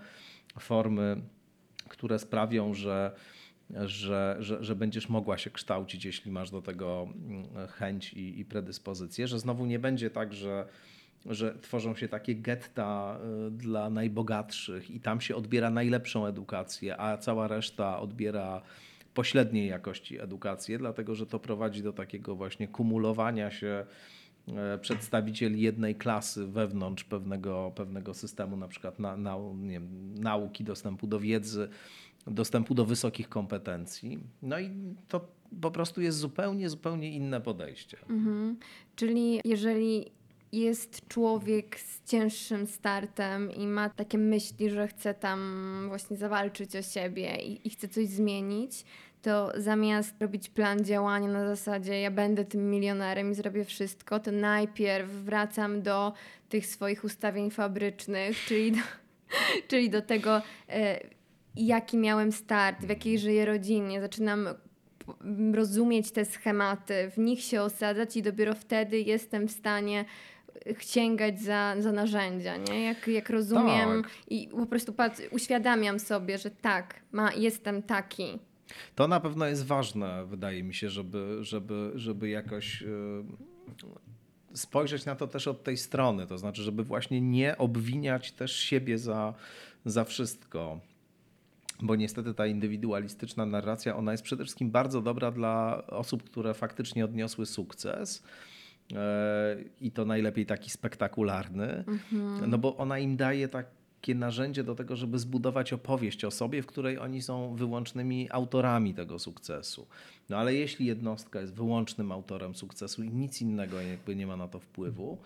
formy, 0.60 1.22
które 1.90 2.20
sprawią, 2.20 2.74
że, 2.74 3.12
że, 3.70 4.38
że, 4.40 4.64
że 4.64 4.76
będziesz 4.76 5.10
mogła 5.10 5.38
się 5.38 5.50
kształcić, 5.50 6.06
jeśli 6.06 6.32
masz 6.32 6.52
do 6.52 6.62
tego 6.62 7.08
mm, 7.16 7.68
chęć 7.68 8.14
i, 8.14 8.40
i 8.40 8.46
predyspozycję, 8.46 9.28
że 9.28 9.40
znowu 9.40 9.66
nie 9.66 9.80
będzie 9.80 10.10
tak, 10.10 10.34
że 10.34 10.68
że 11.26 11.56
tworzą 11.62 11.96
się 11.96 12.08
takie 12.08 12.36
getta 12.36 13.20
y, 13.48 13.52
dla 13.52 13.90
najbogatszych 13.90 14.92
i 14.92 15.00
tam 15.00 15.22
się 15.22 15.36
odbiera 15.36 15.70
najlepszą 15.70 16.26
edukację, 16.26 17.02
a 17.02 17.18
cała 17.18 17.48
reszta 17.48 18.00
odbiera 18.00 18.62
pośredniej 19.14 19.68
jakości 19.68 20.22
edukację, 20.22 20.78
dlatego 20.78 21.16
że 21.16 21.26
to 21.26 21.40
prowadzi 21.40 21.84
do 21.84 21.94
takiego 21.94 22.36
właśnie 22.36 22.68
kumulowania 22.68 23.52
się 23.52 23.86
e, 24.56 24.78
przedstawicieli 24.78 25.62
jednej 25.62 25.96
klasy 25.96 26.48
wewnątrz 26.48 27.04
pewnego, 27.04 27.72
pewnego 27.76 28.14
systemu, 28.14 28.58
na 28.58 28.68
przykład 28.68 29.00
na, 29.00 29.18
na, 29.18 29.38
wiem, 29.68 30.14
nauki, 30.14 30.64
dostępu 30.64 31.08
do 31.08 31.20
wiedzy, 31.20 31.70
dostępu 32.28 32.76
do 32.76 32.86
wysokich 32.86 33.30
kompetencji. 33.30 34.20
No 34.42 34.60
i 34.60 34.70
to 35.08 35.28
po 35.62 35.72
prostu 35.72 36.02
jest 36.02 36.18
zupełnie, 36.18 36.70
zupełnie 36.70 37.12
inne 37.12 37.42
podejście. 37.42 37.98
Mhm. 38.10 38.58
Czyli 38.96 39.42
jeżeli 39.46 40.12
jest 40.52 41.08
człowiek 41.08 41.80
z 41.80 42.04
cięższym 42.04 42.68
startem 42.68 43.52
i 43.52 43.68
ma 43.68 43.90
takie 43.90 44.18
myśli, 44.18 44.70
że 44.70 44.88
chce 44.88 45.14
tam 45.14 45.86
właśnie 45.88 46.18
zawalczyć 46.18 46.76
o 46.76 46.82
siebie 46.82 47.42
i, 47.42 47.68
i 47.68 47.70
chce 47.70 47.88
coś 47.88 48.08
zmienić, 48.08 48.86
to 49.22 49.52
zamiast 49.58 50.22
robić 50.22 50.50
plan 50.50 50.86
działania 50.86 51.28
na 51.28 51.48
zasadzie 51.48 52.02
ja 52.02 52.12
będę 52.12 52.46
tym 52.46 52.70
milionerem 52.70 53.32
i 53.32 53.36
zrobię 53.36 53.66
wszystko, 53.66 54.20
to 54.20 54.32
najpierw 54.32 55.10
wracam 55.10 55.82
do 55.82 56.14
tych 56.50 56.66
swoich 56.66 57.04
ustawień 57.04 57.52
fabrycznych, 57.52 58.38
czyli 58.48 58.72
do, 58.72 58.82
czyli 59.68 59.90
do 59.90 60.02
tego, 60.02 60.42
e, 60.70 61.00
jaki 61.56 61.98
miałem 61.98 62.32
start, 62.32 62.86
w 62.86 62.90
jakiej 62.90 63.20
żyję 63.20 63.46
rodzinie. 63.46 64.02
Zaczynam 64.02 64.48
rozumieć 65.54 66.12
te 66.12 66.26
schematy, 66.26 67.12
w 67.12 67.18
nich 67.18 67.42
się 67.42 67.62
osadzać 67.62 68.18
i 68.18 68.22
dopiero 68.22 68.54
wtedy 68.54 69.00
jestem 69.00 69.48
w 69.48 69.52
stanie 69.52 70.06
sięgać 70.80 71.42
za, 71.42 71.76
za 71.80 71.92
narzędzia, 71.92 72.58
nie? 72.58 72.84
Jak, 72.84 73.08
jak 73.08 73.30
rozumiem 73.30 74.04
Tak. 74.04 74.12
i 74.30 74.48
po 74.48 74.66
prostu 74.66 74.94
patrz, 74.94 75.22
uświadamiam 75.32 76.00
sobie, 76.00 76.38
że 76.38 76.52
tak, 76.52 76.96
ma, 77.12 77.34
jestem 77.34 77.84
taki. 77.84 78.40
To 78.96 79.08
na 79.08 79.20
pewno 79.20 79.46
jest 79.46 79.66
ważne, 79.66 80.26
wydaje 80.26 80.64
mi 80.64 80.74
się, 80.74 80.90
żeby, 80.90 81.38
żeby, 81.42 81.92
żeby 81.96 82.30
jakoś 82.30 82.82
y, 82.82 83.24
spojrzeć 84.54 85.06
na 85.06 85.16
to 85.16 85.28
też 85.28 85.48
od 85.48 85.64
tej 85.64 85.78
strony. 85.78 86.28
To 86.28 86.38
znaczy, 86.38 86.64
żeby 86.64 86.84
właśnie 86.84 87.22
nie 87.22 87.58
obwiniać 87.58 88.32
też 88.32 88.56
siebie 88.56 88.98
za, 88.98 89.34
za 89.86 90.04
wszystko. 90.04 90.80
Bo 91.82 91.96
niestety 91.96 92.34
ta 92.34 92.48
indywidualistyczna 92.48 93.46
narracja, 93.46 93.96
ona 93.96 94.12
jest 94.12 94.24
przede 94.24 94.44
wszystkim 94.44 94.72
bardzo 94.72 95.02
dobra 95.02 95.32
dla 95.32 95.84
osób, 95.88 96.24
które 96.24 96.54
faktycznie 96.54 97.06
odniosły 97.06 97.46
sukces. 97.46 98.24
E, 98.94 99.58
I 99.82 99.92
to 99.92 100.06
najlepiej 100.06 100.46
taki 100.46 100.70
spektakularny, 100.70 101.84
no 102.48 102.58
bo 102.58 102.78
ona 102.78 103.00
im 103.00 103.18
daje 103.18 103.48
takie 104.02 104.16
narzędzie 104.16 104.64
do 104.64 104.76
tego, 104.76 104.96
żeby 104.96 105.20
zbudować 105.20 105.74
opowieść 105.74 106.26
o 106.26 106.32
sobie, 106.32 106.62
w 106.62 106.66
której 106.66 107.00
oni 107.00 107.22
są 107.22 107.56
wyłącznymi 107.56 108.28
autorami 108.32 108.94
tego 108.94 109.20
sukcesu. 109.20 109.88
No 110.30 110.38
ale 110.38 110.54
jeśli 110.54 110.86
jednostka 110.86 111.42
jest 111.42 111.54
wyłącznym 111.54 112.12
autorem 112.12 112.56
sukcesu 112.56 113.04
i 113.04 113.10
nic 113.10 113.42
innego 113.42 113.82
jakby 113.82 114.16
nie 114.16 114.28
ma 114.28 114.38
na 114.38 114.48
to 114.48 114.60
wpływu, 114.60 115.18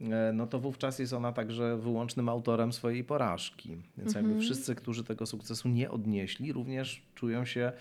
e, 0.00 0.32
no 0.34 0.46
to 0.46 0.58
wówczas 0.60 0.98
jest 0.98 1.12
ona 1.12 1.32
także 1.32 1.76
wyłącznym 1.76 2.28
autorem 2.28 2.72
swojej 2.72 3.04
porażki. 3.04 3.76
Więc 3.98 4.14
jakby 4.14 4.40
wszyscy, 4.40 4.74
którzy 4.74 5.04
tego 5.04 5.26
sukcesu 5.26 5.68
nie 5.68 5.90
odnieśli, 5.90 6.52
również 6.52 7.02
czują 7.14 7.44
się 7.44 7.72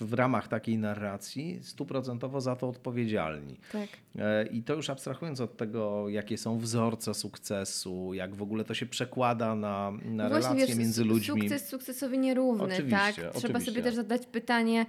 w, 0.00 0.12
ramach 0.12 0.48
takiej 0.48 0.78
narracji 0.78 1.58
stuprocentowo 1.62 2.40
za 2.40 2.56
to 2.56 2.68
odpowiedzialni. 2.68 3.60
Tak. 3.72 3.88
E, 4.18 4.46
I 4.46 4.62
to 4.62 4.74
już 4.74 4.90
abstrahując 4.90 5.40
od 5.40 5.56
tego, 5.56 6.08
jakie 6.08 6.38
są 6.38 6.58
wzorce 6.58 7.14
sukcesu, 7.14 8.14
jak 8.14 8.34
w 8.34 8.42
ogóle 8.42 8.64
to 8.64 8.74
się 8.74 8.86
przekłada 8.86 9.54
na, 9.54 9.90
na 10.04 10.28
Właśnie, 10.28 10.48
relacje 10.48 10.66
wiesz, 10.66 10.76
między 10.76 11.04
ludźmi. 11.04 11.40
Sukces 11.40 11.68
sukcesowi 11.68 12.18
nierówny, 12.18 12.64
Oczywiście, 12.64 12.90
tak? 12.96 13.14
Trzeba 13.14 13.30
oczywiście. 13.30 13.60
sobie 13.72 13.82
też 13.82 13.94
zadać 13.94 14.26
pytanie, 14.26 14.86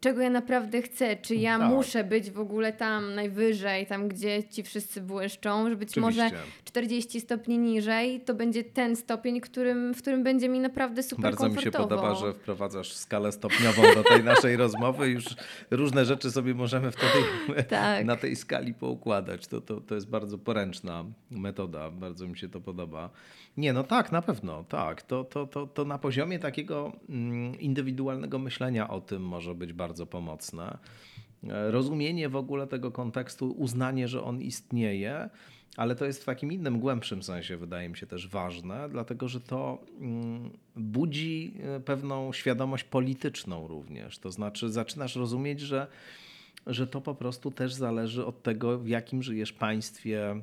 czego 0.00 0.20
ja 0.20 0.30
naprawdę 0.30 0.82
chcę. 0.82 1.16
Czy 1.16 1.34
ja 1.34 1.58
Tak. 1.58 1.70
muszę 1.70 2.04
być 2.04 2.30
w 2.30 2.38
ogóle 2.40 2.72
tam 2.72 3.14
najwyżej, 3.14 3.86
tam 3.86 4.08
gdzie 4.08 4.44
ci 4.44 4.62
wszyscy 4.62 5.00
błyszczą, 5.00 5.70
że 5.70 5.76
być 5.76 5.96
może 5.96 6.26
Oczywiście. 6.26 6.46
40 6.64 7.20
stopni 7.20 7.58
niżej 7.58 8.20
to 8.20 8.34
będzie 8.34 8.64
ten 8.64 8.96
stopień, 8.96 9.40
którym, 9.40 9.94
w 9.94 9.98
którym 10.02 10.22
będzie 10.22 10.48
mi 10.48 10.60
naprawdę 10.60 11.02
super 11.02 11.22
Bardzo 11.22 11.48
mi 11.48 11.54
się 11.54 11.70
komfortowo. 11.70 11.88
podoba, 11.88 12.14
że 12.14 12.32
wprowadzasz 12.34 12.92
skalę 12.92 13.32
stopniową 13.32 13.82
do 13.94 14.04
tej 14.04 14.24
naszej 14.24 14.35
rozmowy. 14.56 15.08
Już 15.08 15.24
różne 15.70 16.04
rzeczy 16.04 16.30
sobie 16.30 16.54
możemy 16.54 16.90
wtedy 16.90 17.18
Tak. 17.68 18.04
na 18.04 18.16
tej 18.16 18.36
skali 18.36 18.74
poukładać. 18.74 19.46
To, 19.46 19.60
to, 19.60 19.80
to 19.80 19.94
jest 19.94 20.10
bardzo 20.10 20.38
poręczna 20.38 21.04
metoda. 21.30 21.90
Bardzo 21.90 22.28
mi 22.28 22.38
się 22.38 22.48
to 22.48 22.60
podoba. 22.60 23.10
Nie, 23.56 23.72
no 23.72 23.84
tak, 23.84 24.12
na 24.12 24.22
pewno, 24.22 24.64
tak. 24.64 25.02
To, 25.02 25.24
to, 25.24 25.46
to, 25.46 25.66
to 25.66 25.84
na 25.84 25.98
poziomie 25.98 26.38
takiego 26.38 26.92
mm, 27.08 27.60
indywidualnego 27.60 28.38
myślenia 28.38 28.88
o 28.88 29.00
tym 29.00 29.22
może 29.22 29.54
być 29.54 29.72
bardzo 29.72 30.06
pomocne. 30.06 30.78
E, 31.48 31.70
Rozumienie 31.70 32.28
w 32.28 32.36
ogóle 32.36 32.66
tego 32.66 32.90
kontekstu, 32.90 33.50
uznanie, 33.50 34.08
że 34.08 34.22
on 34.22 34.40
istnieje, 34.42 35.30
ale 35.76 35.96
to 35.96 36.04
jest 36.04 36.22
w 36.22 36.24
takim 36.24 36.52
innym, 36.52 36.80
głębszym 36.80 37.22
sensie, 37.22 37.56
wydaje 37.56 37.88
mi 37.88 37.96
się 37.96 38.06
też 38.06 38.28
ważne, 38.28 38.88
dlatego 38.88 39.28
że 39.28 39.40
to 39.40 39.78
mm, 40.00 40.50
budzi 40.76 41.54
e, 41.62 41.80
pewną 41.80 42.32
świadomość 42.32 42.84
polityczną 42.84 43.68
również. 43.68 44.18
To 44.18 44.30
znaczy, 44.30 44.70
zaczynasz 44.70 45.16
rozumieć, 45.16 45.60
że, 45.60 45.86
że 46.66 46.86
to 46.86 47.00
po 47.00 47.14
prostu 47.14 47.50
też 47.50 47.74
zależy 47.74 48.26
od 48.26 48.42
tego, 48.42 48.78
w 48.78 48.88
jakim 48.88 49.22
żyjesz 49.22 49.52
państwie, 49.52 50.40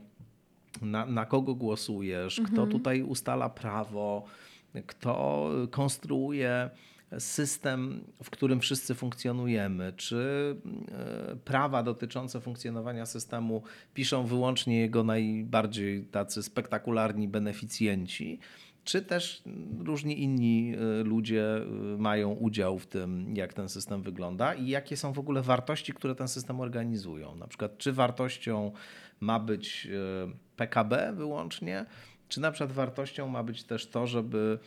na, 0.81 1.05
na 1.05 1.25
kogo 1.25 1.55
głosujesz, 1.55 2.41
kto 2.45 2.67
tutaj 2.67 3.01
ustala 3.01 3.49
prawo, 3.49 4.25
kto 4.88 5.49
konstruuje 5.71 6.69
system, 7.20 8.03
w 8.24 8.30
którym 8.30 8.59
wszyscy 8.59 8.95
funkcjonujemy, 8.95 9.93
czy 9.97 10.55
e, 10.91 11.36
prawa 11.36 11.84
dotyczące 11.84 12.41
funkcjonowania 12.41 13.05
systemu 13.05 13.64
piszą 13.93 14.26
wyłącznie 14.26 14.80
jego 14.80 15.03
najbardziej 15.03 16.03
tacy 16.03 16.43
spektakularni 16.43 17.28
beneficjenci, 17.28 18.39
czy 18.84 19.01
też 19.01 19.43
różni 19.80 20.24
inni 20.24 20.74
e, 20.76 21.03
ludzie 21.03 21.55
e, 21.55 21.66
mają 21.97 22.32
udział 22.32 22.80
w 22.80 22.86
tym, 22.86 23.36
jak 23.36 23.53
ten 23.53 23.70
system 23.70 24.01
wygląda? 24.01 24.53
I 24.53 24.68
jakie 24.68 24.97
są 24.97 25.14
w 25.14 25.20
ogóle 25.20 25.41
wartości, 25.41 25.93
które 25.93 26.16
ten 26.16 26.28
system 26.28 26.59
organizują. 26.59 27.36
Na 27.36 27.47
przykład, 27.47 27.78
czy 27.78 27.93
wartością 27.93 28.72
ma 29.20 29.39
być 29.39 29.88
PKB 30.55 31.14
wyłącznie, 31.14 31.86
czy 32.30 32.41
na 32.41 32.51
przykład 32.51 32.72
wartością 32.72 33.28
ma 33.28 33.43
być 33.43 33.64
też 33.64 33.88
to, 33.88 34.07
żeby 34.07 34.59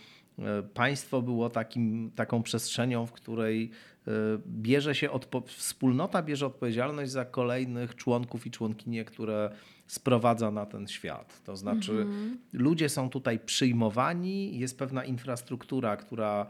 państwo 0.74 1.22
było 1.22 1.51
takim, 1.51 2.11
taką 2.14 2.43
przestrzenią, 2.43 3.07
w 3.07 3.12
której 3.12 3.70
e, 4.07 4.11
bierze 4.47 4.95
się 4.95 5.11
wspólnota 5.47 6.22
bierze 6.22 6.47
odpowiedzialność 6.47 7.11
za 7.11 7.24
kolejnych 7.24 7.95
członków 7.95 8.47
i 8.47 8.51
członkinie, 8.51 9.05
które 9.05 9.51
sprowadza 9.87 10.51
na 10.51 10.66
ten 10.66 10.87
świat. 10.87 11.43
To 11.45 11.57
znaczy, 11.57 12.07
ludzie 12.53 12.89
są 12.89 13.11
tutaj 13.11 13.39
przyjmowani, 13.39 14.59
jest 14.59 14.78
pewna 14.78 15.05
infrastruktura, 15.05 15.97
która 15.97 16.47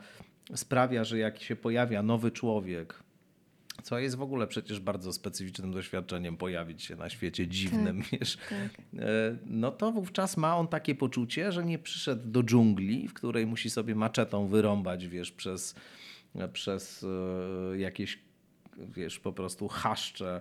sprawia, 0.54 1.04
że 1.04 1.18
jak 1.18 1.42
się 1.42 1.56
pojawia 1.56 2.02
nowy 2.02 2.30
człowiek, 2.30 3.05
co 3.82 3.98
jest 3.98 4.16
w 4.16 4.22
ogóle 4.22 4.46
przecież 4.46 4.80
bardzo 4.80 5.12
specyficznym 5.12 5.72
doświadczeniem 5.72 6.36
pojawić 6.36 6.82
się 6.82 6.96
na 6.96 7.10
świecie 7.10 7.48
dziwnym, 7.48 8.02
wiesz, 8.12 8.36
tak. 8.36 8.80
e, 8.98 9.36
no 9.46 9.70
to 9.70 9.92
wówczas 9.92 10.36
ma 10.36 10.56
on 10.56 10.68
takie 10.68 10.94
poczucie, 10.94 11.52
że 11.52 11.64
nie 11.64 11.78
przyszedł 11.78 12.30
do 12.30 12.42
dżungli, 12.42 13.08
w 13.08 13.14
której 13.14 13.46
musi 13.46 13.70
sobie 13.70 13.94
maczetą 13.94 14.46
wyrąbać, 14.46 15.08
wiesz, 15.08 15.32
przez, 15.32 15.74
przez 16.52 17.04
e, 17.74 17.78
jakieś 17.78 18.18
wiesz, 18.78 19.18
po 19.18 19.32
prostu 19.32 19.68
chaszcze 19.68 20.40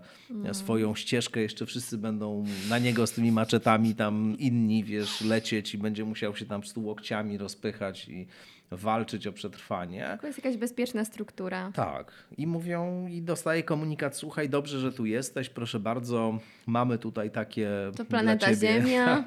swoją 0.51 0.95
ścieżkę, 0.95 1.41
jeszcze 1.41 1.65
wszyscy 1.65 1.97
będą 1.97 2.45
na 2.69 2.79
niego 2.79 3.07
z 3.07 3.11
tymi 3.11 3.31
maczetami 3.31 3.95
tam 3.95 4.36
inni, 4.39 4.83
wiesz, 4.83 5.21
lecieć 5.21 5.73
i 5.73 5.77
będzie 5.77 6.05
musiał 6.05 6.36
się 6.36 6.45
tam 6.45 6.61
po 6.61 6.65
prostu 6.65 6.86
łokciami 6.86 7.38
rozpychać 7.38 8.09
i 8.09 8.27
walczyć 8.76 9.28
o 9.28 9.34
przetrwanie. 9.34 10.17
To 10.21 10.28
jest 10.28 10.39
jakaś 10.39 10.57
bezpieczna 10.57 11.05
struktura. 11.05 11.71
Tak. 11.73 12.11
I 12.38 12.47
mówią, 12.47 13.07
i 13.07 13.21
dostaje 13.21 13.63
komunikat, 13.63 14.15
słuchaj, 14.15 14.49
dobrze, 14.49 14.80
że 14.80 14.91
tu 14.91 15.05
jesteś, 15.05 15.49
proszę 15.49 15.80
bardzo, 15.80 16.39
mamy 16.65 16.97
tutaj 16.97 17.32
takie 17.32 17.69
To 17.97 18.05
planeta. 18.05 18.53
Ziemia. 18.53 19.23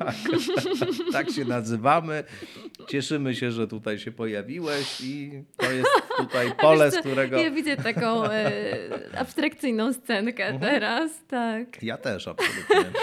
tak 1.12 1.30
się 1.30 1.44
nazywamy. 1.44 2.24
Cieszymy 2.88 3.34
się, 3.34 3.52
że 3.52 3.68
tutaj 3.68 3.98
się 3.98 4.12
pojawiłeś 4.12 5.00
i 5.00 5.42
to 5.56 5.72
jest 5.72 5.88
tutaj 6.18 6.52
pole, 6.60 6.90
z 6.90 6.96
którego... 6.96 7.38
Ja 7.38 7.50
widzę 7.50 7.76
taką 7.76 8.24
e, 8.24 8.50
abstrakcyjną 9.18 9.92
scenkę 9.92 10.46
Mhm. 10.46 10.72
teraz, 10.72 11.10
tak. 11.28 11.82
Ja 11.82 11.96
też, 11.96 12.28
absolutnie. 12.28 13.00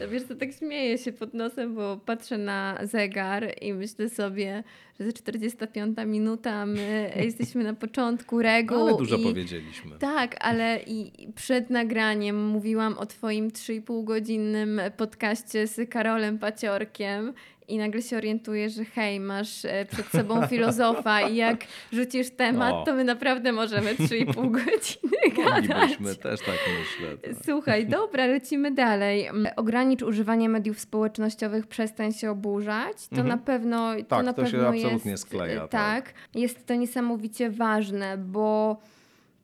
Wiesz 0.10 0.22
co, 0.22 0.34
tak 0.34 0.52
śmieję 0.52 0.98
się 0.98 1.12
pod 1.12 1.34
nosem, 1.34 1.74
bo 1.74 1.96
patrzę 1.96 2.38
na 2.38 2.78
zegar 2.82 3.46
i 3.60 3.74
myślę 3.74 4.08
sobie, 4.08 4.64
że 5.00 5.06
za 5.06 5.12
45 5.12 5.98
minuta, 6.06 6.50
a 6.52 6.66
my 6.66 7.10
jesteśmy 7.24 7.64
na 7.64 7.74
początku 7.74 8.42
reguł. 8.42 8.78
No, 8.78 8.84
ale 8.84 8.96
dużo 8.96 9.16
i... 9.16 9.22
powiedzieliśmy. 9.22 9.98
Tak, 9.98 10.36
ale 10.40 10.80
i 10.86 11.12
przed 11.32 11.70
nagraniem 11.70 12.46
mówiłam 12.46 12.98
o 12.98 13.06
twoim 13.06 13.50
3,5 13.50 14.04
godzinnym 14.04 14.80
podcaście 14.96 15.66
z 15.66 15.90
Karolem 15.90 16.38
Paciorkiem 16.38 17.32
i 17.68 17.78
nagle 17.78 18.02
się 18.02 18.16
orientuję, 18.16 18.70
że 18.70 18.84
hej, 18.84 19.20
masz 19.20 19.64
e, 19.64 19.84
przed 19.90 20.06
sobą 20.06 20.46
filozofa 20.46 21.20
i 21.20 21.36
jak 21.36 21.56
rzucisz 21.92 22.30
temat, 22.30 22.74
O. 22.74 22.84
to 22.84 22.94
my 22.94 23.04
naprawdę 23.04 23.52
możemy 23.52 23.94
3,5 23.94 24.50
godziny 24.64 25.44
gadać. 25.44 25.68
Moglibyśmy, 25.68 26.14
też 26.14 26.40
tak 26.40 26.58
myślę. 26.78 27.16
Tak. 27.18 27.44
Słuchaj, 27.44 27.86
dobra, 27.86 28.26
lecimy 28.26 28.70
dalej. 28.70 29.26
Mm, 29.26 29.52
Ogranicz 29.56 30.02
używanie 30.02 30.48
mediów 30.48 30.80
społecznościowych, 30.80 31.66
przestań 31.66 32.12
się 32.12 32.30
oburzać. 32.30 33.08
To 33.08 33.16
Mhm. 33.16 33.28
na 33.28 33.38
pewno 33.38 33.94
to 33.96 34.04
Tak, 34.04 34.24
na 34.26 34.32
to 34.32 34.46
się 34.46 34.52
pewno 34.52 34.68
absolutnie 34.68 35.10
jest, 35.10 35.22
skleja, 35.26 35.64
e, 35.64 35.68
tak. 35.68 36.04
Tak, 36.04 36.14
jest 36.34 36.66
to 36.66 36.74
niesamowicie 36.74 37.50
ważne, 37.50 38.18
bo 38.18 38.76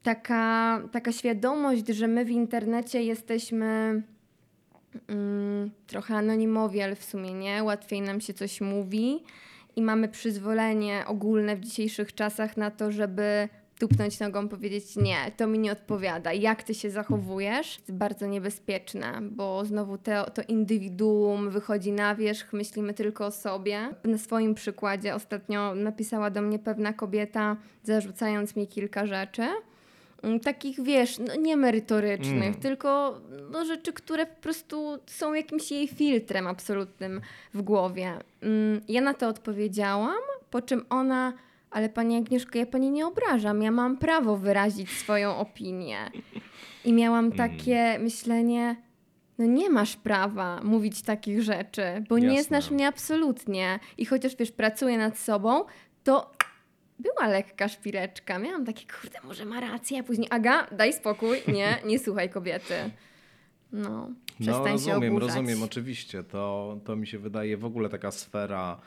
taka, 0.02 0.82
taka 0.92 1.12
świadomość, 1.12 1.88
że 1.88 2.08
my 2.08 2.24
w 2.24 2.30
internecie 2.30 3.02
jesteśmy 3.02 4.02
mm, 5.09 5.70
trochę 5.86 6.14
anonimowi, 6.16 6.80
ale 6.80 6.97
w 6.97 7.05
sumie 7.05 7.34
nie, 7.34 7.64
łatwiej 7.64 8.01
nam 8.01 8.20
się 8.20 8.34
coś 8.34 8.61
mówi 8.61 9.22
i 9.76 9.82
mamy 9.82 10.09
przyzwolenie 10.09 11.05
ogólne 11.07 11.57
w 11.57 11.61
dzisiejszych 11.61 12.14
czasach 12.14 12.57
na 12.57 12.70
to, 12.70 12.93
żeby 12.93 13.49
tupnąć 13.80 14.20
nogą, 14.20 14.49
powiedzieć 14.49 14.97
nie, 14.97 15.16
to 15.36 15.47
mi 15.47 15.59
nie 15.59 15.72
odpowiada, 15.72 16.32
jak 16.32 16.62
ty 16.62 16.74
się 16.74 16.91
zachowujesz, 16.91 17.78
jest 17.78 17.93
bardzo 17.93 18.26
niebezpieczne, 18.26 19.18
bo 19.22 19.64
znowu 19.64 19.99
te, 19.99 20.24
to 20.34 20.43
indywiduum 20.49 21.51
wychodzi 21.51 21.93
na 21.93 22.14
wierzch, 22.14 22.53
myślimy 22.53 22.95
tylko 22.95 23.26
o 23.26 23.30
sobie. 23.30 23.88
Na 24.05 24.18
swoim 24.18 24.55
przykładzie 24.55 25.14
ostatnio 25.14 25.74
napisała 25.74 26.30
do 26.30 26.43
mnie 26.43 26.59
pewna 26.59 26.93
kobieta, 26.93 27.57
zarzucając 27.82 28.57
mi 28.57 28.66
kilka 28.66 29.07
rzeczy. 29.07 29.43
Mm, 30.22 30.40
Takich, 30.40 30.82
wiesz, 30.82 31.18
no 31.18 31.34
nie 31.36 31.56
merytorycznych, 31.56 32.42
Mm. 32.42 32.54
tylko 32.54 33.20
no, 33.50 33.64
rzeczy, 33.64 33.92
które 33.92 34.26
po 34.26 34.40
prostu 34.40 34.98
są 35.06 35.34
jakimś 35.34 35.70
jej 35.70 35.88
filtrem 35.88 36.46
absolutnym 36.46 37.20
w 37.54 37.62
głowie. 37.62 38.12
Mm, 38.42 38.80
Ja 38.88 39.00
na 39.00 39.14
to 39.14 39.28
odpowiedziałam, 39.28 40.14
po 40.50 40.62
czym 40.62 40.84
ona, 40.90 41.32
ale 41.70 41.88
pani 41.88 42.16
Agnieszko, 42.16 42.58
ja 42.58 42.66
pani 42.66 42.90
nie 42.90 43.06
obrażam, 43.06 43.62
ja 43.62 43.70
mam 43.70 43.96
prawo 43.96 44.36
wyrazić 44.36 44.90
swoją 44.90 45.36
opinię. 45.36 45.98
I 46.84 46.92
miałam 46.92 47.32
takie 47.32 47.98
myślenie, 47.98 48.76
no 49.38 49.46
nie 49.46 49.70
masz 49.70 49.96
prawa 49.96 50.60
mówić 50.62 51.02
takich 51.02 51.42
rzeczy, 51.42 51.82
bo 52.08 52.18
nie 52.18 52.26
Jasne. 52.26 52.42
znasz 52.42 52.70
mnie 52.70 52.86
absolutnie. 52.88 53.78
I 53.98 54.04
chociaż 54.06 54.36
wiesz, 54.36 54.52
pracuję 54.52 54.98
nad 54.98 55.18
sobą, 55.18 55.64
to 56.04 56.30
była 57.01 57.28
lekka 57.28 57.68
szpileczka. 57.68 58.38
Miałam 58.38 58.64
takie, 58.66 58.84
kurde, 59.01 59.18
może 59.24 59.44
ma 59.44 59.61
rację, 59.61 60.01
a 60.01 60.03
później, 60.03 60.28
Aga, 60.30 60.66
daj 60.72 60.92
spokój, 60.92 61.38
nie, 61.48 61.78
nie 61.86 61.98
słuchaj 61.98 62.30
kobiety. 62.30 62.74
No, 63.72 64.11
przestań 64.40 64.62
No 64.62 64.66
się 64.66 64.72
rozumiem, 64.72 65.16
oburzać. 65.16 65.36
rozumiem, 65.36 65.62
oczywiście. 65.62 66.24
To, 66.24 66.76
to 66.84 66.96
mi 66.96 67.07
się 67.07 67.18
wydaje 67.18 67.57
w 67.57 67.64
ogóle 67.64 67.88
taka 67.88 68.11
sfera 68.11 68.80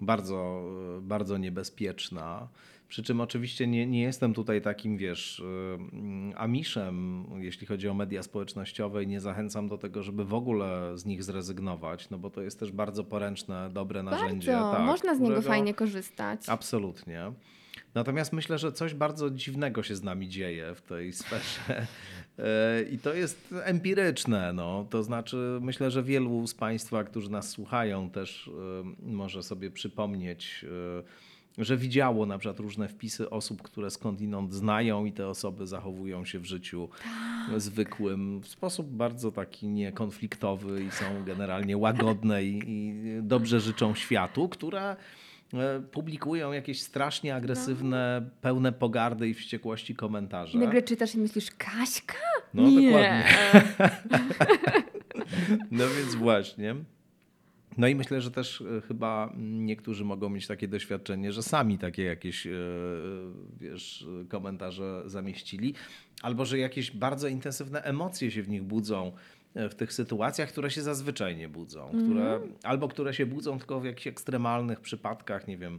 bardzo, 0.00 0.62
bardzo 1.02 1.38
niebezpieczna. 1.38 2.48
Przy 2.90 3.02
czym 3.02 3.20
oczywiście 3.20 3.66
nie, 3.66 3.86
nie 3.86 4.02
jestem 4.02 4.34
tutaj 4.34 4.62
takim, 4.62 4.96
wiesz, 4.96 5.42
mm, 5.92 6.32
amiszem, 6.36 7.24
jeśli 7.38 7.66
chodzi 7.66 7.88
o 7.88 7.94
media 7.94 8.22
społecznościowe 8.22 9.04
i 9.04 9.06
nie 9.06 9.20
zachęcam 9.20 9.68
do 9.68 9.78
tego, 9.78 10.02
żeby 10.02 10.24
w 10.24 10.34
ogóle 10.34 10.98
z 10.98 11.04
nich 11.04 11.22
zrezygnować, 11.22 12.10
no 12.10 12.18
bo 12.18 12.30
to 12.30 12.42
jest 12.42 12.60
też 12.60 12.72
bardzo 12.72 13.04
poręczne, 13.04 13.70
dobre 13.72 14.02
narzędzie. 14.02 14.52
Bardzo, 14.52 14.72
tak, 14.72 14.86
można 14.86 15.14
z 15.14 15.20
niego 15.20 15.32
którego- 15.32 15.48
fajnie 15.48 15.74
korzystać. 15.74 16.48
Absolutnie. 16.48 17.32
Natomiast 17.94 18.32
myślę, 18.32 18.58
że 18.58 18.72
coś 18.72 18.94
bardzo 18.94 19.30
dziwnego 19.30 19.82
się 19.82 19.96
z 19.96 20.02
nami 20.02 20.28
dzieje 20.28 20.74
w 20.74 20.82
tej 20.82 21.12
sferze. 21.12 21.86
E, 22.38 22.82
I 22.92 22.98
to 22.98 23.14
jest 23.14 23.54
empiryczne. 23.62 24.52
No. 24.52 24.86
To 24.90 25.02
znaczy, 25.02 25.58
myślę, 25.60 25.90
że 25.90 26.02
wielu 26.02 26.46
z 26.46 26.54
Państwa, 26.54 27.04
którzy 27.04 27.30
nas 27.30 27.48
słuchają, 27.48 28.10
też 28.10 28.48
e, 28.48 29.10
może 29.12 29.42
sobie 29.42 29.70
przypomnieć, 29.70 30.64
że 31.58 31.76
widziało 31.76 32.26
na 32.26 32.38
przykład 32.38 32.60
różne 32.60 32.88
wpisy 32.88 33.30
osób, 33.30 33.62
które 33.62 33.90
skądinąd 33.90 34.52
znają 34.52 35.04
i 35.04 35.12
te 35.12 35.28
osoby 35.28 35.66
zachowują 35.66 36.24
się 36.24 36.38
w 36.38 36.44
życiu 36.44 36.88
Tak. 37.48 37.60
zwykłym 37.60 38.40
w 38.40 38.48
sposób 38.48 38.86
bardzo 38.90 39.32
taki 39.32 39.68
niekonfliktowy 39.68 40.84
i 40.84 40.90
są 40.90 41.04
generalnie 41.24 41.76
łagodne 41.76 42.44
i, 42.44 42.62
i 42.66 42.94
dobrze 43.22 43.60
życzą 43.60 43.94
światu, 43.94 44.48
które 44.48 44.96
e, 45.54 45.80
publikują 45.80 46.52
jakieś 46.52 46.82
strasznie 46.82 47.34
agresywne, 47.34 48.30
pełne 48.40 48.72
pogardy 48.72 49.28
i 49.28 49.34
wściekłości 49.34 49.94
komentarze. 49.94 50.58
I 50.58 50.60
nagle 50.60 50.82
czytasz 50.82 51.14
i 51.14 51.18
myślisz, 51.18 51.50
Kaśka? 51.58 52.14
No, 52.54 52.62
nie. 52.62 52.86
dokładnie. 52.86 53.24
No 55.70 55.84
więc 55.98 56.14
właśnie. 56.14 56.74
No 57.78 57.88
i 57.88 57.94
myślę, 57.94 58.20
że 58.20 58.30
też 58.30 58.60
e, 58.60 58.80
chyba 58.80 59.32
niektórzy 59.38 60.04
mogą 60.04 60.28
mieć 60.28 60.46
takie 60.46 60.68
doświadczenie, 60.68 61.32
że 61.32 61.42
sami 61.42 61.78
takie 61.78 62.04
jakieś 62.04 62.46
e, 62.46 62.50
wiesz, 63.60 64.06
komentarze 64.28 65.02
zamieścili, 65.06 65.74
albo 66.22 66.44
że 66.44 66.58
jakieś 66.58 66.90
bardzo 66.90 67.28
intensywne 67.28 67.82
emocje 67.82 68.30
się 68.30 68.42
w 68.42 68.48
nich 68.48 68.62
budzą 68.62 69.12
e, 69.54 69.68
w 69.68 69.74
tych 69.74 69.92
sytuacjach, 69.92 70.48
które 70.48 70.70
się 70.70 70.82
zazwyczaj 70.82 71.36
nie 71.36 71.48
budzą, 71.48 71.90
które, 72.04 72.40
albo 72.62 72.88
które 72.88 73.14
się 73.14 73.26
budzą 73.26 73.58
tylko 73.58 73.80
w 73.80 73.84
jakichś 73.84 74.06
ekstremalnych 74.06 74.80
przypadkach, 74.80 75.48
nie 75.48 75.58
wiem, 75.58 75.78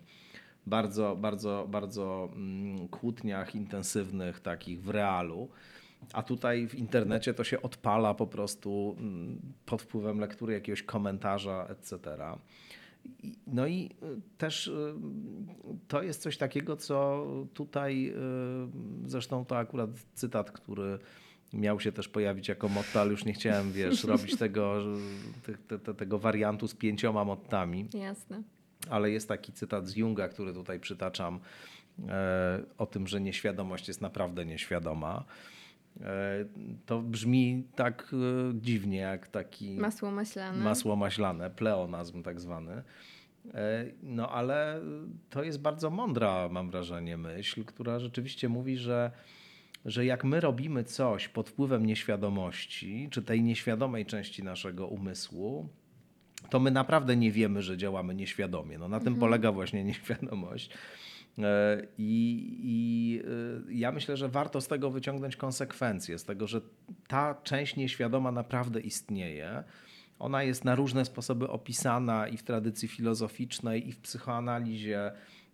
bardzo, 0.68 1.16
bardzo, 1.16 1.68
bardzo 1.70 2.30
mm, 2.36 2.88
kłótniach 2.88 3.56
intensywnych, 3.56 4.40
takich 4.40 4.84
w 4.84 4.90
realu. 4.90 5.50
A 6.14 6.24
tutaj 6.24 6.68
w 6.68 6.76
internecie 6.76 7.34
to 7.34 7.44
się 7.44 7.62
odpala 7.62 8.14
po 8.14 8.28
prostu 8.28 8.96
mm, 9.00 9.42
pod 9.66 9.82
wpływem 9.82 10.20
lektury 10.20 10.54
jakiegoś 10.54 10.84
komentarza, 10.84 11.68
etc. 11.70 12.18
No 13.48 13.68
i 13.68 13.90
y, 14.04 14.22
też 14.38 14.68
y, 14.68 14.94
to 15.88 16.04
jest 16.04 16.22
coś 16.22 16.38
takiego, 16.38 16.78
co 16.78 17.28
tutaj, 17.54 18.14
y, 19.06 19.10
zresztą 19.10 19.46
to 19.46 19.58
akurat 19.58 19.90
cytat, 20.14 20.52
który 20.52 21.00
miał 21.54 21.80
się 21.80 21.92
też 21.92 22.08
pojawić 22.08 22.48
jako 22.48 22.70
motto, 22.70 23.02
ale 23.02 23.12
już 23.12 23.26
nie 23.26 23.34
chciałem, 23.34 23.72
wiesz, 23.72 24.04
robić 24.14 24.38
tego, 24.38 24.80
te, 25.68 25.80
te, 25.80 25.94
tego 25.94 26.20
wariantu 26.20 26.68
z 26.68 26.76
pięcioma 26.76 27.26
mottami 27.26 27.88
Jasne. 27.94 28.44
ale 28.90 29.12
jest 29.12 29.28
taki 29.28 29.54
cytat 29.54 29.88
z 29.88 29.96
Junga, 29.96 30.30
który 30.30 30.54
tutaj 30.54 30.80
przytaczam, 30.80 31.40
e, 32.08 32.64
o 32.78 32.86
tym, 32.86 33.08
że 33.08 33.22
nieświadomość 33.22 33.88
jest 33.88 34.02
naprawdę 34.02 34.46
nieświadoma. 34.46 35.26
E, 36.02 36.46
to 36.86 37.02
brzmi 37.02 37.64
tak 37.76 38.12
e, 38.14 38.54
dziwnie, 38.62 38.98
jak 38.98 39.28
taki 39.28 39.78
Masło 39.78 40.12
maślane. 40.12 40.64
masło 40.64 40.96
maślane, 40.96 41.50
pleonazm 41.50 42.24
tak 42.24 42.40
zwany. 42.40 42.84
E, 43.54 43.86
No 44.04 44.30
ale 44.30 44.82
to 45.30 45.44
jest 45.44 45.62
bardzo 45.62 45.90
mądra, 45.90 46.50
mam 46.52 46.70
wrażenie, 46.72 47.18
myśl, 47.18 47.66
która 47.66 48.00
rzeczywiście 48.00 48.50
mówi, 48.50 48.78
że, 48.78 49.12
że 49.86 50.06
jak 50.06 50.24
my 50.24 50.40
robimy 50.40 50.84
coś 50.84 51.28
pod 51.28 51.50
wpływem 51.50 51.86
nieświadomości, 51.86 53.08
czy 53.12 53.22
tej 53.22 53.42
nieświadomej 53.44 54.06
części 54.06 54.44
naszego 54.44 54.88
umysłu, 54.88 55.70
to 56.50 56.60
my 56.60 56.72
naprawdę 56.72 57.16
nie 57.16 57.32
wiemy, 57.32 57.62
że 57.62 57.78
działamy 57.78 58.16
nieświadomie. 58.16 58.78
No, 58.78 58.88
na 58.88 59.00
tym 59.00 59.16
polega 59.16 59.52
właśnie 59.52 59.84
nieświadomość. 59.84 60.70
E, 61.40 61.88
I, 61.98 62.60
I 62.64 63.22
e, 63.70 63.74
ja 63.74 63.92
myślę, 63.92 64.18
że 64.18 64.30
warto 64.30 64.62
z 64.62 64.68
tego 64.68 64.90
wyciągnąć 64.90 65.36
konsekwencje, 65.36 66.18
z 66.18 66.24
tego, 66.24 66.48
że 66.48 66.62
ta 67.08 67.36
część 67.44 67.76
nieświadoma 67.76 68.32
naprawdę 68.32 68.80
istnieje. 68.80 69.64
Ona 70.20 70.44
jest 70.44 70.66
na 70.66 70.76
różne 70.76 71.06
sposoby 71.06 71.50
opisana 71.50 72.28
i 72.28 72.38
w 72.38 72.44
tradycji 72.44 72.88
filozoficznej, 72.88 73.88
i 73.88 73.92
w 73.92 74.00
psychoanalizie, 74.00 75.12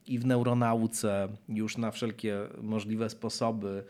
i 0.08 0.20
w 0.20 0.26
neuronauce, 0.26 1.28
już 1.50 1.78
na 1.78 1.92
wszelkie 1.92 2.38
możliwe 2.62 3.10
sposoby 3.10 3.84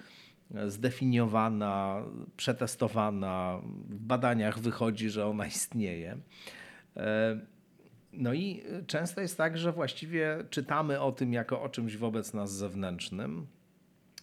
e, 0.55 0.69
zdefiniowana, 0.69 2.03
przetestowana. 2.37 3.61
W 3.89 3.99
badaniach 3.99 4.59
wychodzi, 4.59 5.09
że 5.09 5.25
ona 5.25 5.47
istnieje. 5.47 6.17
No 8.13 8.33
i 8.33 8.63
często 8.87 9.21
jest 9.21 9.37
tak, 9.37 9.57
że 9.57 9.71
właściwie 9.71 10.37
czytamy 10.49 11.01
o 11.01 11.11
tym 11.11 11.33
jako 11.33 11.61
o 11.61 11.69
czymś 11.69 11.97
wobec 11.97 12.33
nas 12.33 12.53
zewnętrznym. 12.53 13.47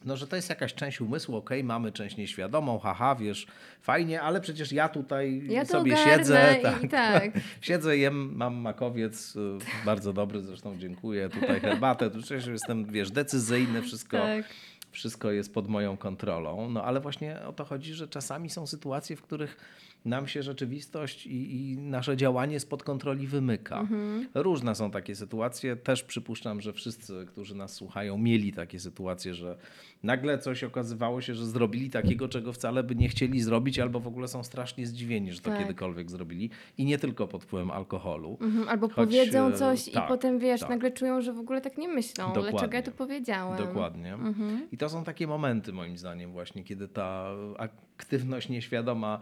No, 0.04 0.16
że 0.16 0.26
to 0.26 0.36
jest 0.36 0.48
jakaś 0.48 0.74
część 0.74 1.00
umysłu, 1.00 1.36
okej, 1.36 1.64
mamy 1.64 1.92
część 1.92 2.16
nieświadomą, 2.16 2.78
haha, 2.78 3.14
wiesz, 3.14 3.46
fajnie, 3.80 4.22
ale 4.22 4.40
przecież 4.40 4.72
ja 4.72 4.88
tutaj 4.88 5.42
Ja 5.48 5.64
sobie 5.64 5.96
siedzę, 5.96 6.56
tak, 6.62 6.90
tak. 6.90 7.32
siedzę, 7.60 7.96
jem, 7.96 8.36
mam 8.36 8.54
makowiec, 8.54 9.36
y, 9.36 9.58
bardzo 9.84 10.12
dobry, 10.12 10.40
zresztą 10.42 10.78
dziękuję, 10.78 11.28
tutaj 11.28 11.60
herbatę, 11.60 12.10
tu 12.10 12.18
przecież 12.18 12.46
jestem, 12.46 12.84
wiesz, 12.84 13.10
decyzyjny, 13.10 13.82
wszystko, 13.82 14.16
Tak. 14.16 14.44
wszystko 14.90 15.30
jest 15.30 15.54
pod 15.54 15.68
moją 15.68 15.96
kontrolą. 15.96 16.70
No 16.70 16.84
ale 16.84 17.00
właśnie 17.00 17.40
o 17.46 17.52
to 17.52 17.64
chodzi, 17.64 17.94
że 17.94 18.08
czasami 18.08 18.50
są 18.50 18.66
sytuacje, 18.66 19.16
w 19.16 19.22
których 19.22 19.56
nam 20.04 20.26
się 20.28 20.42
rzeczywistość 20.42 21.26
i, 21.26 21.70
i 21.72 21.78
nasze 21.78 22.16
działanie 22.16 22.60
spod 22.60 22.82
kontroli 22.82 23.26
wymyka. 23.26 23.80
Mhm. 23.80 24.28
Różne 24.34 24.74
są 24.74 24.90
takie 24.90 25.14
sytuacje. 25.14 25.76
Też 25.76 26.02
przypuszczam, 26.02 26.60
że 26.60 26.72
wszyscy, 26.72 27.26
którzy 27.28 27.54
nas 27.54 27.74
słuchają, 27.74 28.18
mieli 28.18 28.52
takie 28.52 28.80
sytuacje, 28.80 29.34
że 29.34 29.56
nagle 30.02 30.38
coś 30.38 30.64
okazywało 30.64 31.20
się, 31.20 31.34
że 31.34 31.46
zrobili 31.46 31.90
takiego, 31.90 32.28
czego 32.28 32.52
wcale 32.52 32.82
by 32.82 32.94
nie 32.94 33.08
chcieli 33.08 33.42
zrobić, 33.42 33.78
albo 33.78 34.00
w 34.00 34.06
ogóle 34.06 34.28
są 34.28 34.44
strasznie 34.44 34.86
zdziwieni, 34.86 35.32
że 35.32 35.40
to 35.40 35.50
Tak. 35.50 35.58
kiedykolwiek 35.58 36.10
zrobili. 36.10 36.50
I 36.78 36.84
nie 36.84 36.98
tylko 36.98 37.28
pod 37.28 37.44
wpływem 37.44 37.70
alkoholu. 37.70 38.38
Mhm, 38.40 38.68
albo 38.68 38.88
Choć, 38.88 38.96
powiedzą 38.96 39.46
e, 39.46 39.52
coś 39.52 39.88
i 39.88 39.92
tak, 39.92 40.08
potem 40.08 40.38
wiesz, 40.38 40.60
tak. 40.60 40.70
nagle 40.70 40.90
czują, 40.90 41.20
że 41.20 41.32
w 41.32 41.38
ogóle 41.38 41.60
tak 41.60 41.78
nie 41.78 41.88
myślą. 41.88 42.24
Dlaczego 42.24 42.52
Dokładnie. 42.52 42.76
ja 42.76 42.82
to 42.82 42.92
powiedziałem? 42.92 43.58
Dokładnie. 43.58 44.14
Mhm. 44.14 44.66
I 44.72 44.76
to 44.76 44.88
są 44.88 45.04
takie 45.04 45.26
momenty, 45.26 45.72
moim 45.72 45.98
zdaniem, 45.98 46.32
właśnie, 46.32 46.64
kiedy 46.64 46.88
ta 46.88 47.30
aktywność 47.58 48.48
nieświadoma 48.48 49.20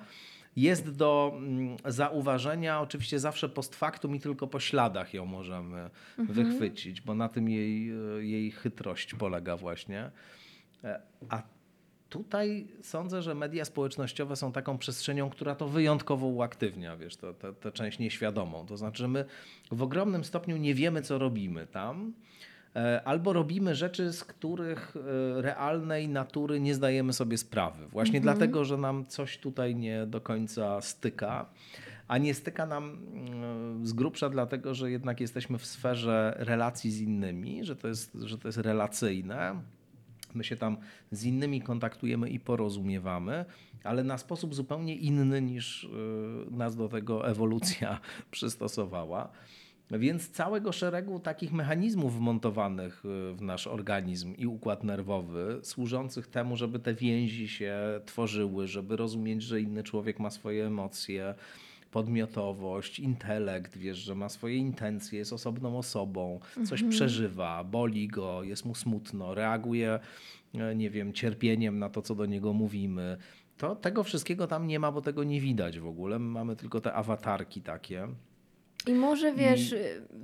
jest 0.56 0.96
do 0.96 1.32
mm, 1.36 1.76
zauważenia, 1.84 2.80
oczywiście 2.80 3.18
zawsze 3.18 3.48
post 3.48 3.76
factum 3.76 4.16
i 4.16 4.20
tylko 4.20 4.46
po 4.46 4.60
śladach 4.60 5.14
ją 5.14 5.26
możemy 5.26 5.90
wychwycić, 6.18 7.00
bo 7.00 7.14
na 7.14 7.28
tym 7.28 7.48
jej, 7.48 7.90
e, 7.90 8.24
jej 8.24 8.50
chytrość 8.50 9.14
polega 9.14 9.56
właśnie. 9.56 10.10
E, 10.84 11.02
A 11.28 11.42
tutaj 12.08 12.66
sądzę, 12.82 13.22
że 13.22 13.34
media 13.34 13.64
społecznościowe 13.64 14.36
są 14.36 14.52
taką 14.52 14.78
przestrzenią, 14.78 15.30
która 15.30 15.54
to 15.54 15.68
wyjątkowo 15.68 16.26
uaktywnia, 16.26 16.96
wiesz, 16.96 17.16
tę 17.16 17.34
to, 17.60 17.72
część 17.72 17.98
nieświadomą. 17.98 18.66
To 18.66 18.76
znaczy, 18.76 18.98
że 18.98 19.08
my 19.08 19.24
w 19.70 19.82
ogromnym 19.82 20.24
stopniu 20.24 20.56
nie 20.56 20.74
wiemy, 20.74 21.02
co 21.02 21.18
robimy 21.18 21.66
tam, 21.66 22.12
albo 23.04 23.32
robimy 23.32 23.74
rzeczy, 23.74 24.12
z 24.12 24.24
których 24.24 24.94
e, 24.96 25.42
realnej 25.42 26.08
natury 26.08 26.60
nie 26.60 26.74
zdajemy 26.74 27.12
sobie 27.12 27.38
sprawy. 27.38 27.86
Właśnie 27.86 28.20
dlatego, 28.20 28.64
że 28.64 28.76
nam 28.76 29.06
coś 29.06 29.38
tutaj 29.38 29.76
nie 29.76 30.06
do 30.06 30.20
końca 30.20 30.80
styka. 30.80 31.46
A 32.08 32.18
nie 32.18 32.34
styka 32.34 32.66
nam 32.66 32.84
mm, 32.84 33.86
z 33.86 33.92
grubsza 33.92 34.30
dlatego, 34.30 34.74
że 34.74 34.90
jednak 34.90 35.20
jesteśmy 35.20 35.58
w 35.58 35.66
sferze 35.66 36.34
relacji 36.38 36.90
z 36.90 37.00
innymi, 37.00 37.64
że 37.64 37.76
to 37.76 37.88
jest, 37.88 38.14
że 38.14 38.38
to 38.38 38.48
jest 38.48 38.58
relacyjne. 38.58 39.62
My 40.34 40.44
się 40.44 40.56
tam 40.56 40.76
z 41.10 41.24
innymi 41.24 41.62
kontaktujemy 41.62 42.30
i 42.30 42.40
porozumiewamy, 42.40 43.44
ale 43.84 44.04
na 44.04 44.18
sposób 44.18 44.54
zupełnie 44.54 44.96
inny 44.96 45.42
niż 45.42 45.88
nas 46.50 46.76
do 46.76 46.88
tego 46.88 47.28
ewolucja 47.28 48.00
przystosowała. 48.30 49.28
Więc 49.98 50.30
całego 50.30 50.72
szeregu 50.72 51.20
takich 51.20 51.52
mechanizmów 51.52 52.16
wmontowanych 52.16 53.04
y, 53.04 53.34
w 53.34 53.42
nasz 53.42 53.66
organizm 53.66 54.34
i 54.36 54.46
układ 54.46 54.84
nerwowy, 54.84 55.60
służących 55.62 56.26
temu, 56.26 56.56
żeby 56.56 56.78
te 56.78 56.94
więzi 56.94 57.48
się 57.48 58.00
tworzyły, 58.06 58.66
żeby 58.66 58.96
rozumieć, 58.96 59.42
że 59.42 59.60
inny 59.60 59.82
człowiek 59.82 60.20
ma 60.20 60.30
swoje 60.30 60.66
emocje, 60.66 61.34
podmiotowość, 61.90 62.98
intelekt, 62.98 63.78
wiesz, 63.78 63.98
że 63.98 64.14
ma 64.14 64.28
swoje 64.28 64.56
intencje, 64.56 65.18
jest 65.18 65.32
osobną 65.32 65.78
osobą, 65.78 66.40
coś 66.64 66.82
przeżywa, 66.82 67.64
boli 67.64 68.08
go, 68.08 68.42
jest 68.42 68.64
mu 68.64 68.74
smutno, 68.74 69.34
reaguje, 69.34 70.00
e, 70.54 70.74
nie 70.74 70.90
wiem, 70.90 71.12
cierpieniem 71.12 71.78
na 71.78 71.88
to, 71.88 72.02
co 72.02 72.14
do 72.14 72.26
niego 72.26 72.52
mówimy. 72.52 73.16
To 73.56 73.76
tego 73.76 74.02
wszystkiego 74.02 74.46
tam 74.46 74.66
nie 74.66 74.78
ma, 74.78 74.92
bo 74.92 75.00
tego 75.00 75.24
nie 75.24 75.40
widać 75.40 75.78
w 75.78 75.86
ogóle. 75.86 76.18
My 76.18 76.30
mamy 76.30 76.56
tylko 76.56 76.80
te 76.80 76.92
awatarki 76.92 77.62
takie. 77.62 78.08
I 78.86 78.92
może 78.94 79.32
wiesz, 79.32 79.74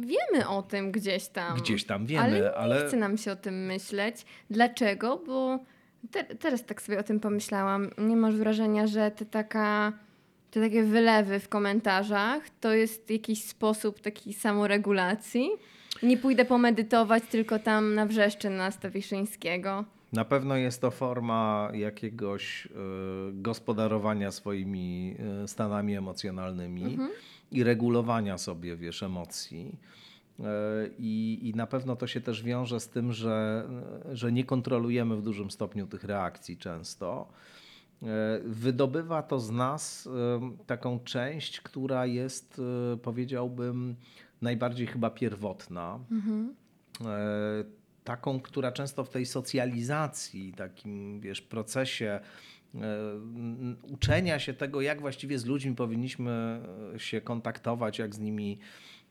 wiemy 0.00 0.48
o 0.48 0.62
tym 0.62 0.92
gdzieś 0.92 1.28
tam. 1.28 1.58
Gdzieś 1.58 1.84
tam 1.84 2.06
wiemy, 2.06 2.22
ale 2.22 2.40
nie 2.40 2.54
ale- 2.54 2.86
chce 2.86 2.96
nam 2.96 3.18
się 3.18 3.32
o 3.32 3.36
tym 3.36 3.66
myśleć. 3.66 4.26
Dlaczego? 4.50 5.22
Bo 5.26 5.58
te, 6.10 6.24
teraz 6.24 6.64
tak 6.64 6.82
sobie 6.82 6.98
o 6.98 7.02
tym 7.02 7.20
pomyślałam. 7.20 7.90
Nie 7.98 8.16
masz 8.16 8.34
wrażenia, 8.34 8.86
że 8.86 9.10
te 9.10 9.26
taka 9.26 9.92
te 10.50 10.60
takie 10.60 10.82
wylewy 10.82 11.40
w 11.40 11.48
komentarzach 11.48 12.42
to 12.60 12.72
jest 12.72 13.10
jakiś 13.10 13.44
sposób 13.44 14.00
takiej 14.00 14.32
samoregulacji? 14.32 15.50
Nie 16.02 16.16
pójdę 16.16 16.44
pomedytować 16.44 17.22
tylko 17.30 17.58
tam 17.58 17.94
na 17.94 18.06
wrzeszczy 18.06 18.50
na 18.50 18.70
Stawiszyńskiego. 18.70 19.84
Na 20.12 20.24
pewno 20.24 20.56
jest 20.56 20.80
to 20.80 20.90
forma 20.90 21.70
jakiegoś 21.74 22.66
y, 22.66 22.68
gospodarowania 23.32 24.30
swoimi 24.30 25.16
y, 25.44 25.48
stanami 25.48 25.96
emocjonalnymi 25.96 26.98
i 27.50 27.64
regulowania 27.64 28.38
sobie, 28.38 28.76
wiesz, 28.76 29.02
emocji. 29.02 29.78
Y, 30.40 30.42
I, 30.98 31.38
I 31.42 31.54
na 31.54 31.66
pewno 31.66 31.96
to 31.96 32.06
się 32.06 32.20
też 32.20 32.42
wiąże 32.42 32.80
z 32.80 32.88
tym, 32.88 33.12
że, 33.12 33.68
że 34.12 34.32
nie 34.32 34.44
kontrolujemy 34.44 35.16
w 35.16 35.22
dużym 35.22 35.50
stopniu 35.50 35.86
tych 35.86 36.04
reakcji 36.04 36.56
często. 36.56 37.28
Y, 38.02 38.06
Wydobywa 38.44 39.22
to 39.22 39.40
z 39.40 39.50
nas 39.50 40.08
taką 40.66 41.00
część, 41.00 41.60
która 41.60 42.06
jest, 42.06 42.60
y, 42.94 42.96
powiedziałbym, 42.96 43.96
najbardziej 44.42 44.86
chyba 44.86 45.10
pierwotna 45.10 45.98
e, 47.00 47.64
taką, 48.04 48.40
która 48.40 48.72
często 48.72 49.04
w 49.04 49.08
tej 49.08 49.26
socjalizacji, 49.26 50.52
takim 50.52 51.20
wiesz, 51.20 51.42
procesie 51.42 52.06
e, 52.06 52.20
uczenia 53.82 54.38
się 54.38 54.54
tego, 54.54 54.80
jak 54.80 55.00
właściwie 55.00 55.38
z 55.38 55.46
ludźmi 55.46 55.74
powinniśmy 55.74 56.60
e, 56.94 56.98
się 56.98 57.20
kontaktować, 57.20 57.98
jak 57.98 58.14
z 58.14 58.18
nimi 58.18 58.58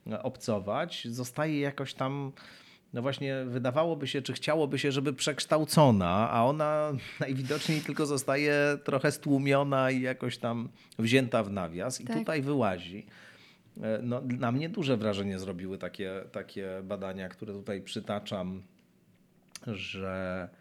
e, 0.06 0.22
obcować, 0.22 1.08
zostaje 1.10 1.60
jakoś 1.60 1.94
tam. 1.94 2.32
No 2.92 3.02
właśnie, 3.02 3.44
wydawałoby 3.46 4.06
się, 4.06 4.22
czy 4.22 4.32
chciałoby 4.32 4.78
się, 4.78 4.92
żeby 4.92 5.12
przekształcona, 5.12 6.30
a 6.30 6.44
ona 6.44 6.92
najwidoczniej 7.20 7.80
tylko 7.80 8.06
zostaje 8.06 8.78
trochę 8.84 9.12
stłumiona 9.12 9.90
i 9.90 10.00
jakoś 10.00 10.38
tam 10.38 10.68
wzięta 10.98 11.42
w 11.42 11.50
nawias. 11.52 12.00
I 12.00 12.04
Tak. 12.04 12.18
tutaj 12.18 12.42
wyłazi. 12.42 13.06
E, 13.82 13.98
No, 14.02 14.22
na 14.38 14.52
mnie 14.52 14.68
duże 14.68 14.96
wrażenie 14.96 15.38
zrobiły 15.38 15.78
takie, 15.78 16.12
takie 16.32 16.68
badania, 16.84 17.28
które 17.28 17.52
tutaj 17.52 17.82
przytaczam, 17.82 18.62
że 19.66 20.48
e, 20.54 20.57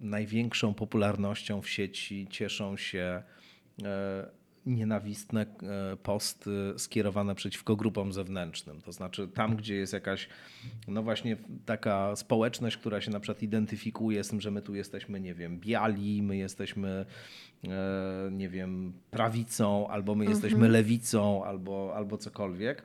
największą 0.00 0.74
popularnością 0.74 1.62
w 1.62 1.68
sieci 1.68 2.26
cieszą 2.30 2.76
się 2.76 3.22
e, 3.82 4.26
nienawistne 4.66 5.42
e, 5.42 5.96
posty 5.96 6.74
skierowane 6.76 7.34
przeciwko 7.34 7.76
grupom 7.76 8.12
zewnętrznym. 8.12 8.80
To 8.80 8.92
znaczy 8.92 9.28
tam, 9.28 9.56
gdzie 9.56 9.74
jest 9.74 9.92
jakaś, 9.92 10.28
no 10.88 11.02
właśnie 11.02 11.36
taka 11.64 12.16
społeczność, 12.16 12.76
która 12.76 13.00
się 13.00 13.10
na 13.10 13.20
przykład 13.20 13.42
identyfikuje 13.42 14.24
z 14.24 14.28
tym, 14.28 14.40
że 14.40 14.50
my 14.50 14.62
tu 14.62 14.74
jesteśmy, 14.74 15.20
nie 15.20 15.34
wiem, 15.34 15.60
biali, 15.60 16.22
my 16.22 16.36
jesteśmy, 16.36 17.06
e, 17.64 18.28
nie 18.32 18.48
wiem, 18.48 18.92
prawicą, 19.10 19.88
albo 19.88 20.14
my 20.14 20.24
jesteśmy 20.24 20.68
lewicą, 20.68 21.44
albo, 21.44 21.92
albo 21.96 22.18
cokolwiek. 22.18 22.82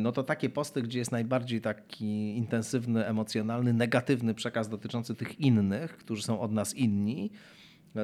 No 0.00 0.12
to 0.12 0.22
takie 0.22 0.50
posty, 0.50 0.82
gdzie 0.82 0.98
jest 0.98 1.12
najbardziej 1.12 1.60
taki 1.60 2.36
intensywny, 2.36 3.06
emocjonalny, 3.06 3.72
negatywny 3.72 4.34
przekaz 4.34 4.68
dotyczący 4.68 5.14
tych 5.14 5.40
innych, 5.40 5.96
którzy 5.96 6.22
są 6.22 6.40
od 6.40 6.52
nas 6.52 6.74
inni, 6.74 7.30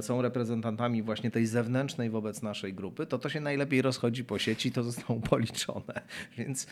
są 0.00 0.22
reprezentantami 0.22 1.02
właśnie 1.02 1.30
tej 1.30 1.46
zewnętrznej 1.46 2.10
wobec 2.10 2.42
naszej 2.42 2.74
grupy, 2.74 3.06
to 3.06 3.18
to 3.18 3.28
się 3.28 3.40
najlepiej 3.40 3.82
rozchodzi 3.82 4.24
po 4.24 4.38
sieci, 4.38 4.72
to 4.72 4.82
zostało 4.82 5.20
policzone. 5.30 6.02
Więc 6.38 6.66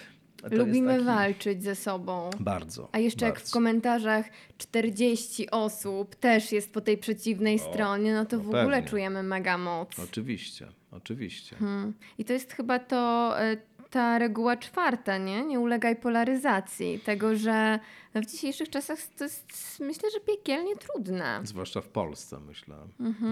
Lubimy 0.51 0.93
taki... 0.93 1.05
walczyć 1.05 1.63
ze 1.63 1.75
sobą. 1.75 2.31
Bardzo. 2.41 2.89
A 2.93 2.99
jeszcze 2.99 3.27
jak 3.27 3.35
w 3.35 3.39
bardzo. 3.39 3.53
komentarzach 3.53 4.27
40 4.59 5.51
osób 5.51 6.15
też 6.15 6.53
jest 6.53 6.73
po 6.73 6.81
tej 6.81 6.99
przeciwnej 6.99 7.59
stronie, 7.59 8.15
no 8.15 8.25
to 8.25 8.37
no 8.37 8.43
w 8.43 8.49
ogóle 8.49 8.65
pewnie. 8.65 8.91
czujemy 8.91 9.23
mega 9.23 9.59
moc. 9.59 9.99
Oczywiście, 9.99 10.69
oczywiście. 10.91 11.57
Hmm. 11.57 11.95
I 12.19 12.25
to 12.25 12.33
jest 12.33 12.53
chyba 12.53 12.79
to 12.79 13.33
e, 13.41 13.57
ta 13.95 14.19
reguła 14.19 14.57
czwarta, 14.57 15.19
nie? 15.19 15.45
Nie 15.45 15.61
ulegaj 15.61 15.97
polaryzacji. 15.97 17.01
Tego, 17.01 17.37
że 17.37 17.79
w 18.15 18.27
dzisiejszych 18.27 18.71
czasach 18.71 18.99
to 19.19 19.25
jest 19.25 19.77
myślę, 19.81 20.11
że 20.11 20.21
piekielnie 20.21 20.77
trudne. 20.77 21.41
Zwłaszcza 21.45 21.81
w 21.81 21.89
Polsce, 21.89 22.41
myślę. 22.41 22.77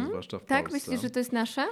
Zwłaszcza 0.09 0.39
w 0.39 0.45
Tak? 0.45 0.69
Polsce. 0.69 0.91
Myślisz, 0.91 1.03
że 1.03 1.11
to 1.11 1.19
jest 1.19 1.33
nasze? 1.33 1.67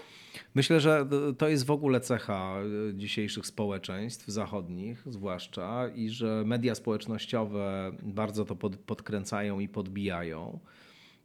Myślę, 0.55 0.80
że 0.80 1.07
to 1.38 1.49
jest 1.49 1.66
w 1.66 1.70
ogóle 1.70 2.01
cecha 2.01 2.57
y, 2.91 2.95
dzisiejszych 2.95 3.47
społeczeństw 3.47 4.26
zachodnich, 4.28 5.03
zwłaszcza, 5.07 5.88
i 5.88 6.11
że 6.11 6.43
media 6.47 6.74
społecznościowe 6.74 7.93
bardzo 8.03 8.45
to 8.45 8.57
pod, 8.57 8.76
podkręcają 8.76 9.61
i 9.61 9.68
podbijają. 9.68 10.59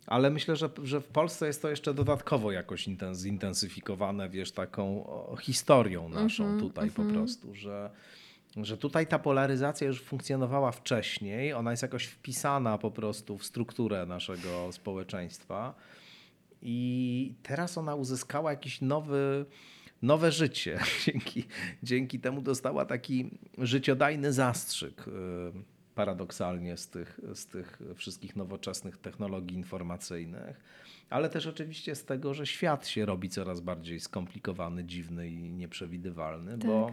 Ale 0.08 0.30
myślę, 0.30 0.56
że, 0.56 0.70
że 0.84 1.02
w 1.02 1.08
Polsce 1.08 1.48
jest 1.48 1.62
to 1.62 1.70
jeszcze 1.70 1.94
dodatkowo 1.94 2.52
jakoś 2.52 2.88
inten- 2.88 3.16
zintensyfikowane, 3.16 4.30
wiesz, 4.30 4.52
taką 4.52 5.08
historią 5.42 6.10
naszą 6.10 6.60
tutaj 6.60 6.92
po 6.92 7.04
prostu, 7.04 7.56
że, 7.56 7.90
że 8.58 8.78
tutaj 8.78 9.08
ta 9.08 9.20
polaryzacja 9.20 9.88
już 9.88 10.02
funkcjonowała 10.02 10.72
wcześniej, 10.72 11.54
ona 11.54 11.72
jest 11.72 11.84
jakoś 11.84 12.06
wpisana 12.06 12.78
po 12.78 12.92
prostu 12.92 13.38
w 13.38 13.46
strukturę 13.46 14.06
naszego 14.06 14.72
społeczeństwa. 14.72 15.76
I 16.62 17.34
teraz 17.44 17.78
ona 17.78 17.96
uzyskała 17.96 18.52
jakiś 18.52 18.82
nowy, 18.82 19.46
nowe 20.02 20.32
życie. 20.32 20.80
Dzięki, 21.06 21.44
dzięki 21.84 22.20
temu 22.20 22.42
dostała 22.42 22.86
taki 22.86 23.30
życiodajny 23.58 24.34
zastrzyk. 24.34 25.06
Paradoksalnie 25.96 26.78
z 26.78 26.90
tych, 26.90 27.20
z 27.34 27.48
tych 27.48 27.80
wszystkich 27.96 28.36
nowoczesnych 28.36 28.98
technologii 28.98 29.58
informacyjnych, 29.58 30.62
ale 31.10 31.30
też 31.30 31.48
oczywiście 31.48 31.96
z 31.96 32.06
tego, 32.06 32.34
że 32.34 32.48
świat 32.48 32.88
się 32.88 33.06
robi 33.06 33.30
coraz 33.30 33.60
bardziej 33.60 34.00
skomplikowany, 34.00 34.84
dziwny 34.84 35.30
i 35.30 35.54
nieprzewidywalny, 35.54 36.58
bo 36.58 36.92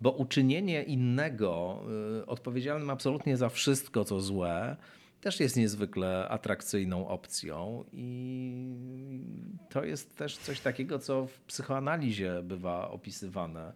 bo 0.00 0.10
uczynienie 0.10 0.82
innego 0.82 1.82
y, 2.20 2.26
odpowiedzialnym 2.26 2.90
absolutnie 2.90 3.36
za 3.36 3.48
wszystko, 3.48 4.04
co 4.04 4.20
złe, 4.20 4.76
też 5.20 5.40
jest 5.40 5.56
niezwykle 5.56 6.28
atrakcyjną 6.28 7.08
opcją 7.08 7.84
i 7.92 9.24
to 9.68 9.84
jest 9.84 10.16
też 10.16 10.36
coś 10.36 10.60
takiego, 10.60 10.98
co 10.98 11.26
w 11.26 11.40
psychoanalizie 11.40 12.42
bywa 12.42 12.90
opisywane. 12.90 13.72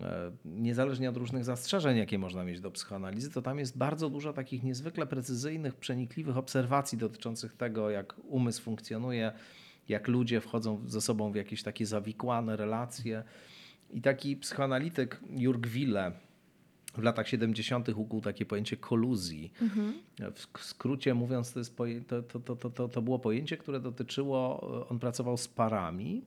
E, 0.00 0.32
Niezależnie 0.44 1.08
od 1.10 1.16
różnych 1.16 1.44
zastrzeżeń, 1.44 1.98
jakie 1.98 2.18
można 2.18 2.44
mieć 2.44 2.60
do 2.60 2.70
psychoanalizy, 2.70 3.30
to 3.30 3.42
tam 3.42 3.58
jest 3.58 3.78
bardzo 3.78 4.10
dużo 4.10 4.32
takich 4.32 4.62
niezwykle 4.62 5.06
precyzyjnych, 5.06 5.74
przenikliwych 5.74 6.36
obserwacji 6.36 6.98
dotyczących 6.98 7.56
tego, 7.56 7.90
jak 7.90 8.14
umysł 8.28 8.62
funkcjonuje, 8.62 9.32
jak 9.88 10.08
ludzie 10.08 10.40
wchodzą 10.40 10.82
ze 10.86 11.00
sobą 11.00 11.32
w 11.32 11.36
jakieś 11.36 11.62
takie 11.62 11.86
zawikłane 11.86 12.56
relacje. 12.56 13.22
I 13.90 14.00
taki 14.00 14.36
psychoanalityk 14.36 15.20
Jurg 15.30 15.66
Wille 15.66 16.12
w 16.94 17.02
latach 17.02 17.28
70. 17.28 17.88
ukuł 17.88 18.20
takie 18.20 18.46
pojęcie 18.46 18.76
koluzji. 18.76 19.52
W 20.18 20.40
sk- 20.46 20.58
skrócie 20.60 21.14
mówiąc, 21.14 21.52
to, 21.52 21.58
jest 21.58 21.76
to, 22.08 22.22
to, 22.22 22.40
to, 22.40 22.56
to, 22.56 22.70
to, 22.70 22.88
to 22.88 23.02
było 23.02 23.18
pojęcie, 23.18 23.56
które 23.56 23.80
dotyczyło, 23.80 24.60
on 24.88 24.98
pracował 24.98 25.36
z 25.36 25.48
parami, 25.48 26.24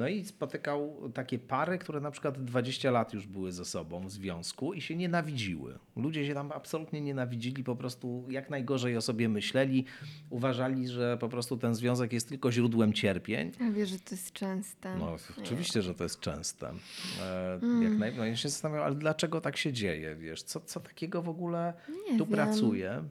No 0.00 0.08
i 0.08 0.24
spotykał 0.24 1.10
takie 1.14 1.38
pary, 1.38 1.78
które 1.78 2.00
na 2.00 2.10
przykład 2.10 2.44
20 2.44 2.90
lat 2.90 3.14
już 3.14 3.26
były 3.26 3.52
ze 3.52 3.64
sobą 3.64 4.06
w 4.06 4.10
związku 4.10 4.74
i 4.74 4.80
się 4.80 4.96
nienawidziły. 4.96 5.78
Ludzie 5.96 6.26
się 6.26 6.34
tam 6.34 6.52
absolutnie 6.52 7.00
nienawidzili, 7.00 7.64
po 7.64 7.76
prostu 7.76 8.26
jak 8.30 8.50
najgorzej 8.50 8.96
o 8.96 9.00
sobie 9.00 9.28
myśleli. 9.28 9.84
Uważali, 10.30 10.88
że 10.88 11.16
po 11.20 11.28
prostu 11.28 11.56
ten 11.56 11.74
związek 11.74 12.12
jest 12.12 12.28
tylko 12.28 12.52
źródłem 12.52 12.92
cierpień. 12.92 13.52
A 13.60 13.70
wiesz, 13.70 13.88
że 13.88 13.98
to 13.98 14.14
jest 14.14 14.32
częste. 14.32 14.96
No, 14.98 15.16
oczywiście, 15.38 15.82
że 15.82 15.94
to 15.94 16.04
jest 16.04 16.20
częste. 16.20 16.72
E, 17.22 17.60
Jak 17.82 17.92
naj... 17.98 18.16
no, 18.16 18.24
ja 18.24 18.36
się 18.36 18.48
zastanawiam, 18.48 18.84
ale 18.86 18.94
dlaczego 18.94 19.40
tak 19.40 19.56
się 19.56 19.72
dzieje, 19.72 20.16
wiesz? 20.16 20.42
Co, 20.42 20.60
co 20.60 20.80
takiego 20.80 21.22
w 21.22 21.28
ogóle 21.28 21.74
Nie 22.10 22.18
tu 22.18 22.26
wiem. 22.26 22.34
pracuje? 22.34 23.02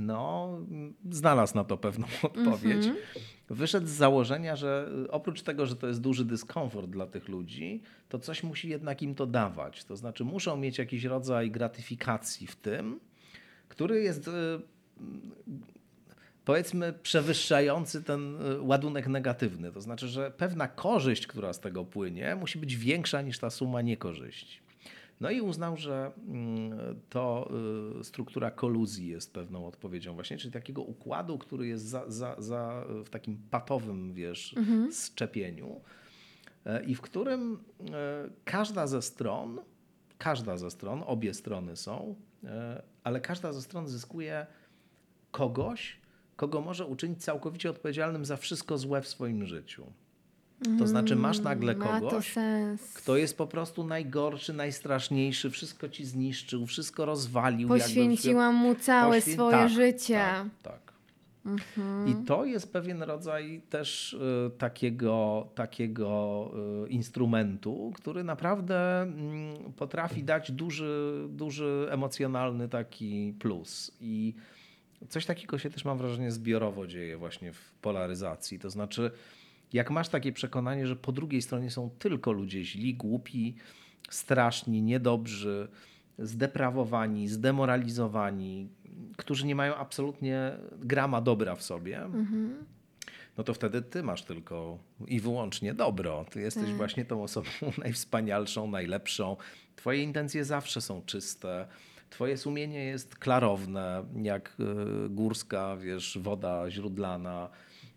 No, 0.00 0.48
mm, 0.70 0.94
znalazł 1.10 1.54
na 1.54 1.64
to 1.64 1.76
pewną 1.76 2.06
odpowiedź. 2.22 2.86
Mhm. 2.86 2.96
Wyszedł 3.50 3.86
z 3.86 3.90
założenia, 3.90 4.56
że 4.56 4.90
y, 5.04 5.10
oprócz 5.10 5.42
tego, 5.42 5.66
że 5.66 5.76
to 5.76 5.88
jest 5.88 6.00
duży 6.00 6.24
dyskomfort 6.24 6.86
dla 6.86 7.06
tych 7.06 7.28
ludzi, 7.28 7.82
to 8.08 8.18
coś 8.18 8.42
musi 8.42 8.68
jednak 8.68 9.02
im 9.02 9.14
to 9.14 9.26
dawać. 9.26 9.84
To 9.84 9.96
znaczy, 9.96 10.24
muszą 10.24 10.56
mieć 10.56 10.78
jakiś 10.78 11.04
rodzaj 11.04 11.50
gratyfikacji 11.50 12.46
w 12.46 12.56
tym, 12.56 13.00
który 13.68 14.02
jest 14.02 14.28
y, 14.28 14.30
powiedzmy 16.44 16.92
przewyższający 16.92 18.02
ten 18.02 18.42
y, 18.52 18.60
ładunek 18.60 19.06
negatywny. 19.06 19.72
To 19.72 19.80
znaczy, 19.80 20.08
że 20.08 20.30
pewna 20.30 20.68
korzyść, 20.68 21.26
która 21.26 21.52
z 21.52 21.60
tego 21.60 21.84
płynie, 21.84 22.36
musi 22.36 22.58
być 22.58 22.76
większa 22.76 23.22
niż 23.22 23.38
ta 23.38 23.50
suma 23.50 23.82
niekorzyści. 23.82 24.69
No 25.20 25.30
i 25.30 25.40
uznał, 25.40 25.76
że 25.76 26.12
mm, 26.28 27.00
to 27.08 27.50
y, 28.00 28.04
struktura 28.04 28.50
koluzji 28.50 29.08
jest 29.08 29.34
pewną 29.34 29.66
odpowiedzią 29.66 30.14
właśnie, 30.14 30.38
czyli 30.38 30.52
takiego 30.52 30.82
układu, 30.82 31.38
który 31.38 31.66
jest 31.66 31.84
za, 31.84 32.10
za, 32.10 32.36
za 32.38 32.84
w 33.04 33.10
takim 33.10 33.38
patowym, 33.50 34.14
wiesz, 34.14 34.54
szczepieniu 34.92 35.80
e, 36.64 36.84
i 36.84 36.94
w 36.94 37.00
którym 37.00 37.58
e, 37.92 38.30
każda 38.44 38.86
ze 38.86 39.02
stron, 39.02 39.58
każda 40.18 40.56
ze 40.56 40.70
stron, 40.70 41.02
obie 41.06 41.34
strony 41.34 41.76
są, 41.76 42.14
e, 42.44 42.82
ale 43.04 43.20
każda 43.20 43.52
ze 43.52 43.62
stron 43.62 43.88
zyskuje 43.88 44.46
kogoś, 45.30 46.00
kogo 46.36 46.60
może 46.60 46.86
uczynić 46.86 47.24
całkowicie 47.24 47.70
odpowiedzialnym 47.70 48.24
za 48.24 48.36
wszystko 48.36 48.78
złe 48.78 49.02
w 49.02 49.08
swoim 49.08 49.46
życiu. 49.46 49.92
To 50.78 50.86
znaczy, 50.86 51.16
masz 51.16 51.38
nagle 51.38 51.72
Mm, 51.72 51.86
to 51.86 52.00
kogoś, 52.00 52.34
kto 52.94 53.16
jest 53.16 53.36
po 53.38 53.46
prostu 53.46 53.84
najgorszy, 53.84 54.52
najstraszniejszy, 54.52 55.50
wszystko 55.50 55.88
ci 55.88 56.04
zniszczył, 56.04 56.66
wszystko 56.66 57.04
rozwalił. 57.04 57.68
jakby 57.68 57.84
Poświęciłam 57.84 58.54
mu 58.54 58.74
całe 58.74 59.18
Poświę- 59.18 59.32
swoje 59.32 59.50
tak, 59.56 59.70
życie. 59.70 60.18
Tak, 60.18 60.46
tak. 60.62 60.90
I 62.06 62.14
to 62.26 62.44
jest 62.44 62.72
pewien 62.72 63.02
rodzaj 63.02 63.62
też 63.70 64.12
y, 64.12 64.50
takiego, 64.58 65.46
takiego 65.54 66.50
y, 66.86 66.88
instrumentu, 66.88 67.92
który 67.96 68.24
naprawdę 68.24 69.02
mm, 69.02 69.72
potrafi 69.76 70.24
dać 70.24 70.52
duży, 70.52 71.26
duży 71.28 71.86
emocjonalny 71.90 72.68
taki 72.68 73.34
plus. 73.38 73.90
I 74.00 74.34
coś 75.08 75.26
takiego 75.26 75.58
się 75.58 75.70
też 75.70 75.84
mam 75.84 75.98
wrażenie 75.98 76.30
zbiorowo 76.30 76.86
dzieje 76.86 77.16
właśnie 77.16 77.52
w 77.52 77.72
polaryzacji. 77.82 78.58
To 78.58 78.70
znaczy, 78.70 79.10
jak 79.72 79.90
masz 79.90 80.08
takie 80.08 80.32
przekonanie, 80.32 80.86
że 80.86 80.96
po 80.96 81.12
drugiej 81.12 81.42
stronie 81.42 81.70
są 81.70 81.90
tylko 81.98 82.32
ludzie 82.32 82.64
źli, 82.64 82.94
głupi, 82.94 83.56
straszni, 84.10 84.82
niedobrzy, 84.82 85.68
zdeprawowani, 86.18 87.28
zdemoralizowani, 87.28 88.68
którzy 89.16 89.46
nie 89.46 89.54
mają 89.54 89.74
absolutnie 89.74 90.52
grama 90.78 91.20
dobra 91.20 91.54
w 91.54 91.62
sobie, 91.62 92.00
no 93.38 93.44
to 93.44 93.54
wtedy 93.54 93.82
ty 93.82 94.02
masz 94.02 94.22
tylko 94.22 94.78
i 95.06 95.20
wyłącznie 95.20 95.74
dobro. 95.74 96.24
Ty 96.30 96.40
jesteś 96.40 96.72
właśnie 96.72 97.04
tą 97.04 97.22
osobą 97.22 97.48
najwspanialszą, 97.84 98.70
najlepszą. 98.70 99.36
Twoje 99.76 100.02
intencje 100.02 100.44
zawsze 100.44 100.80
są 100.80 101.02
czyste. 101.02 101.66
Twoje 102.10 102.36
sumienie 102.36 102.84
jest 102.84 103.16
klarowne, 103.16 104.04
jak 104.22 104.56
y, 104.60 105.08
górska, 105.08 105.76
wiesz, 105.76 106.18
woda 106.22 106.70
źródlana. 106.70 107.48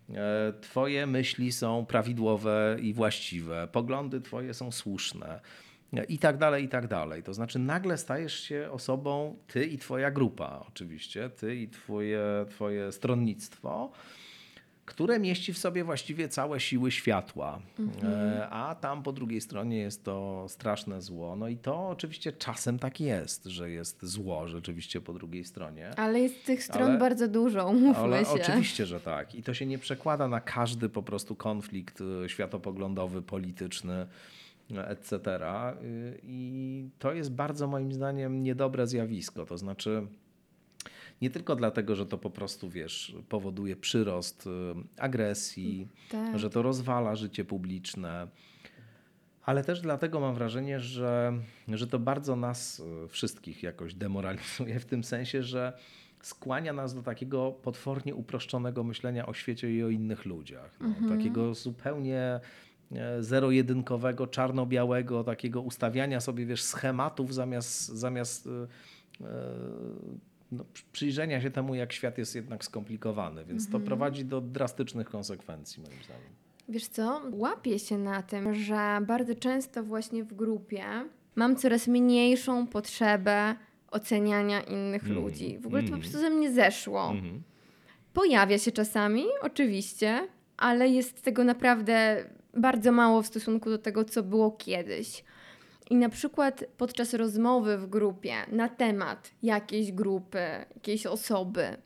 E, 0.10 0.54
Twoje 0.62 1.08
myśli 1.08 1.51
są 1.51 1.86
prawidłowe 1.86 2.78
i 2.82 2.93
właściwe. 2.93 3.68
Poglądy 3.72 4.22
twoje 4.22 4.54
są 4.54 4.72
słuszne. 4.72 5.39
E, 5.93 6.04
I 6.04 6.18
tak 6.18 6.38
dalej, 6.38 6.64
i 6.64 6.70
tak 6.70 6.88
dalej. 6.88 7.24
To 7.24 7.34
znaczy, 7.34 7.60
nagle 7.60 7.97
stajesz 7.97 8.39
się 8.39 8.70
osobą, 8.72 9.38
ty 9.47 9.66
i 9.66 9.78
twoja 9.78 10.12
grupa, 10.12 10.66
oczywiście, 10.68 11.30
ty 11.30 11.56
i 11.56 11.70
twoje, 11.70 12.45
twoje 12.49 12.91
stronnictwo, 12.91 13.91
które 14.86 15.20
mieści 15.20 15.54
w 15.54 15.58
sobie 15.58 15.84
właściwie 15.84 16.30
całe 16.30 16.60
siły 16.60 16.92
światła. 16.92 17.60
E, 18.04 18.48
A 18.50 18.76
tam 18.76 19.04
po 19.04 19.12
drugiej 19.12 19.42
stronie 19.42 19.78
jest 19.78 20.04
to 20.04 20.46
straszne 20.50 21.02
zło. 21.02 21.36
No 21.36 21.48
i 21.48 21.58
to 21.58 21.90
oczywiście 21.90 22.32
czasem 22.34 22.80
tak 22.80 23.00
jest, 23.02 23.46
że 23.46 23.70
jest 23.70 24.06
zło 24.06 24.48
rzeczywiście 24.48 25.02
po 25.02 25.14
drugiej 25.14 25.44
stronie. 25.46 25.90
Ale 26.00 26.20
jest 26.20 26.46
tych 26.46 26.64
stron 26.64 26.90
Ale- 26.90 27.00
bardzo 27.00 27.28
dużo, 27.28 27.68
umówmy 27.70 27.96
Ale 28.16 28.26
się. 28.26 28.32
oczywiście, 28.32 28.86
że 28.86 29.00
tak. 29.00 29.36
I 29.36 29.44
to 29.44 29.54
się 29.54 29.66
nie 29.66 29.78
przekłada 29.78 30.28
na 30.28 30.40
każdy 30.42 30.90
po 30.90 31.04
prostu 31.04 31.36
konflikt 31.36 32.02
y, 32.02 32.30
światopoglądowy, 32.30 33.22
polityczny, 33.22 34.08
etc. 34.88 35.20
Y, 35.84 36.20
I 36.24 36.90
to 37.00 37.14
jest 37.14 37.32
bardzo 37.32 37.68
moim 37.68 37.94
zdaniem 37.94 38.44
niedobre 38.44 38.88
zjawisko. 38.88 39.46
To 39.46 39.58
znaczy 39.58 40.08
nie 41.24 41.30
tylko 41.30 41.56
dlatego, 41.56 41.96
że 41.96 42.06
to 42.06 42.18
po 42.18 42.30
prostu, 42.30 42.70
wiesz, 42.70 43.16
powoduje 43.30 43.76
przyrost 43.76 44.48
y, 44.48 44.50
agresji, 44.98 45.88
Tak. 46.10 46.40
że 46.40 46.50
to 46.50 46.62
rozwala 46.62 47.16
życie 47.16 47.46
publiczne, 47.46 48.28
ale 49.44 49.64
też 49.64 49.82
dlatego 49.82 50.20
mam 50.20 50.36
wrażenie, 50.36 50.80
że, 50.80 51.34
że 51.68 51.88
to 51.88 52.00
bardzo 52.00 52.36
nas 52.36 52.80
y, 52.80 53.08
wszystkich 53.08 53.64
jakoś 53.64 53.94
demoralizuje 53.94 54.80
w 54.80 54.86
tym 54.86 55.04
sensie, 55.04 55.44
że 55.44 55.74
skłania 56.22 56.74
nas 56.74 56.94
do 56.96 57.04
takiego 57.04 57.52
potwornie 57.52 58.16
uproszczonego 58.16 58.84
myślenia 58.84 59.26
o 59.26 59.34
świecie 59.34 59.76
i 59.76 59.84
o 59.84 59.90
innych 59.90 60.26
ludziach. 60.26 60.78
No, 60.80 61.10
Takiego 61.10 61.54
zupełnie 61.54 62.40
e, 62.92 63.24
zero-jedynkowego, 63.24 64.28
czarno-białego, 64.28 65.24
takiego 65.24 65.62
ustawiania 65.62 66.20
sobie, 66.20 66.46
wiesz, 66.46 66.64
schematów 66.64 67.34
zamiast, 67.34 67.88
zamiast 67.88 68.48
e, 68.48 68.68
no, 70.54 70.66
przy- 70.74 70.84
przyjrzenia 70.91 71.41
się 71.41 71.51
temu, 71.51 71.76
jak 71.76 71.93
świat 71.93 72.18
jest 72.18 72.36
jednak 72.36 72.64
skomplikowany. 72.66 73.45
Więc 73.45 73.70
to 73.70 73.80
prowadzi 73.80 74.26
do 74.26 74.41
drastycznych 74.41 75.10
konsekwencji, 75.10 75.84
moim 75.84 76.04
zdaniem. 76.04 76.30
Wiesz 76.70 76.88
co? 76.88 77.22
Łapię 77.32 77.80
się 77.80 77.97
na 77.97 78.22
tym, 78.24 78.56
że 78.56 78.99
bardzo 79.08 79.36
często 79.36 79.84
właśnie 79.84 80.24
w 80.24 80.34
grupie 80.34 80.84
mam 81.36 81.56
coraz 81.56 81.88
mniejszą 81.88 82.68
potrzebę 82.68 83.56
oceniania 83.91 84.62
innych 84.62 85.04
Mhm. 85.04 85.22
ludzi. 85.26 85.58
W 85.60 85.66
ogóle 85.68 85.82
to 85.82 85.88
po 85.89 85.95
Mhm. 85.95 86.01
prostu 86.01 86.20
ze 86.20 86.30
mnie 86.30 86.51
zeszło. 86.54 87.10
Mhm. 87.12 87.43
Pojawia 88.14 88.58
się 88.58 88.72
czasami, 88.72 89.24
oczywiście, 89.41 90.28
ale 90.58 90.89
jest 90.89 91.22
tego 91.22 91.43
naprawdę 91.43 92.26
bardzo 92.58 92.91
mało 92.91 93.22
w 93.22 93.28
stosunku 93.28 93.70
do 93.70 93.78
tego, 93.78 94.06
co 94.06 94.24
było 94.24 94.51
kiedyś. 94.51 95.24
I 95.90 95.96
na 95.96 96.10
przykład 96.10 96.64
podczas 96.78 97.14
rozmowy 97.14 97.78
w 97.78 97.90
grupie 97.90 98.36
na 98.52 98.70
temat 98.70 99.32
jakiejś 99.44 99.92
grupy, 99.92 100.40
jakiejś 100.76 101.06
osoby, 101.06 101.78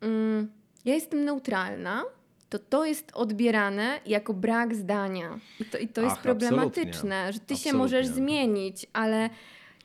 mm, 0.00 0.52
ja 0.84 0.94
jestem 0.94 1.24
neutralna, 1.24 2.04
to 2.48 2.58
to 2.58 2.84
jest 2.84 3.12
odbierane 3.14 4.00
jako 4.06 4.34
brak 4.34 4.74
zdania. 4.74 5.40
I 5.60 5.64
to, 5.64 5.78
i 5.78 5.88
to 5.88 6.00
jest 6.00 6.16
Ach, 6.16 6.22
problematyczne, 6.22 7.32
że 7.32 7.38
ty 7.38 7.46
się 7.46 7.52
Absolutnie. 7.54 7.78
możesz 7.78 8.06
zmienić, 8.06 8.86
ale 8.92 9.30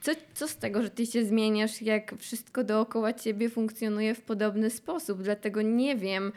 co, 0.01 0.11
co 0.33 0.47
z 0.47 0.57
tego, 0.57 0.83
że 0.83 0.89
ty 0.89 1.05
się 1.05 1.25
zmieniasz, 1.25 1.81
jak 1.81 2.15
wszystko 2.17 2.63
dookoła 2.63 3.13
ciebie 3.13 3.49
funkcjonuje 3.49 4.15
w 4.15 4.21
podobny 4.21 4.69
sposób? 4.69 5.21
Dlatego 5.21 5.61
nie 5.61 5.95
wiem, 5.95 6.31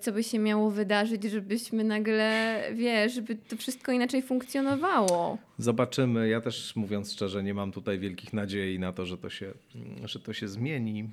co 0.00 0.12
by 0.12 0.22
się 0.22 0.38
miało 0.38 0.70
wydarzyć, 0.70 1.22
żebyśmy 1.24 1.84
nagle, 1.84 2.62
wiesz, 2.74 3.14
żeby 3.14 3.36
to 3.36 3.56
wszystko 3.56 3.92
inaczej 3.92 4.22
funkcjonowało. 4.22 5.38
Zobaczymy. 5.58 6.28
Ja 6.28 6.40
też 6.40 6.76
mówiąc 6.76 7.12
szczerze, 7.12 7.42
nie 7.42 7.54
mam 7.54 7.72
tutaj 7.72 7.98
wielkich 7.98 8.32
nadziei 8.32 8.78
na 8.78 8.92
to, 8.92 9.06
że 9.06 9.18
to 9.18 9.30
się, 9.30 9.52
że 10.04 10.20
to 10.20 10.32
się 10.32 10.48
zmieni. 10.48 11.08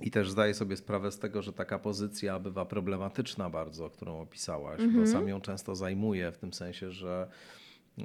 I 0.00 0.10
też 0.10 0.30
zdaję 0.30 0.54
sobie 0.54 0.76
sprawę 0.76 1.12
z 1.12 1.18
tego, 1.18 1.42
że 1.42 1.52
taka 1.52 1.78
pozycja 1.78 2.38
bywa 2.38 2.64
problematyczna 2.64 3.50
bardzo, 3.50 3.90
którą 3.90 4.20
opisałaś, 4.20 4.80
bo 4.96 5.06
sam 5.06 5.28
ją 5.28 5.40
często 5.40 5.74
zajmuję 5.74 6.32
w 6.32 6.38
tym 6.38 6.52
sensie, 6.52 6.90
że 6.90 7.28
e, 7.98 8.04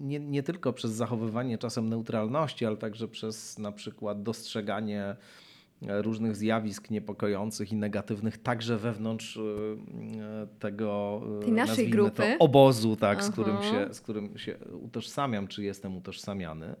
nie, 0.00 0.20
nie 0.20 0.42
tylko 0.42 0.72
przez 0.72 0.92
zachowywanie 0.92 1.58
czasem 1.58 1.88
neutralności, 1.88 2.66
ale 2.66 2.76
także 2.76 3.08
przez 3.08 3.58
na 3.58 3.72
przykład 3.72 4.22
dostrzeganie 4.22 5.02
e, 5.02 5.16
różnych 5.82 6.36
zjawisk 6.36 6.90
niepokojących 6.90 7.72
i 7.72 7.76
negatywnych 7.76 8.38
także 8.38 8.78
wewnątrz 8.78 9.36
e, 9.36 9.40
tego 10.58 11.20
e, 11.40 11.44
Tej 11.44 11.52
naszej 11.52 11.90
grupy. 11.90 12.22
To, 12.38 12.44
obozu, 12.44 12.96
tak, 12.96 13.24
z 13.24 13.30
którym, 13.30 13.62
się, 13.62 13.94
z 13.94 14.00
którym 14.00 14.38
się 14.38 14.58
utożsamiam, 14.82 15.48
czy 15.48 15.62
jestem 15.62 15.96
utożsamiany. 15.96 16.76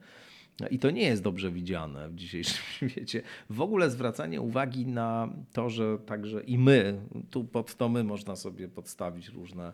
I 0.70 0.78
to 0.78 0.90
nie 0.90 1.02
jest 1.02 1.22
dobrze 1.22 1.50
widziane 1.50 2.08
w 2.08 2.14
dzisiejszym 2.14 2.88
świecie. 2.90 3.22
W 3.50 3.60
ogóle 3.60 3.90
zwracanie 3.90 4.40
uwagi 4.40 4.86
na 4.86 5.28
to, 5.52 5.70
że 5.70 5.98
także 5.98 6.42
i 6.42 6.58
my, 6.58 7.00
tu 7.30 7.44
pod 7.44 7.74
to 7.74 7.88
my 7.88 8.04
można 8.04 8.36
sobie 8.36 8.68
podstawić 8.68 9.28
różne, 9.28 9.72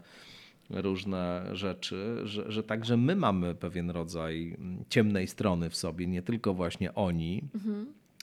różne 0.70 1.46
rzeczy, 1.52 2.20
że, 2.24 2.52
że 2.52 2.62
także 2.62 2.96
my 2.96 3.16
mamy 3.16 3.54
pewien 3.54 3.90
rodzaj 3.90 4.56
ciemnej 4.88 5.26
strony 5.26 5.70
w 5.70 5.76
sobie, 5.76 6.06
nie 6.06 6.22
tylko 6.22 6.54
właśnie 6.54 6.94
oni. 6.94 7.42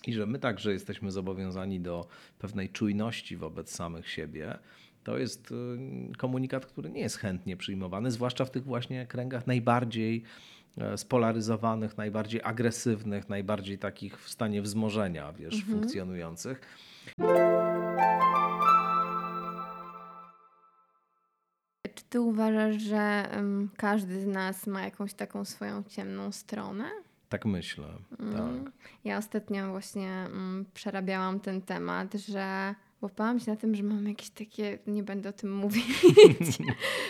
I 0.07 0.13
że 0.13 0.25
my 0.25 0.39
także 0.39 0.73
jesteśmy 0.73 1.11
zobowiązani 1.11 1.79
do 1.79 2.07
pewnej 2.39 2.69
czujności 2.69 3.37
wobec 3.37 3.71
samych 3.71 4.09
siebie. 4.09 4.59
To 5.03 5.17
jest 5.17 5.51
y, 5.51 5.55
komunikat, 6.17 6.65
który 6.65 6.89
nie 6.89 7.01
jest 7.01 7.17
chętnie 7.17 7.57
przyjmowany, 7.57 8.11
zwłaszcza 8.11 8.45
w 8.45 8.51
tych 8.51 8.63
właśnie 8.63 9.07
kręgach 9.07 9.47
najbardziej 9.47 10.23
e, 10.77 10.97
spolaryzowanych, 10.97 11.97
najbardziej 11.97 12.41
agresywnych, 12.43 13.29
najbardziej 13.29 13.77
takich 13.77 14.19
w 14.19 14.29
stanie 14.29 14.61
wzmożenia, 14.61 15.33
wiesz, 15.33 15.63
funkcjonujących. 15.63 16.61
Czy 21.95 22.03
ty 22.09 22.21
uważasz, 22.21 22.81
że 22.81 23.29
każdy 23.77 24.21
z 24.21 24.25
nas 24.25 24.67
ma 24.67 24.81
jakąś 24.81 25.13
taką 25.13 25.45
swoją 25.45 25.83
ciemną 25.83 26.31
stronę? 26.31 26.91
Tak 27.33 27.45
myślę, 27.45 27.87
Mm. 28.19 28.33
tak. 28.33 28.73
Ja 29.03 29.17
ostatnio 29.17 29.71
właśnie 29.71 30.09
mm, 30.09 30.65
przerabiałam 30.73 31.39
ten 31.39 31.61
temat, 31.61 32.13
że 32.13 32.75
łapałam 33.01 33.39
się 33.39 33.51
na 33.51 33.57
tym, 33.57 33.75
że 33.75 33.83
mam 33.83 34.07
jakieś 34.07 34.29
takie, 34.29 34.79
nie 34.87 35.03
będę 35.03 35.29
o 35.29 35.33
tym 35.33 35.55
mówić, 35.63 35.87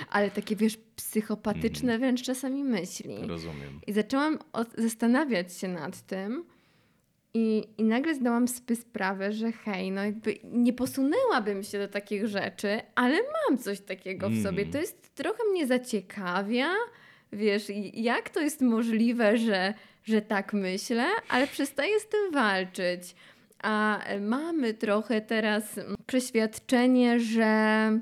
ale 0.09 0.32
takie 0.32 0.55
wiesz, 0.55 0.78
psychopatyczne 0.95 1.99
wręcz 1.99 2.21
czasami 2.21 2.63
myśli. 2.63 3.28
Rozumiem. 3.28 3.80
I 3.88 3.93
zaczęłam 3.93 4.39
od, 4.53 4.67
zastanawiać 4.78 5.57
się 5.57 5.67
nad 5.67 6.01
tym 6.01 6.45
i, 7.34 7.63
i 7.78 7.84
nagle 7.84 8.15
zdałam 8.15 8.47
sobie 8.47 8.76
sprawę, 8.76 9.34
że 9.34 9.51
hej, 9.51 9.91
no 9.91 10.03
jakby 10.03 10.38
nie 10.43 10.74
posunęłabym 10.74 11.63
się 11.63 11.80
do 11.80 11.88
takich 11.88 12.28
rzeczy, 12.28 12.82
ale 12.95 13.19
mam 13.49 13.57
coś 13.57 13.80
takiego 13.80 14.30
w 14.30 14.43
sobie. 14.43 14.61
Mm. 14.61 14.71
To 14.71 14.78
jest 14.78 15.15
trochę 15.15 15.43
mnie 15.51 15.67
zaciekawia. 15.67 16.67
Wiesz, 17.32 17.63
jak 17.93 18.30
to 18.30 18.41
jest 18.41 18.61
możliwe, 18.61 19.38
że, 19.38 19.74
że 20.04 20.22
tak 20.22 20.54
myślę, 20.54 21.06
ale 21.30 21.47
przestaję 21.47 21.99
z 21.99 22.08
tym 22.08 22.32
walczyć. 22.32 23.16
A 23.64 24.04
e, 24.04 24.20
mamy 24.20 24.74
trochę 24.74 25.22
teraz 25.22 25.80
przeświadczenie, 26.06 27.20
że 27.20 27.45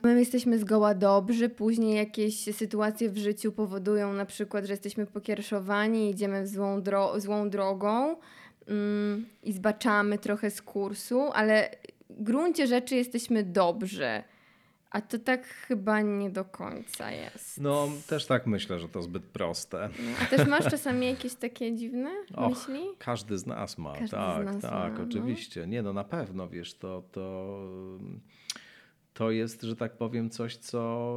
my 0.04 0.20
jesteśmy 0.20 0.60
zgoła 0.60 0.94
dobrzy, 0.94 1.50
później 1.50 1.96
jakieś 1.96 2.56
sytuacje 2.56 3.10
w 3.10 3.18
życiu 3.18 3.52
powodują 3.52 4.14
na 4.14 4.26
przykład, 4.26 4.66
że 4.66 4.74
jesteśmy 4.74 5.06
pokierszowani, 5.06 6.10
idziemy 6.10 6.44
w 6.44 6.48
złą, 6.48 6.82
dro- 6.82 7.20
złą 7.20 7.50
drogą 7.50 8.16
mm, 8.68 9.26
i 9.44 9.54
zbaczamy 9.54 10.18
trochę 10.18 10.52
z 10.52 10.62
kursu, 10.62 11.22
ale 11.34 11.70
w 12.10 12.24
gruncie 12.24 12.68
rzeczy 12.68 12.96
jesteśmy 12.96 13.44
dobrzy. 13.44 14.24
A 14.92 15.02
to 15.02 15.20
tak 15.20 15.46
chyba 15.48 16.02
nie 16.02 16.30
do 16.30 16.46
końca 16.46 17.12
jest. 17.12 17.62
No, 17.62 17.90
też 18.08 18.26
tak 18.26 18.48
myślę, 18.48 18.80
że 18.80 18.90
to 18.90 19.02
zbyt 19.02 19.24
proste. 19.24 19.90
No, 20.00 20.12
A 20.22 20.26
też 20.26 20.48
masz 20.48 20.66
czasami 20.66 21.06
jakieś 21.08 21.36
takie 21.36 21.76
dziwne 21.76 22.10
Och, 22.36 22.50
myśli? 22.50 22.84
Każdy 22.98 23.38
z 23.38 23.46
nas 23.46 23.78
ma, 23.78 23.92
Każdy 23.94 24.08
z 24.08 24.12
tak, 24.12 24.46
nas 24.46 24.62
tak, 24.62 24.72
ma, 24.72 24.90
no. 24.90 25.04
oczywiście. 25.04 25.68
Nie, 25.68 25.82
no 25.82 25.94
na 25.94 26.04
pewno, 26.04 26.48
wiesz, 26.50 26.74
to, 26.74 27.04
to, 27.12 27.58
to 29.22 29.32
jest, 29.32 29.62
że 29.62 29.76
tak 29.76 29.98
powiem, 29.98 30.30
coś, 30.30 30.58
co 30.58 31.14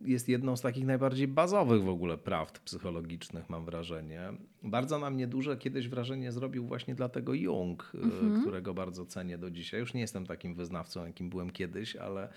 jest 0.00 0.28
jedną 0.28 0.56
z 0.56 0.60
takich 0.60 0.84
najbardziej 0.86 1.28
bazowych 1.28 1.82
w 1.82 1.88
ogóle 1.88 2.18
prawd 2.18 2.58
psychologicznych, 2.58 3.50
mam 3.50 3.64
wrażenie. 3.64 4.20
Bardzo 4.62 4.98
na 4.98 5.10
mnie 5.10 5.26
duże 5.26 5.56
kiedyś 5.56 5.88
wrażenie 5.88 6.32
zrobił 6.32 6.66
właśnie 6.66 6.94
dlatego 6.94 7.34
Jung, 7.34 7.92
y, 7.94 7.98
Mhm. 7.98 8.40
którego 8.40 8.74
bardzo 8.74 9.06
cenię 9.06 9.38
do 9.38 9.50
dzisiaj. 9.50 9.80
Już 9.80 9.94
nie 9.94 10.00
jestem 10.00 10.26
takim 10.26 10.54
wyznawcą, 10.54 11.06
jakim 11.06 11.30
byłem 11.30 11.50
kiedyś, 11.50 11.96
ale 11.96 12.28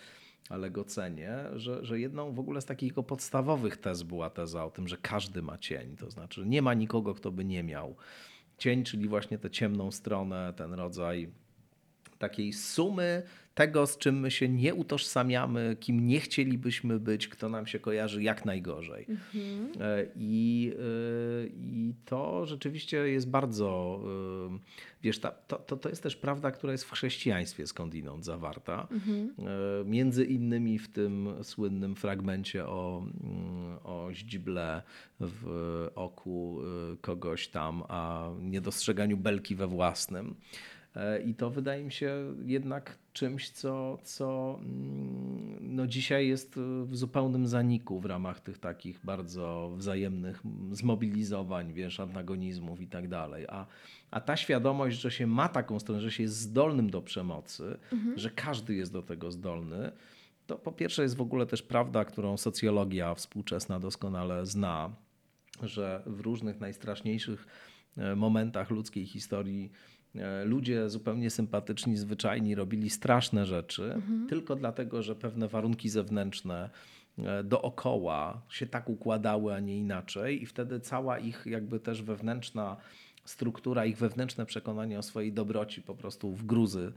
ale 0.49 0.71
go 0.71 0.83
cenię, 0.83 1.35
że, 1.55 1.85
że 1.85 1.99
jedną 1.99 2.33
w 2.33 2.39
ogóle 2.39 2.61
z 2.61 2.65
takich 2.65 2.87
jego 2.89 3.03
podstawowych 3.03 3.77
tez 3.77 4.03
była 4.03 4.29
teza 4.29 4.65
o 4.65 4.69
tym, 4.69 4.87
że 4.87 4.97
każdy 4.97 5.41
ma 5.41 5.57
cień. 5.57 5.95
To 5.95 6.11
znaczy 6.11 6.43
nie 6.45 6.61
ma 6.61 6.73
nikogo, 6.73 7.13
kto 7.13 7.31
by 7.31 7.45
nie 7.45 7.63
miał. 7.63 7.95
Cień, 8.57 8.83
czyli 8.83 9.07
właśnie 9.07 9.37
tę 9.37 9.49
ciemną 9.49 9.91
stronę, 9.91 10.53
ten 10.57 10.73
rodzaj 10.73 11.29
takiej 12.19 12.53
sumy 12.53 13.23
tego, 13.57 13.87
z 13.87 13.97
czym 13.97 14.19
my 14.19 14.31
się 14.31 14.49
nie 14.49 14.75
utożsamiamy, 14.75 15.77
kim 15.79 16.07
nie 16.07 16.19
chcielibyśmy 16.19 16.99
być, 16.99 17.27
kto 17.27 17.49
nam 17.49 17.67
się 17.67 17.79
kojarzy 17.79 18.23
jak 18.23 18.45
najgorzej. 18.45 19.07
E, 19.79 20.05
I, 20.15 20.73
e, 20.73 21.47
I 21.47 21.93
to 22.05 22.45
rzeczywiście 22.45 22.97
jest 22.97 23.29
bardzo, 23.29 23.99
e, 24.53 24.59
wiesz, 25.03 25.19
ta, 25.19 25.31
to, 25.31 25.55
to, 25.55 25.77
to 25.77 25.89
jest 25.89 26.03
też 26.03 26.15
prawda, 26.15 26.51
która 26.51 26.71
jest 26.71 26.83
w 26.83 26.91
chrześcijaństwie 26.91 27.67
skądinąd 27.67 28.25
zawarta. 28.25 28.87
E, 28.91 29.85
Między 29.85 30.25
innymi 30.25 30.79
w 30.79 30.87
tym 30.87 31.29
słynnym 31.43 31.95
fragmencie 31.95 32.65
o, 32.65 33.03
mm, 33.23 33.77
o 33.83 34.09
ździble 34.13 34.83
w 35.19 35.87
oku 35.95 36.59
kogoś 37.01 37.47
tam, 37.47 37.83
a 37.87 38.29
niedostrzeganiu 38.41 39.17
belki 39.17 39.55
we 39.55 39.67
własnym. 39.67 40.35
E, 40.97 41.21
I 41.21 41.35
to 41.35 41.49
wydaje 41.49 41.83
mi 41.83 41.91
się 41.91 42.35
jednak 42.45 42.97
czymś, 43.13 43.49
co, 43.49 43.97
co 44.03 44.59
mm, 44.61 45.57
no 45.61 45.87
dzisiaj 45.87 46.27
jest 46.27 46.55
w 46.83 46.95
zupełnym 46.95 47.47
zaniku 47.47 47.99
w 47.99 48.05
ramach 48.05 48.39
tych 48.39 48.57
takich 48.57 48.99
bardzo 49.03 49.73
wzajemnych 49.77 50.41
zmobilizowań, 50.71 51.73
wiesz, 51.73 51.99
antagonizmów 51.99 52.81
i 52.81 52.87
tak 52.87 53.07
dalej. 53.07 53.45
A, 53.49 53.65
a 54.11 54.21
ta 54.21 54.37
świadomość, 54.37 55.01
że 55.01 55.11
się 55.11 55.27
ma 55.27 55.49
taką 55.49 55.79
stronę, 55.79 56.01
że 56.01 56.11
się 56.11 56.23
jest 56.23 56.35
zdolnym 56.35 56.89
do 56.89 57.01
przemocy, 57.01 57.77
że 58.15 58.29
każdy 58.29 58.75
jest 58.75 58.93
do 58.93 59.01
tego 59.01 59.31
zdolny, 59.31 59.91
to 60.47 60.57
po 60.57 60.71
pierwsze 60.71 61.03
jest 61.03 61.17
w 61.17 61.21
ogóle 61.21 61.45
też 61.45 61.61
prawda, 61.61 62.05
którą 62.05 62.37
socjologia 62.37 63.15
współczesna 63.15 63.79
doskonale 63.79 64.45
zna, 64.45 64.95
że 65.63 66.03
w 66.05 66.19
różnych 66.19 66.59
najstraszniejszych 66.59 67.47
e, 67.97 68.15
momentach 68.15 68.69
ludzkiej 68.69 69.05
historii 69.05 69.71
ludzie 70.45 70.89
zupełnie 70.89 71.29
sympatyczni, 71.29 71.97
zwyczajni 71.97 72.55
robili 72.55 72.89
straszne 72.89 73.45
rzeczy 73.45 74.01
tylko 74.29 74.55
dlatego, 74.55 75.03
że 75.03 75.15
pewne 75.15 75.47
warunki 75.47 75.89
zewnętrzne 75.89 76.69
e, 77.17 77.43
dookoła 77.43 78.41
się 78.49 78.67
tak 78.67 78.89
układały, 78.89 79.53
a 79.53 79.59
nie 79.59 79.77
inaczej 79.77 80.43
i 80.43 80.45
wtedy 80.45 80.79
cała 80.79 81.19
ich 81.19 81.45
jakby 81.45 81.79
też 81.79 82.01
wewnętrzna 82.01 82.77
struktura, 83.25 83.85
ich 83.85 83.97
wewnętrzne 83.97 84.45
przekonanie 84.45 84.99
o 84.99 85.03
swojej 85.03 85.33
dobroci 85.33 85.81
po 85.81 85.95
prostu 85.95 86.31
w 86.31 86.45
gruzy 86.45 86.93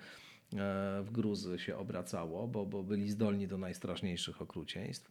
e, 0.53 1.03
w 1.03 1.09
gruzy 1.13 1.59
się 1.59 1.77
obracało, 1.77 2.49
bo, 2.49 2.67
bo 2.67 2.83
byli 2.83 3.11
zdolni 3.11 3.49
do 3.49 3.59
najstraszniejszych 3.59 4.43
okrucieństw. 4.43 5.11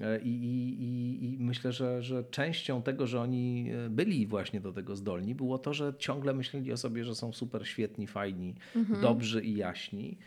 E, 0.00 0.20
I, 0.20 0.28
i, 0.28 1.24
i, 1.24 1.38
myślę, 1.38 1.72
że, 1.72 2.02
że 2.02 2.24
częścią 2.24 2.82
tego, 2.82 3.06
że 3.06 3.20
oni 3.20 3.70
e, 3.86 3.90
byli 3.90 4.26
właśnie 4.26 4.60
do 4.60 4.72
tego 4.72 4.96
zdolni, 4.96 5.34
było 5.34 5.58
to, 5.58 5.74
że 5.74 5.94
ciągle 5.98 6.34
myśleli 6.34 6.72
o 6.72 6.76
sobie, 6.76 7.04
że 7.04 7.14
są 7.14 7.32
super 7.32 7.68
świetni, 7.68 8.06
fajni, 8.06 8.54
dobrzy 9.02 9.42
i 9.42 9.56
jaśni, 9.56 10.18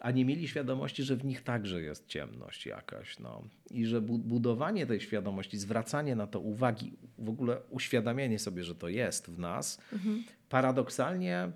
a 0.00 0.10
nie 0.10 0.24
mieli 0.24 0.48
świadomości, 0.48 1.02
że 1.02 1.16
w 1.16 1.24
nich 1.24 1.42
także 1.42 1.82
jest 1.82 2.06
ciemność 2.06 2.66
jakaś. 2.66 3.18
No. 3.18 3.42
I 3.70 3.86
że 3.86 4.00
bu- 4.00 4.18
budowanie 4.18 4.86
tej 4.86 5.00
świadomości, 5.00 5.58
zwracanie 5.58 6.16
na 6.16 6.26
to 6.26 6.40
uwagi, 6.40 6.92
w 7.18 7.28
ogóle 7.28 7.60
uświadamianie 7.70 8.38
sobie, 8.38 8.64
że 8.64 8.74
to 8.74 8.88
jest 8.88 9.30
w 9.30 9.38
nas, 9.38 9.80
paradoksalnie 10.48 11.52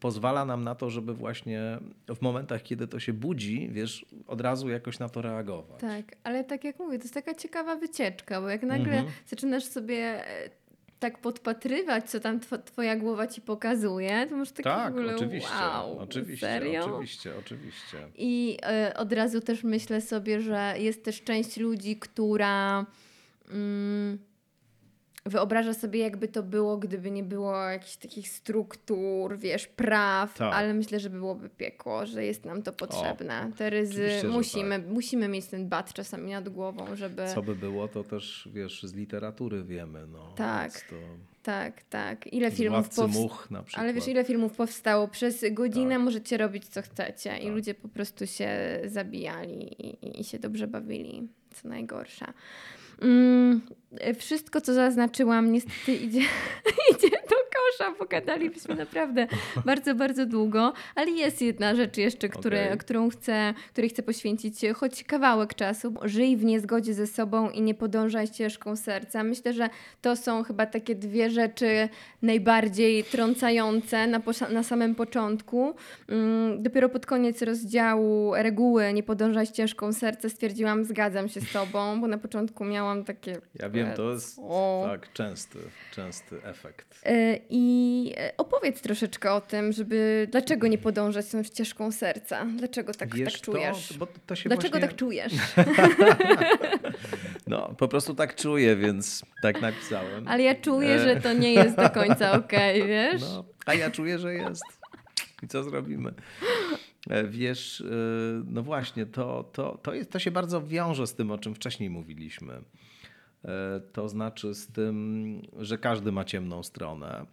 pozwala 0.00 0.44
nam 0.44 0.64
na 0.64 0.74
to, 0.74 0.90
żeby 0.90 1.14
właśnie 1.14 1.78
w 2.16 2.22
momentach, 2.22 2.62
kiedy 2.62 2.88
to 2.88 3.00
się 3.00 3.12
budzi, 3.12 3.68
wiesz, 3.72 4.06
od 4.26 4.40
razu 4.40 4.68
jakoś 4.68 4.98
na 4.98 5.08
to 5.08 5.22
reagować. 5.22 5.80
Tak, 5.80 6.04
ale 6.24 6.44
tak 6.44 6.64
jak 6.64 6.78
mówię, 6.78 6.98
to 6.98 7.04
jest 7.04 7.14
taka 7.14 7.34
ciekawa 7.34 7.76
wycieczka, 7.76 8.40
bo 8.40 8.48
jak 8.48 8.62
nagle 8.62 9.04
zaczynasz 9.26 9.64
sobie 9.64 9.96
e, 10.28 10.50
tak 11.00 11.18
podpatrywać, 11.18 12.10
co 12.10 12.20
tam 12.20 12.40
tw- 12.40 12.62
twoja 12.64 12.96
głowa 12.96 13.26
ci 13.26 13.40
pokazuje, 13.40 14.26
to 14.28 14.36
masz 14.36 14.50
takie 14.50 14.62
Tak, 14.62 14.92
w 14.94 14.96
ogóle 14.96 15.16
oczywiście, 15.16 15.54
wow, 15.54 15.98
oczywiście, 15.98 16.46
serio? 16.46 16.84
oczywiście, 16.84 17.32
oczywiście. 17.38 17.98
I 18.14 18.58
e, 18.62 18.94
od 18.96 19.12
razu 19.12 19.40
też 19.40 19.64
myślę 19.64 20.00
sobie, 20.00 20.40
że 20.40 20.74
jest 20.78 21.04
też 21.04 21.22
część 21.22 21.56
ludzi, 21.56 21.96
która 21.96 22.86
mm, 23.50 24.18
wyobraża 25.26 25.74
sobie, 25.74 26.00
jakby 26.00 26.28
to 26.28 26.42
było, 26.42 26.76
gdyby 26.78 27.10
nie 27.10 27.22
było 27.22 27.56
jakichś 27.64 27.96
takich 27.96 28.28
struktur, 28.28 29.38
wiesz, 29.38 29.66
praw, 29.66 30.34
Tak. 30.38 30.54
ale 30.54 30.74
myślę, 30.74 31.00
że 31.00 31.10
byłoby 31.10 31.48
piekło, 31.48 32.06
że 32.06 32.24
jest 32.24 32.44
nam 32.44 32.62
to 32.62 32.72
potrzebne. 32.72 33.50
Te 33.56 33.70
ryzy 33.70 33.92
oczywiście, 34.04 34.20
że 34.20 34.28
musimy, 34.28 34.78
musimy 34.78 35.28
mieć 35.28 35.46
ten 35.46 35.68
bat 35.68 35.92
czasami 35.92 36.30
nad 36.32 36.48
głową, 36.48 36.96
żeby... 36.96 37.22
Co 37.34 37.42
by 37.42 37.54
było, 37.54 37.88
to 37.88 38.04
też, 38.04 38.48
wiesz, 38.52 38.82
z 38.82 38.94
literatury 38.94 39.64
wiemy. 39.64 40.06
No, 40.06 40.32
Tak. 40.36 40.80
To 40.80 40.96
Tak, 41.42 41.82
tak. 41.82 42.32
Ile 42.32 42.50
filmów 42.50 42.80
Władcy 42.80 43.00
powst- 43.00 43.20
Much 43.22 43.50
na 43.50 43.62
przykład. 43.62 43.84
Ale 43.84 43.94
wiesz, 43.94 44.08
ile 44.08 44.24
filmów 44.24 44.52
powstało? 44.52 45.08
Przez 45.08 45.44
godzinę 45.52 45.94
Tak. 45.94 46.04
możecie 46.04 46.36
robić 46.36 46.66
co 46.68 46.82
chcecie 46.82 47.38
i 47.38 47.44
Tak. 47.44 47.52
ludzie 47.54 47.74
po 47.74 47.88
prostu 47.88 48.26
się 48.26 48.48
zabijali 48.84 49.86
i, 49.86 50.20
i 50.20 50.24
się 50.24 50.38
dobrze 50.38 50.66
bawili, 50.66 51.28
co 51.62 51.68
najgorsza. 51.68 52.32
Mm, 53.02 53.60
wszystko, 54.18 54.60
co 54.60 54.74
zaznaczyłam, 54.74 55.52
niestety 55.52 55.94
idzie, 55.94 56.20
zapraszam, 57.76 57.94
pogadalibyśmy 57.98 58.74
naprawdę 58.74 59.26
bardzo, 59.64 59.94
bardzo 59.94 60.26
długo, 60.26 60.72
ale 60.94 61.10
jest 61.10 61.42
jedna 61.42 61.74
rzecz 61.74 61.96
jeszcze, 61.96 62.26
Okej. 62.26 62.78
którą 62.78 63.10
chcę, 63.10 63.54
której 63.72 63.90
chcę 63.90 64.02
poświęcić 64.02 64.60
choć 64.74 65.04
kawałek 65.04 65.54
czasu. 65.54 65.94
Żyj 66.02 66.36
w 66.36 66.44
niezgodzie 66.44 66.94
ze 66.94 67.06
sobą 67.06 67.50
i 67.50 67.62
nie 67.62 67.74
podążaj 67.74 68.26
ścieżką 68.26 68.76
serca. 68.76 69.22
Myślę, 69.24 69.52
że 69.52 69.68
to 70.02 70.16
są 70.16 70.42
chyba 70.42 70.66
takie 70.66 70.94
dwie 70.94 71.30
rzeczy 71.30 71.88
najbardziej 72.22 73.04
trącające 73.04 74.06
na, 74.06 74.20
na 74.50 74.62
samym 74.62 74.94
początku. 74.94 75.74
Mm, 76.08 76.62
Dopiero 76.62 76.88
pod 76.88 77.06
koniec 77.06 77.42
rozdziału 77.42 78.34
reguły 78.34 78.92
nie 78.92 79.02
podążaj 79.02 79.46
ścieżką 79.46 79.92
serca 79.92 80.28
stwierdziłam, 80.28 80.84
zgadzam 80.84 81.28
się 81.28 81.40
z 81.40 81.52
tobą, 81.52 82.00
bo 82.00 82.06
na 82.06 82.18
początku 82.18 82.64
miałam 82.64 83.04
takie... 83.04 83.40
Ja 83.54 83.70
wiem, 83.70 83.92
to 83.96 84.12
jest 84.12 84.38
O. 84.42 84.84
tak 84.86 85.12
częsty, 85.12 85.58
częsty 85.92 86.36
efekt. 86.44 87.00
E, 87.04 87.36
I 87.68 88.12
e, 88.16 88.36
opowiedz 88.36 88.80
troszeczkę 88.80 89.32
o 89.32 89.40
tym, 89.40 89.72
żeby 89.72 90.28
dlaczego 90.30 90.66
nie 90.66 90.78
podążać 90.78 91.30
tą 91.30 91.42
ścieżką 91.42 91.92
serca? 91.92 92.46
Dlaczego 92.56 92.94
tak, 92.94 93.14
Wiesz, 93.14 93.32
tak 93.32 93.42
czujesz? 93.42 93.88
To, 93.88 94.06
Dlaczego 94.44 94.78
właśnie, 94.78 94.80
tak 94.80 94.96
czujesz? 94.96 95.32
No, 97.46 97.74
po 97.78 97.88
prostu 97.88 98.14
tak 98.14 98.34
czuję, 98.34 98.76
więc 98.76 99.24
tak 99.42 99.62
napisałem. 99.62 100.28
Ale 100.28 100.42
ja 100.42 100.54
czuję, 100.54 100.98
że 100.98 101.20
to 101.20 101.32
nie 101.32 101.52
jest 101.52 101.76
do 101.76 101.90
końca 101.90 102.32
okej, 102.32 102.86
wiesz? 102.88 103.22
No, 103.22 103.44
a 103.66 103.74
ja 103.74 103.90
czuję, 103.90 104.18
że 104.18 104.34
jest. 104.34 104.62
I 105.42 105.48
co 105.48 105.62
zrobimy? 105.62 106.14
E, 107.10 107.28
Wiesz, 107.28 107.80
e, 107.80 107.84
no 108.46 108.62
właśnie, 108.62 109.06
to, 109.06 109.50
to, 109.52 109.78
to, 109.82 109.94
jest, 109.94 110.10
to 110.10 110.18
się 110.18 110.30
bardzo 110.30 110.62
wiąże 110.66 111.06
z 111.06 111.14
tym, 111.14 111.30
o 111.30 111.38
czym 111.38 111.54
wcześniej 111.54 111.90
mówiliśmy. 111.90 112.62
To 113.92 114.08
znaczy 114.08 114.54
z 114.54 114.66
tym, 114.66 115.42
że 115.58 115.78
każdy 115.78 116.12
ma 116.12 116.24
ciemną 116.24 116.62
stronę 116.62 117.26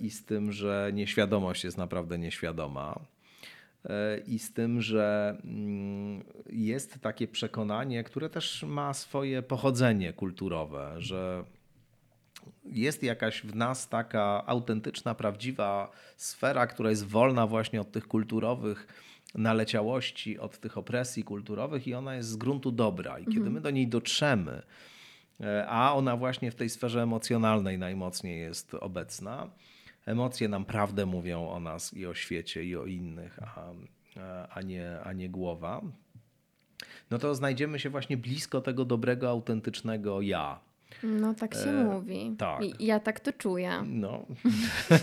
i 0.00 0.10
z 0.10 0.24
tym, 0.24 0.52
że 0.52 0.90
nieświadomość 0.94 1.64
jest 1.64 1.78
naprawdę 1.78 2.18
nieświadoma. 2.18 3.00
E, 3.88 4.18
I 4.18 4.38
z 4.38 4.52
tym, 4.52 4.82
że 4.82 5.36
mm, 5.44 6.24
jest 6.52 7.00
takie 7.00 7.28
przekonanie, 7.28 8.04
które 8.04 8.30
też 8.30 8.62
ma 8.62 8.94
swoje 8.94 9.42
pochodzenie 9.42 10.12
kulturowe, 10.12 10.94
że 10.98 11.44
jest 12.64 13.02
jakaś 13.02 13.42
w 13.42 13.54
nas 13.54 13.88
taka 13.88 14.46
autentyczna, 14.46 15.14
prawdziwa 15.14 15.90
sfera, 16.16 16.66
która 16.66 16.90
jest 16.90 17.06
wolna 17.06 17.46
właśnie 17.46 17.80
od 17.80 17.92
tych 17.92 18.08
kulturowych 18.08 18.86
naleciałości, 19.34 20.38
od 20.38 20.58
tych 20.58 20.78
opresji 20.78 21.24
kulturowych 21.24 21.88
i 21.88 21.94
ona 21.94 22.14
jest 22.14 22.28
z 22.28 22.36
gruntu 22.36 22.72
dobra. 22.72 23.18
I 23.18 23.26
kiedy 23.26 23.50
my 23.50 23.60
do 23.60 23.70
niej 23.70 23.88
dotrzemy, 23.88 24.52
e, 24.52 24.62
a 25.68 25.94
ona 25.94 26.16
właśnie 26.16 26.50
w 26.50 26.54
tej 26.54 26.68
sferze 26.70 27.02
emocjonalnej 27.02 27.78
najmocniej 27.78 28.40
jest 28.40 28.74
obecna, 28.74 29.50
emocje 30.06 30.48
nam 30.48 30.64
prawdę 30.64 31.06
mówią 31.06 31.48
o 31.48 31.60
nas 31.60 31.94
i 31.94 32.06
o 32.06 32.14
świecie 32.14 32.64
i 32.64 32.76
o 32.76 32.84
innych, 32.84 33.38
a, 33.42 33.72
a, 34.54 34.62
nie, 34.62 35.00
a 35.04 35.12
nie 35.12 35.28
głowa, 35.28 35.80
no 37.10 37.18
to 37.18 37.34
znajdziemy 37.34 37.78
się 37.78 37.90
właśnie 37.90 38.16
blisko 38.16 38.60
tego 38.60 38.84
dobrego, 38.84 39.30
autentycznego 39.30 40.20
ja. 40.20 40.60
No 41.02 41.34
tak 41.34 41.54
się 41.54 41.70
E, 41.70 41.84
mówi. 41.84 42.34
tak. 42.38 42.64
I 42.64 42.86
ja 42.86 43.00
tak 43.00 43.20
to 43.20 43.32
czuję. 43.32 43.72
No. 43.86 44.26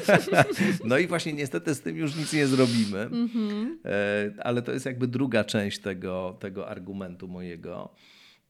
no 0.86 0.98
i 0.98 1.08
właśnie 1.08 1.34
niestety 1.34 1.76
z 1.76 1.82
tym 1.82 1.98
już 1.98 2.16
nic 2.16 2.34
nie 2.34 2.48
zrobimy. 2.48 3.00
Mhm. 3.00 3.80
E, 3.86 4.46
Ale 4.46 4.62
to 4.62 4.72
jest 4.72 4.86
jakby 4.86 5.08
druga 5.08 5.44
część 5.44 5.80
tego, 5.80 6.38
tego 6.40 6.70
argumentu 6.70 7.28
mojego. 7.28 7.90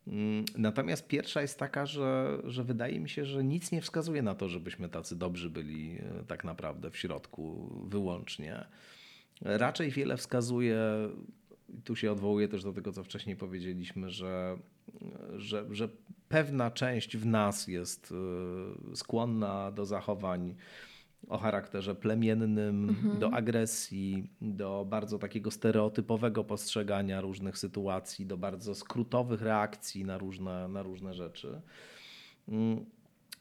Mm, 0.08 0.46
Natomiast 0.58 1.08
pierwsza 1.08 1.42
jest 1.42 1.60
taka, 1.60 1.86
że, 1.86 2.38
że 2.44 2.64
wydaje 2.64 3.00
mi 3.00 3.10
się, 3.10 3.26
że 3.26 3.44
nic 3.44 3.72
nie 3.72 3.82
wskazuje 3.82 4.22
na 4.22 4.36
to, 4.36 4.50
żebyśmy 4.50 4.90
tacy 4.90 5.16
dobrzy 5.16 5.50
byli 5.50 5.98
e, 5.98 6.24
tak 6.28 6.44
naprawdę 6.44 6.92
w 6.92 6.98
środku 6.98 7.70
wyłącznie. 7.88 8.66
Raczej 9.42 9.92
wiele 9.92 10.18
wskazuje, 10.18 10.80
tu 11.84 11.96
się 11.96 12.12
odwołuję 12.12 12.48
też 12.48 12.64
do 12.64 12.74
tego, 12.74 12.92
co 12.92 13.04
wcześniej 13.04 13.36
powiedzieliśmy, 13.36 14.10
że, 14.10 14.58
że, 15.36 15.66
że 15.72 15.90
pewna 16.30 16.72
część 16.72 17.18
w 17.18 17.26
nas 17.26 17.68
jest 17.68 18.14
e, 18.92 18.96
skłonna 18.96 19.72
do 19.72 19.86
zachowań 19.86 20.56
o 21.30 21.38
charakterze 21.38 21.96
plemiennym, 21.96 22.96
do 23.20 23.34
agresji, 23.34 24.30
do 24.42 24.86
bardzo 24.90 25.20
takiego 25.20 25.52
stereotypowego 25.52 26.44
postrzegania 26.44 27.22
różnych 27.22 27.58
sytuacji, 27.58 28.26
do 28.26 28.38
bardzo 28.38 28.76
skrótowych 28.76 29.42
reakcji 29.42 30.06
na 30.06 30.18
różne, 30.18 30.68
na 30.68 30.84
różne 30.84 31.14
rzeczy. 31.14 31.62
Mm, 32.48 32.86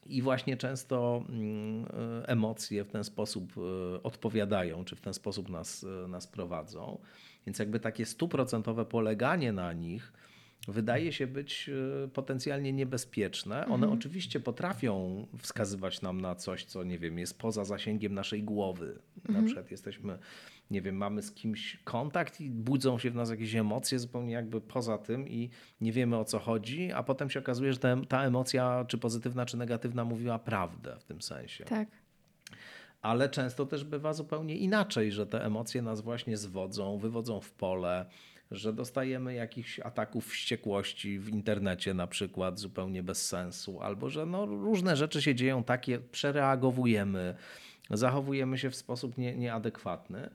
I 0.07 0.22
właśnie 0.22 0.57
często 0.57 1.24
mm, 1.28 1.85
e, 2.22 2.28
emocje 2.28 2.85
w 2.85 2.91
ten 2.91 3.05
sposób 3.05 3.53
e, 3.57 4.03
odpowiadają, 4.03 4.85
czy 4.85 4.97
w 4.97 5.01
ten 5.01 5.14
sposób 5.14 5.49
nas, 5.49 5.85
e, 6.05 6.09
nas 6.09 6.26
prowadzą. 6.26 6.99
Więc 7.47 7.59
jakby 7.59 7.80
takie 7.80 8.07
stuprocentowe 8.07 8.85
poleganie 8.85 9.53
na 9.53 9.72
nich 9.72 10.12
wydaje 10.68 11.12
się 11.12 11.26
być 11.26 11.70
e, 12.04 12.08
potencjalnie 12.08 12.72
niebezpieczne. 12.72 13.66
One 13.66 13.90
oczywiście 13.90 14.40
potrafią 14.40 15.26
wskazywać 15.38 16.02
nam 16.02 16.20
na 16.20 16.34
coś, 16.34 16.64
co 16.64 16.84
nie 16.84 16.98
wiem, 16.98 17.18
jest 17.18 17.38
poza 17.38 17.64
zasięgiem 17.64 18.14
naszej 18.14 18.42
głowy. 18.42 18.98
Na 19.28 19.42
przykład 19.42 19.70
jesteśmy, 19.70 20.18
nie 20.70 20.82
wiem, 20.82 20.96
mamy 20.96 21.22
z 21.22 21.32
kimś 21.32 21.76
kontakt 21.84 22.40
i 22.40 22.50
budzą 22.50 22.98
się 22.98 23.10
w 23.10 23.14
nas 23.14 23.30
jakieś 23.30 23.54
emocje 23.54 23.98
zupełnie 23.98 24.32
jakby 24.32 24.60
poza 24.60 24.98
tym 24.98 25.28
i 25.28 25.50
nie 25.80 25.92
wiemy 25.92 26.16
o 26.16 26.24
co 26.24 26.38
chodzi, 26.38 26.92
a 26.92 27.02
potem 27.02 27.30
się 27.30 27.40
okazuje, 27.40 27.72
że 27.72 27.78
ta, 27.78 27.96
ta 28.08 28.24
emocja, 28.24 28.84
czy 28.88 28.98
pozytywna, 28.98 29.46
czy 29.46 29.56
negatywna, 29.56 30.04
mówiła 30.04 30.38
prawdę 30.38 30.96
w 30.98 31.04
tym 31.04 31.22
sensie 31.22 31.64
Tak. 31.64 31.88
ale 33.02 33.28
często 33.28 33.66
też 33.66 33.84
bywa 33.84 34.12
zupełnie 34.12 34.56
inaczej, 34.56 35.12
że 35.12 35.26
te 35.26 35.44
emocje 35.44 35.82
nas 35.82 36.00
właśnie 36.00 36.36
zwodzą, 36.36 36.98
wywodzą 36.98 37.40
w 37.40 37.52
pole, 37.52 38.06
że 38.53 38.72
dostajemy 38.72 39.34
jakichś 39.34 39.80
ataków 39.80 40.28
wściekłości 40.28 41.18
w 41.18 41.28
internecie 41.28 41.94
na 41.94 42.07
przykład 42.07 42.59
zupełnie 42.59 43.03
bez 43.03 43.26
sensu, 43.28 43.80
albo 43.80 44.11
że 44.11 44.26
no, 44.26 44.46
różne 44.46 44.96
rzeczy 44.96 45.22
się 45.22 45.34
dzieją 45.34 45.64
takie, 45.64 45.98
przereagowujemy, 45.98 47.34
zachowujemy 47.90 48.59
się 48.59 48.70
w 48.70 48.76
sposób 48.76 49.18
nie, 49.18 49.36
nieadekwatny. 49.36 50.30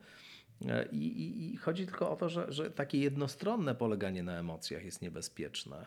E, 0.66 0.88
I, 0.92 1.22
i, 1.22 1.54
I 1.54 1.56
chodzi 1.56 1.86
tylko 1.86 2.10
o 2.10 2.16
to, 2.16 2.28
że, 2.28 2.52
że 2.52 2.70
takie 2.70 2.98
jednostronne 2.98 3.74
poleganie 3.74 4.22
na 4.22 4.38
emocjach 4.38 4.84
jest 4.84 5.02
niebezpieczne 5.02 5.86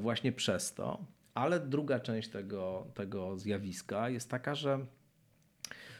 właśnie 0.00 0.32
przez 0.32 0.74
to. 0.74 1.04
Ale 1.34 1.60
druga 1.60 2.00
część 2.00 2.28
tego, 2.28 2.86
tego 2.94 3.38
zjawiska 3.38 4.08
jest 4.08 4.30
taka, 4.30 4.54
że 4.54 4.86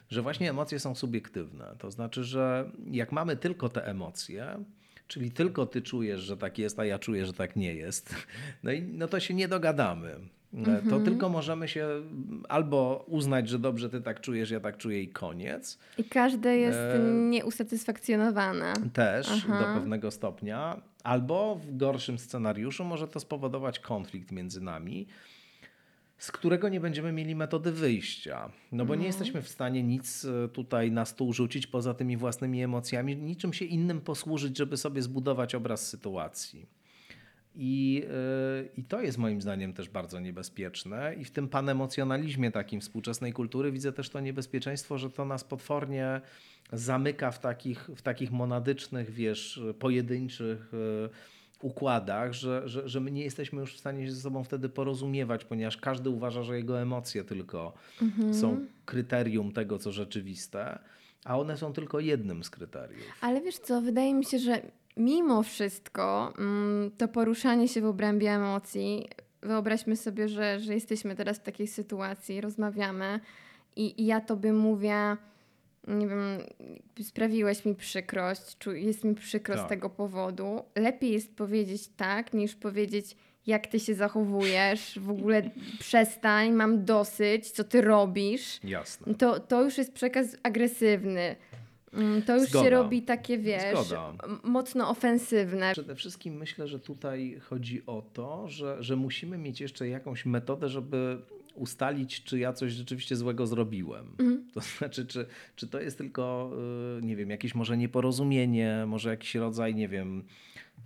że 0.08 0.22
właśnie 0.22 0.50
emocje 0.50 0.80
są 0.80 0.94
subiektywne. 0.94 1.76
To 1.78 1.90
znaczy, 1.90 2.24
że 2.24 2.70
jak 2.90 3.12
mamy 3.12 3.36
tylko 3.36 3.68
te 3.68 3.86
emocje, 3.86 4.64
czyli 5.08 5.30
tylko 5.30 5.66
ty 5.66 5.82
czujesz, 5.82 6.20
że 6.20 6.36
tak 6.36 6.58
jest, 6.58 6.78
a 6.78 6.84
ja 6.84 6.98
czuję, 6.98 7.26
że 7.26 7.32
tak 7.32 7.56
nie 7.56 7.74
jest, 7.74 8.14
no, 8.62 8.72
i, 8.72 8.82
no 8.82 9.08
to 9.08 9.20
się 9.20 9.34
nie 9.34 9.48
dogadamy. 9.48 10.20
To 10.90 11.00
tylko 11.00 11.28
możemy 11.28 11.68
się 11.68 11.88
albo 12.48 13.04
uznać, 13.08 13.48
że 13.48 13.58
dobrze 13.58 13.90
ty 13.90 14.00
tak 14.00 14.20
czujesz, 14.20 14.50
ja 14.50 14.60
tak 14.60 14.76
czuję 14.76 15.02
i 15.02 15.08
koniec. 15.08 15.78
I 15.98 16.04
każde 16.04 16.56
jest 16.56 16.78
E, 16.78 16.98
nieusatysfakcjonowane. 17.12 18.72
Też 18.92 19.28
Aha. 19.30 19.58
do 19.58 19.80
pewnego 19.80 20.10
stopnia, 20.10 20.80
albo 21.04 21.54
w 21.54 21.76
gorszym 21.76 22.18
scenariuszu 22.18 22.84
może 22.84 23.08
to 23.08 23.20
spowodować 23.20 23.78
konflikt 23.78 24.32
między 24.32 24.60
nami, 24.60 25.06
z 26.18 26.32
którego 26.32 26.68
nie 26.68 26.80
będziemy 26.80 27.12
mieli 27.12 27.34
metody 27.34 27.72
wyjścia. 27.72 28.52
No 28.72 28.86
bo 28.86 28.94
nie 28.94 29.06
jesteśmy 29.06 29.42
w 29.42 29.48
stanie 29.48 29.82
nic 29.82 30.24
e, 30.24 30.48
tutaj 30.48 30.90
na 30.90 31.04
stół 31.04 31.32
rzucić 31.32 31.66
poza 31.66 31.94
tymi 31.94 32.16
własnymi 32.16 32.62
emocjami, 32.62 33.16
niczym 33.16 33.52
się 33.52 33.64
innym 33.64 34.00
posłużyć, 34.00 34.58
żeby 34.58 34.76
sobie 34.76 35.02
zbudować 35.02 35.54
obraz 35.54 35.88
sytuacji. 35.88 36.66
I, 37.60 38.02
yy, 38.62 38.68
I 38.76 38.84
to 38.84 39.00
jest 39.00 39.18
moim 39.18 39.40
zdaniem 39.40 39.72
też 39.72 39.88
bardzo 39.88 40.20
niebezpieczne. 40.20 41.14
I 41.14 41.24
w 41.24 41.30
tym 41.30 41.48
panemocjonalizmie 41.48 42.50
takim 42.50 42.80
współczesnej 42.80 43.32
kultury 43.32 43.72
widzę 43.72 43.92
też 43.92 44.10
to 44.10 44.20
niebezpieczeństwo, 44.20 44.98
że 44.98 45.10
to 45.10 45.24
nas 45.24 45.44
potwornie 45.44 46.20
zamyka 46.72 47.30
w 47.30 47.38
takich, 47.38 47.90
w 47.96 48.02
takich 48.02 48.30
monadycznych, 48.30 49.10
wiesz, 49.10 49.60
pojedynczych 49.78 50.72
yy, 50.72 51.10
układach, 51.60 52.32
że, 52.32 52.68
że, 52.68 52.88
że 52.88 53.00
my 53.00 53.10
nie 53.10 53.24
jesteśmy 53.24 53.60
już 53.60 53.74
w 53.74 53.78
stanie 53.78 54.06
się 54.06 54.12
ze 54.12 54.20
sobą 54.20 54.44
wtedy 54.44 54.68
porozumiewać, 54.68 55.44
ponieważ 55.44 55.76
każdy 55.76 56.10
uważa, 56.10 56.42
że 56.42 56.56
jego 56.56 56.80
emocje 56.80 57.24
tylko 57.24 57.72
są 58.32 58.66
kryterium 58.84 59.52
tego, 59.52 59.78
co 59.78 59.92
rzeczywiste, 59.92 60.78
a 61.24 61.38
one 61.38 61.56
są 61.56 61.72
tylko 61.72 62.00
jednym 62.00 62.44
z 62.44 62.50
kryteriów. 62.50 63.02
Ale 63.20 63.40
wiesz 63.40 63.58
co, 63.58 63.80
wydaje 63.80 64.14
mi 64.14 64.24
się, 64.24 64.38
że 64.38 64.62
mimo 64.96 65.42
wszystko 65.42 66.32
mm, 66.38 66.90
to 66.90 67.08
poruszanie 67.08 67.68
się 67.68 67.80
w 67.80 67.86
obrębie 67.86 68.30
emocji, 68.30 69.08
wyobraźmy 69.42 69.96
sobie, 69.96 70.28
że, 70.28 70.60
że 70.60 70.74
jesteśmy 70.74 71.16
teraz 71.16 71.38
w 71.38 71.42
takiej 71.42 71.66
sytuacji, 71.66 72.40
rozmawiamy 72.40 73.20
i, 73.76 74.02
i 74.02 74.06
ja 74.06 74.20
tobie 74.20 74.52
mówię, 74.52 75.16
nie 75.86 76.08
wiem, 76.08 76.38
sprawiłeś 77.02 77.64
mi 77.64 77.74
przykrość, 77.74 78.58
czu, 78.58 78.72
jest 78.74 79.04
mi 79.04 79.14
przykro 79.14 79.54
z 79.54 79.58
Tak. 79.58 79.68
tego 79.68 79.90
powodu. 79.90 80.62
Lepiej 80.76 81.12
jest 81.12 81.36
powiedzieć 81.36 81.88
tak, 81.96 82.32
niż 82.34 82.54
powiedzieć 82.56 83.16
jak 83.46 83.66
ty 83.66 83.80
się 83.80 83.94
zachowujesz, 83.94 84.98
w 85.02 85.10
ogóle 85.10 85.50
przestań, 85.78 86.52
mam 86.52 86.84
dosyć, 86.84 87.50
co 87.50 87.64
ty 87.64 87.80
robisz, 87.80 88.60
Jasne. 88.64 89.14
to, 89.14 89.40
to 89.40 89.62
już 89.64 89.78
jest 89.78 89.92
przekaz 89.92 90.36
agresywny. 90.42 91.36
Mm, 91.92 92.22
To 92.22 92.36
już 92.36 92.48
Zgoda. 92.48 92.64
się 92.64 92.70
robi 92.70 93.02
takie, 93.02 93.38
wiesz, 93.38 93.78
Zgoda. 93.86 94.12
mocno 94.42 94.90
ofensywne. 94.90 95.72
Przede 95.72 95.94
wszystkim 95.94 96.34
myślę, 96.34 96.68
że 96.68 96.78
tutaj 96.80 97.40
chodzi 97.40 97.82
o 97.86 98.02
to, 98.12 98.48
że, 98.48 98.82
że 98.82 98.96
musimy 98.96 99.38
mieć 99.38 99.60
jeszcze 99.60 99.88
jakąś 99.88 100.26
metodę, 100.26 100.68
żeby 100.68 101.18
ustalić, 101.58 102.24
czy 102.24 102.38
ja 102.38 102.52
coś 102.52 102.72
rzeczywiście 102.72 103.16
złego 103.16 103.46
zrobiłem. 103.46 104.06
To 104.54 104.60
znaczy, 104.60 105.06
czy, 105.06 105.26
czy 105.56 105.66
to 105.66 105.80
jest 105.80 105.98
tylko, 105.98 106.52
y, 106.98 107.06
nie 107.06 107.16
wiem, 107.16 107.30
jakieś 107.30 107.54
może 107.54 107.76
nieporozumienie, 107.76 108.84
może 108.86 109.10
jakiś 109.10 109.34
rodzaj, 109.34 109.74
nie 109.74 109.88
wiem, 109.88 110.24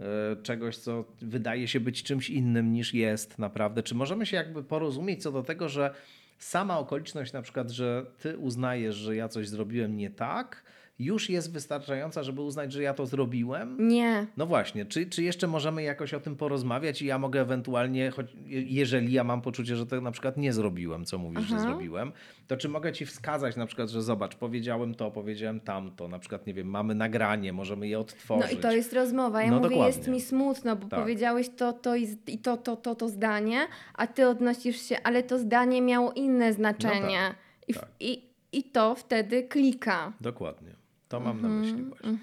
y, 0.00 0.42
czegoś, 0.42 0.76
co 0.76 1.04
wydaje 1.20 1.68
się 1.68 1.80
być 1.80 2.02
czymś 2.02 2.30
innym 2.30 2.72
niż 2.72 2.94
jest 2.94 3.38
naprawdę. 3.38 3.82
Czy 3.82 3.94
możemy 3.94 4.26
się 4.26 4.36
jakby 4.36 4.62
porozumieć 4.62 5.22
co 5.22 5.32
do 5.32 5.42
tego, 5.42 5.68
że 5.68 5.94
sama 6.38 6.78
okoliczność 6.78 7.32
na 7.32 7.42
przykład, 7.42 7.70
że 7.70 8.06
ty 8.18 8.38
uznajesz, 8.38 8.96
że 8.96 9.16
ja 9.16 9.28
coś 9.28 9.48
zrobiłem 9.48 9.96
nie 9.96 10.10
tak, 10.10 10.62
już 11.04 11.30
jest 11.30 11.52
wystarczająca, 11.52 12.22
żeby 12.22 12.40
uznać, 12.42 12.72
że 12.72 12.82
ja 12.82 12.94
to 12.94 13.06
zrobiłem? 13.06 13.88
Nie. 13.88 14.26
No 14.36 14.46
właśnie, 14.46 14.86
czy, 14.86 15.06
czy 15.06 15.22
jeszcze 15.22 15.46
możemy 15.46 15.82
jakoś 15.82 16.14
o 16.14 16.20
tym 16.20 16.36
porozmawiać 16.36 17.02
i 17.02 17.06
ja 17.06 17.18
mogę 17.18 17.40
ewentualnie, 17.40 18.10
choć, 18.10 18.26
jeżeli 18.46 19.12
ja 19.12 19.24
mam 19.24 19.40
poczucie, 19.42 19.76
że 19.76 19.86
to 19.86 20.00
na 20.00 20.10
przykład 20.10 20.36
nie 20.36 20.52
zrobiłem, 20.52 21.04
co 21.04 21.18
mówisz, 21.18 21.42
że 21.46 21.54
Aha. 21.56 21.64
zrobiłem, 21.64 22.12
to 22.46 22.56
czy 22.56 22.68
mogę 22.68 22.92
ci 22.92 23.06
wskazać 23.06 23.56
na 23.56 23.66
przykład, 23.66 23.90
że 23.90 24.02
zobacz, 24.02 24.34
powiedziałem 24.36 24.94
to, 24.94 25.10
powiedziałem 25.10 25.60
tamto, 25.60 26.08
na 26.08 26.18
przykład, 26.18 26.46
nie 26.46 26.54
wiem, 26.54 26.66
mamy 26.66 26.94
nagranie, 26.94 27.52
możemy 27.52 27.88
je 27.88 27.96
No 27.96 28.00
odtworzyć. 28.00 28.52
i 28.52 28.56
to 28.56 28.72
jest 28.72 28.92
rozmowa. 28.92 29.42
Ja 29.42 29.50
No 29.50 29.56
mówię, 29.56 29.68
dokładnie. 29.68 29.96
jest 29.96 30.08
mi 30.08 30.20
smutno, 30.20 30.76
bo 30.76 30.88
Tak. 30.88 31.00
powiedziałeś 31.00 31.48
to, 31.56 31.72
to 31.72 31.96
i, 31.96 32.08
i 32.26 32.38
to, 32.38 32.56
to, 32.56 32.76
to, 32.76 32.94
to 32.94 33.08
zdanie, 33.08 33.66
a 33.94 34.06
ty 34.06 34.28
odnosisz 34.28 34.80
się, 34.82 34.96
ale 35.04 35.22
to 35.22 35.38
zdanie 35.38 35.82
miało 35.82 36.12
inne 36.12 36.52
znaczenie. 36.52 37.34
I, 37.68 37.72
w- 37.72 37.78
tak. 37.78 37.88
i, 38.00 38.22
I 38.52 38.62
to 38.64 38.94
wtedy 38.94 39.42
klika. 39.42 40.12
Dokładnie. 40.20 40.70
To 41.12 41.20
mam 41.20 41.42
na 41.42 41.48
Mhm, 41.48 41.60
myśli 41.60 41.82
właśnie. 41.84 42.18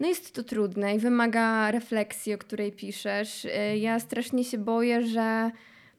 No 0.00 0.08
jest 0.08 0.34
to 0.34 0.42
trudne 0.42 0.94
i 0.94 0.98
wymaga 0.98 1.70
refleksji, 1.70 2.34
o 2.34 2.38
której 2.38 2.72
piszesz. 2.72 3.44
Y, 3.44 3.78
Ja 3.78 4.00
strasznie 4.00 4.44
się 4.44 4.58
boję, 4.58 5.06
że 5.06 5.50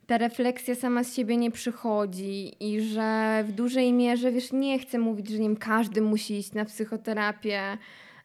ta 0.07 0.17
refleksja 0.17 0.75
sama 0.75 1.03
z 1.03 1.15
siebie 1.15 1.37
nie 1.37 1.51
przychodzi 1.51 2.51
i 2.59 2.81
że 2.81 3.43
w 3.47 3.51
dużej 3.51 3.93
mierze, 3.93 4.31
wiesz, 4.31 4.51
nie 4.51 4.79
chcę 4.79 4.99
mówić, 4.99 5.29
że 5.29 5.37
nie 5.39 5.49
wiem, 5.49 5.57
każdy 5.57 6.01
musi 6.01 6.37
iść 6.37 6.53
na 6.53 6.65
psychoterapię, 6.65 7.77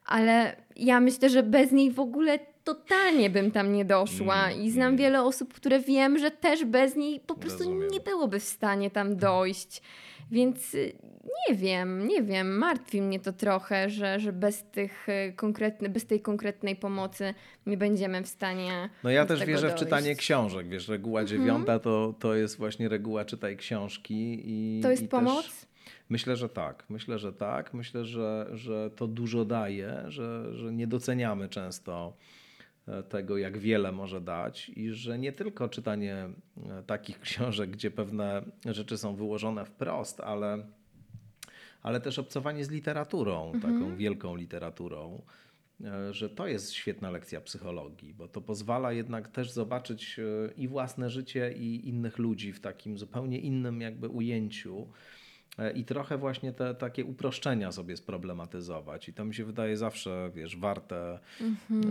ale 0.06 0.56
ja 0.76 1.00
myślę, 1.00 1.30
że 1.30 1.42
bez 1.42 1.72
niej 1.72 1.90
w 1.90 2.00
ogóle 2.00 2.38
totalnie 2.64 3.30
bym 3.30 3.50
tam 3.50 3.72
nie 3.72 3.84
doszła 3.84 4.46
Mm, 4.48 4.62
i 4.62 4.70
znam 4.70 4.86
mm. 4.86 4.96
wiele 4.96 5.22
osób, 5.22 5.54
które 5.54 5.80
wiem, 5.80 6.18
że 6.18 6.30
też 6.30 6.64
bez 6.64 6.96
niej 6.96 7.20
po 7.20 7.34
prostu 7.34 7.58
Rozumiem. 7.58 7.88
nie 7.90 8.00
byłoby 8.00 8.40
w 8.40 8.44
stanie 8.44 8.90
tam 8.90 9.16
dojść. 9.16 9.82
Więc 10.30 10.74
y, 10.74 10.92
nie 11.48 11.56
wiem, 11.56 12.08
nie 12.08 12.22
wiem, 12.22 12.58
martwi 12.58 13.02
mnie 13.02 13.20
to 13.20 13.32
trochę, 13.32 13.90
że, 13.90 14.20
że 14.20 14.32
bez, 14.32 14.64
tych 14.64 15.08
y, 15.08 15.32
konkretny, 15.36 15.88
bez 15.88 16.06
tej 16.06 16.20
konkretnej 16.20 16.76
pomocy 16.76 17.34
nie 17.66 17.76
będziemy 17.76 18.22
w 18.22 18.28
stanie. 18.28 18.90
No 19.04 19.10
ja 19.10 19.26
też 19.26 19.44
wierzę 19.44 19.66
w 19.66 19.70
dojść. 19.70 19.84
czytanie 19.84 20.16
książek, 20.16 20.68
wiesz, 20.68 20.88
reguła 20.88 21.20
Mhm. 21.20 21.40
dziewiąta 21.40 21.78
to, 21.78 22.14
to 22.18 22.34
jest 22.34 22.58
właśnie 22.58 22.88
reguła 22.88 23.24
czytaj 23.24 23.56
książki. 23.56 24.40
I, 24.44 24.80
To 24.82 24.90
jest 24.90 25.02
i 25.02 25.08
pomoc? 25.08 25.66
Myślę, 26.08 26.36
że 26.36 26.48
tak. 26.48 26.84
Myślę, 26.88 27.18
że 27.18 27.32
tak. 27.32 27.74
Myślę, 27.74 28.04
że, 28.04 28.46
że 28.52 28.90
to 28.96 29.06
dużo 29.06 29.44
daje, 29.44 30.04
że, 30.08 30.54
że 30.54 30.72
nie 30.72 30.86
doceniamy 30.86 31.48
często 31.48 32.16
e, 32.88 33.02
tego, 33.02 33.36
jak 33.38 33.58
wiele 33.58 33.92
może 33.92 34.20
dać 34.20 34.68
i 34.68 34.90
że 34.90 35.18
nie 35.18 35.32
tylko 35.32 35.68
czytanie 35.68 36.14
e, 36.16 36.82
takich 36.86 37.20
książek, 37.26 37.70
gdzie 37.70 37.90
pewne 37.90 38.42
rzeczy 38.66 38.98
są 38.98 39.14
wyłożone 39.14 39.64
wprost, 39.64 40.20
ale, 40.20 40.66
ale 41.82 42.00
też 42.00 42.18
obcowanie 42.18 42.64
z 42.64 42.70
literaturą, 42.70 43.52
taką 43.62 43.96
wielką 43.96 44.36
literaturą, 44.36 45.22
e, 45.84 46.14
że 46.14 46.30
to 46.30 46.46
jest 46.46 46.72
świetna 46.72 47.10
lekcja 47.10 47.40
psychologii, 47.40 48.14
bo 48.14 48.28
to 48.28 48.40
pozwala 48.40 48.92
jednak 48.92 49.28
też 49.28 49.50
zobaczyć 49.50 50.18
e, 50.18 50.52
i 50.56 50.68
własne 50.68 51.10
życie, 51.10 51.52
i 51.52 51.88
innych 51.88 52.18
ludzi 52.18 52.52
w 52.52 52.60
takim 52.60 52.98
zupełnie 52.98 53.38
innym 53.38 53.80
jakby 53.80 54.08
ujęciu. 54.08 54.86
E, 55.58 55.72
I 55.72 55.84
trochę 55.84 56.18
właśnie 56.18 56.52
te 56.52 56.74
takie 56.74 57.04
uproszczenia 57.04 57.72
sobie 57.72 57.96
sproblematyzować. 57.96 59.08
I 59.08 59.12
to 59.12 59.24
mi 59.24 59.34
się 59.34 59.44
wydaje 59.44 59.76
zawsze, 59.76 60.30
wiesz, 60.34 60.56
warte, 60.56 61.18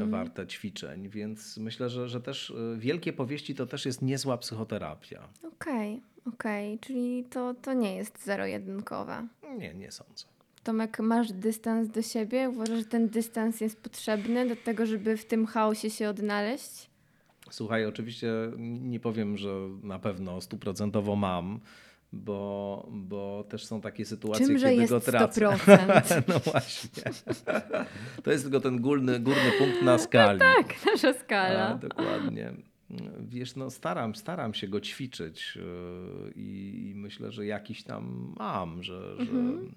warte 0.06 0.48
ćwiczeń. 0.48 1.10
Więc 1.10 1.57
myślę, 1.57 1.89
że, 1.89 2.10
że 2.10 2.22
też 2.22 2.52
e, 2.52 2.77
wielkie 2.77 3.14
powieści 3.14 3.56
to 3.56 3.65
też 3.65 3.85
jest 3.85 4.02
niezła 4.02 4.38
psychoterapia. 4.38 5.27
Okej, 5.44 6.02
okej, 6.26 6.80
czyli 6.80 7.23
to, 7.23 7.53
to 7.53 7.73
nie 7.73 7.95
jest 7.95 8.26
zero-jedynkowe. 8.26 9.27
Nie, 9.57 9.73
nie 9.73 9.91
sądzę. 9.91 10.26
Tomek, 10.64 10.99
masz 10.99 11.31
dystans 11.31 11.89
do 11.89 12.02
siebie? 12.02 12.49
Uważasz, 12.49 12.80
że 12.80 12.85
ten 12.85 13.10
dystans 13.10 13.61
jest 13.61 13.81
potrzebny 13.81 14.48
do 14.48 14.56
tego, 14.56 14.85
żeby 14.85 15.18
w 15.18 15.26
tym 15.26 15.45
chaosie 15.45 15.89
się 15.89 16.10
odnaleźć? 16.10 16.89
Słuchaj, 17.49 17.85
oczywiście 17.85 18.31
nie 18.80 18.99
powiem, 18.99 19.38
że 19.38 19.49
na 19.84 19.99
pewno 19.99 20.41
stuprocentowo 20.41 21.15
mam, 21.15 21.60
bo, 22.18 22.88
bo 22.91 23.44
też 23.49 23.65
są 23.65 23.81
takie 23.81 24.06
sytuacje, 24.06 24.48
Czymże 24.48 24.69
kiedy 24.69 24.81
jest 24.81 24.94
go 24.94 24.99
tracę. 24.99 25.41
100%? 25.41 26.22
No 26.27 26.39
właśnie. 26.39 27.03
To 28.23 28.31
jest 28.31 28.44
tylko 28.44 28.60
ten 28.60 28.81
górny, 28.81 29.19
górny 29.19 29.52
punkt 29.60 29.81
na 29.81 29.98
skali. 29.98 30.39
tak, 30.39 30.85
nasza 30.85 31.10
A, 31.10 31.14
skala. 31.14 31.76
dokładnie. 31.76 32.53
Wiesz, 33.19 33.56
no 33.56 33.69
staram, 33.69 34.15
staram 34.15 34.53
się 34.53 34.68
go 34.68 34.81
ćwiczyć 34.81 35.56
yy, 35.56 36.31
i, 36.35 36.81
i 36.91 36.95
myślę, 36.95 37.31
że 37.31 37.45
jakiś 37.45 37.84
tam 37.84 38.34
mam, 38.39 38.84
że, 38.84 39.15
Mhm. 39.19 39.72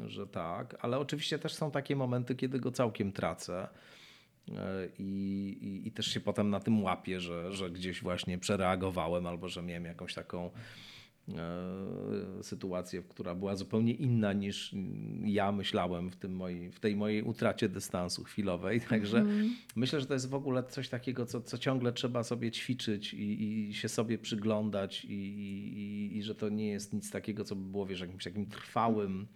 że, 0.00 0.08
że 0.10 0.26
tak, 0.26 0.76
ale 0.80 0.98
oczywiście 0.98 1.38
też 1.38 1.54
są 1.54 1.70
takie 1.70 1.96
momenty, 1.96 2.34
kiedy 2.34 2.60
go 2.60 2.70
całkiem 2.72 3.12
tracę. 3.12 3.68
yy, 4.48 4.54
I, 4.98 5.48
i, 5.62 5.88
I 5.88 5.92
też 5.92 6.06
się 6.06 6.20
potem 6.20 6.50
na 6.50 6.60
tym 6.60 6.82
łapię, 6.82 7.20
że, 7.20 7.52
że 7.52 7.70
gdzieś 7.70 8.02
właśnie 8.02 8.38
przereagowałem 8.38 9.26
albo 9.26 9.48
że 9.48 9.62
miałem 9.62 9.84
jakąś 9.84 10.14
taką 10.14 10.50
sytuację, 12.42 13.02
która 13.02 13.34
była 13.34 13.56
zupełnie 13.56 13.92
inna 13.92 14.32
niż 14.32 14.74
ja 15.24 15.52
myślałem 15.52 16.10
w, 16.10 16.16
tym 16.16 16.36
moi, 16.36 16.70
w 16.70 16.80
tej 16.80 16.96
mojej 16.96 17.22
utracie 17.22 17.68
dystansu 17.68 18.24
chwilowej. 18.24 18.80
Także 18.90 19.24
myślę, 19.76 20.00
że 20.00 20.06
to 20.06 20.14
jest 20.14 20.28
w 20.28 20.34
ogóle 20.34 20.62
coś 20.62 20.88
takiego, 20.88 21.26
co, 21.26 21.40
co 21.40 21.58
ciągle 21.58 21.92
trzeba 21.92 22.22
sobie 22.22 22.50
ćwiczyć 22.50 23.14
i, 23.14 23.68
i 23.68 23.74
się 23.74 23.88
sobie 23.88 24.18
przyglądać 24.18 25.04
i, 25.04 25.12
i, 25.12 26.16
i 26.16 26.22
że 26.22 26.34
to 26.34 26.48
nie 26.48 26.68
jest 26.68 26.92
nic 26.92 27.10
takiego, 27.10 27.44
co 27.44 27.56
by 27.56 27.70
było 27.70 27.86
wiesz, 27.86 28.00
jakimś 28.00 28.24
takim 28.24 28.46
trwałym 28.46 29.26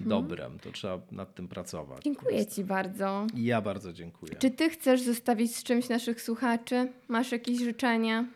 dobrem. 0.00 0.58
To 0.58 0.72
trzeba 0.72 1.00
nad 1.12 1.34
tym 1.34 1.48
pracować. 1.48 2.02
Dziękuję 2.04 2.46
Ci 2.46 2.64
bardzo. 2.64 3.26
Ja 3.34 3.60
bardzo 3.60 3.92
dziękuję. 3.92 4.34
Czy 4.38 4.50
Ty 4.50 4.70
chcesz 4.70 5.02
zostawić 5.02 5.56
z 5.56 5.62
czymś 5.62 5.88
naszych 5.88 6.22
słuchaczy? 6.22 6.92
Masz 7.08 7.32
jakieś 7.32 7.58
życzenia? 7.58 8.26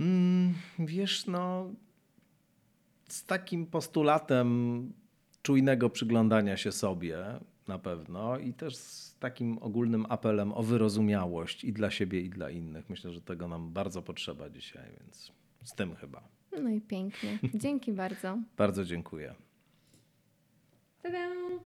Mm, 0.00 0.54
wiesz, 0.78 1.26
no, 1.26 1.70
z 3.12 3.24
takim 3.24 3.66
postulatem 3.66 4.92
czujnego 5.42 5.90
przyglądania 5.90 6.56
się 6.56 6.72
sobie 6.72 7.18
na 7.68 7.78
pewno 7.78 8.38
i 8.38 8.54
też 8.54 8.76
z 8.76 9.18
takim 9.18 9.58
ogólnym 9.58 10.06
apelem 10.08 10.52
o 10.52 10.62
wyrozumiałość 10.62 11.64
i 11.64 11.72
dla 11.72 11.90
siebie, 11.90 12.20
i 12.20 12.30
dla 12.30 12.50
innych. 12.50 12.90
Myślę, 12.90 13.12
że 13.12 13.20
tego 13.20 13.48
nam 13.48 13.72
bardzo 13.72 14.02
potrzeba 14.02 14.50
dzisiaj, 14.50 14.90
więc 15.00 15.32
z 15.64 15.74
tym 15.74 15.94
chyba. 15.94 16.22
No 16.62 16.70
i 16.70 16.80
pięknie. 16.80 17.38
Dzięki 17.54 17.92
bardzo. 17.92 18.38
Bardzo 18.56 18.84
dziękuję. 18.84 19.34
Ta-dam! 21.02 21.60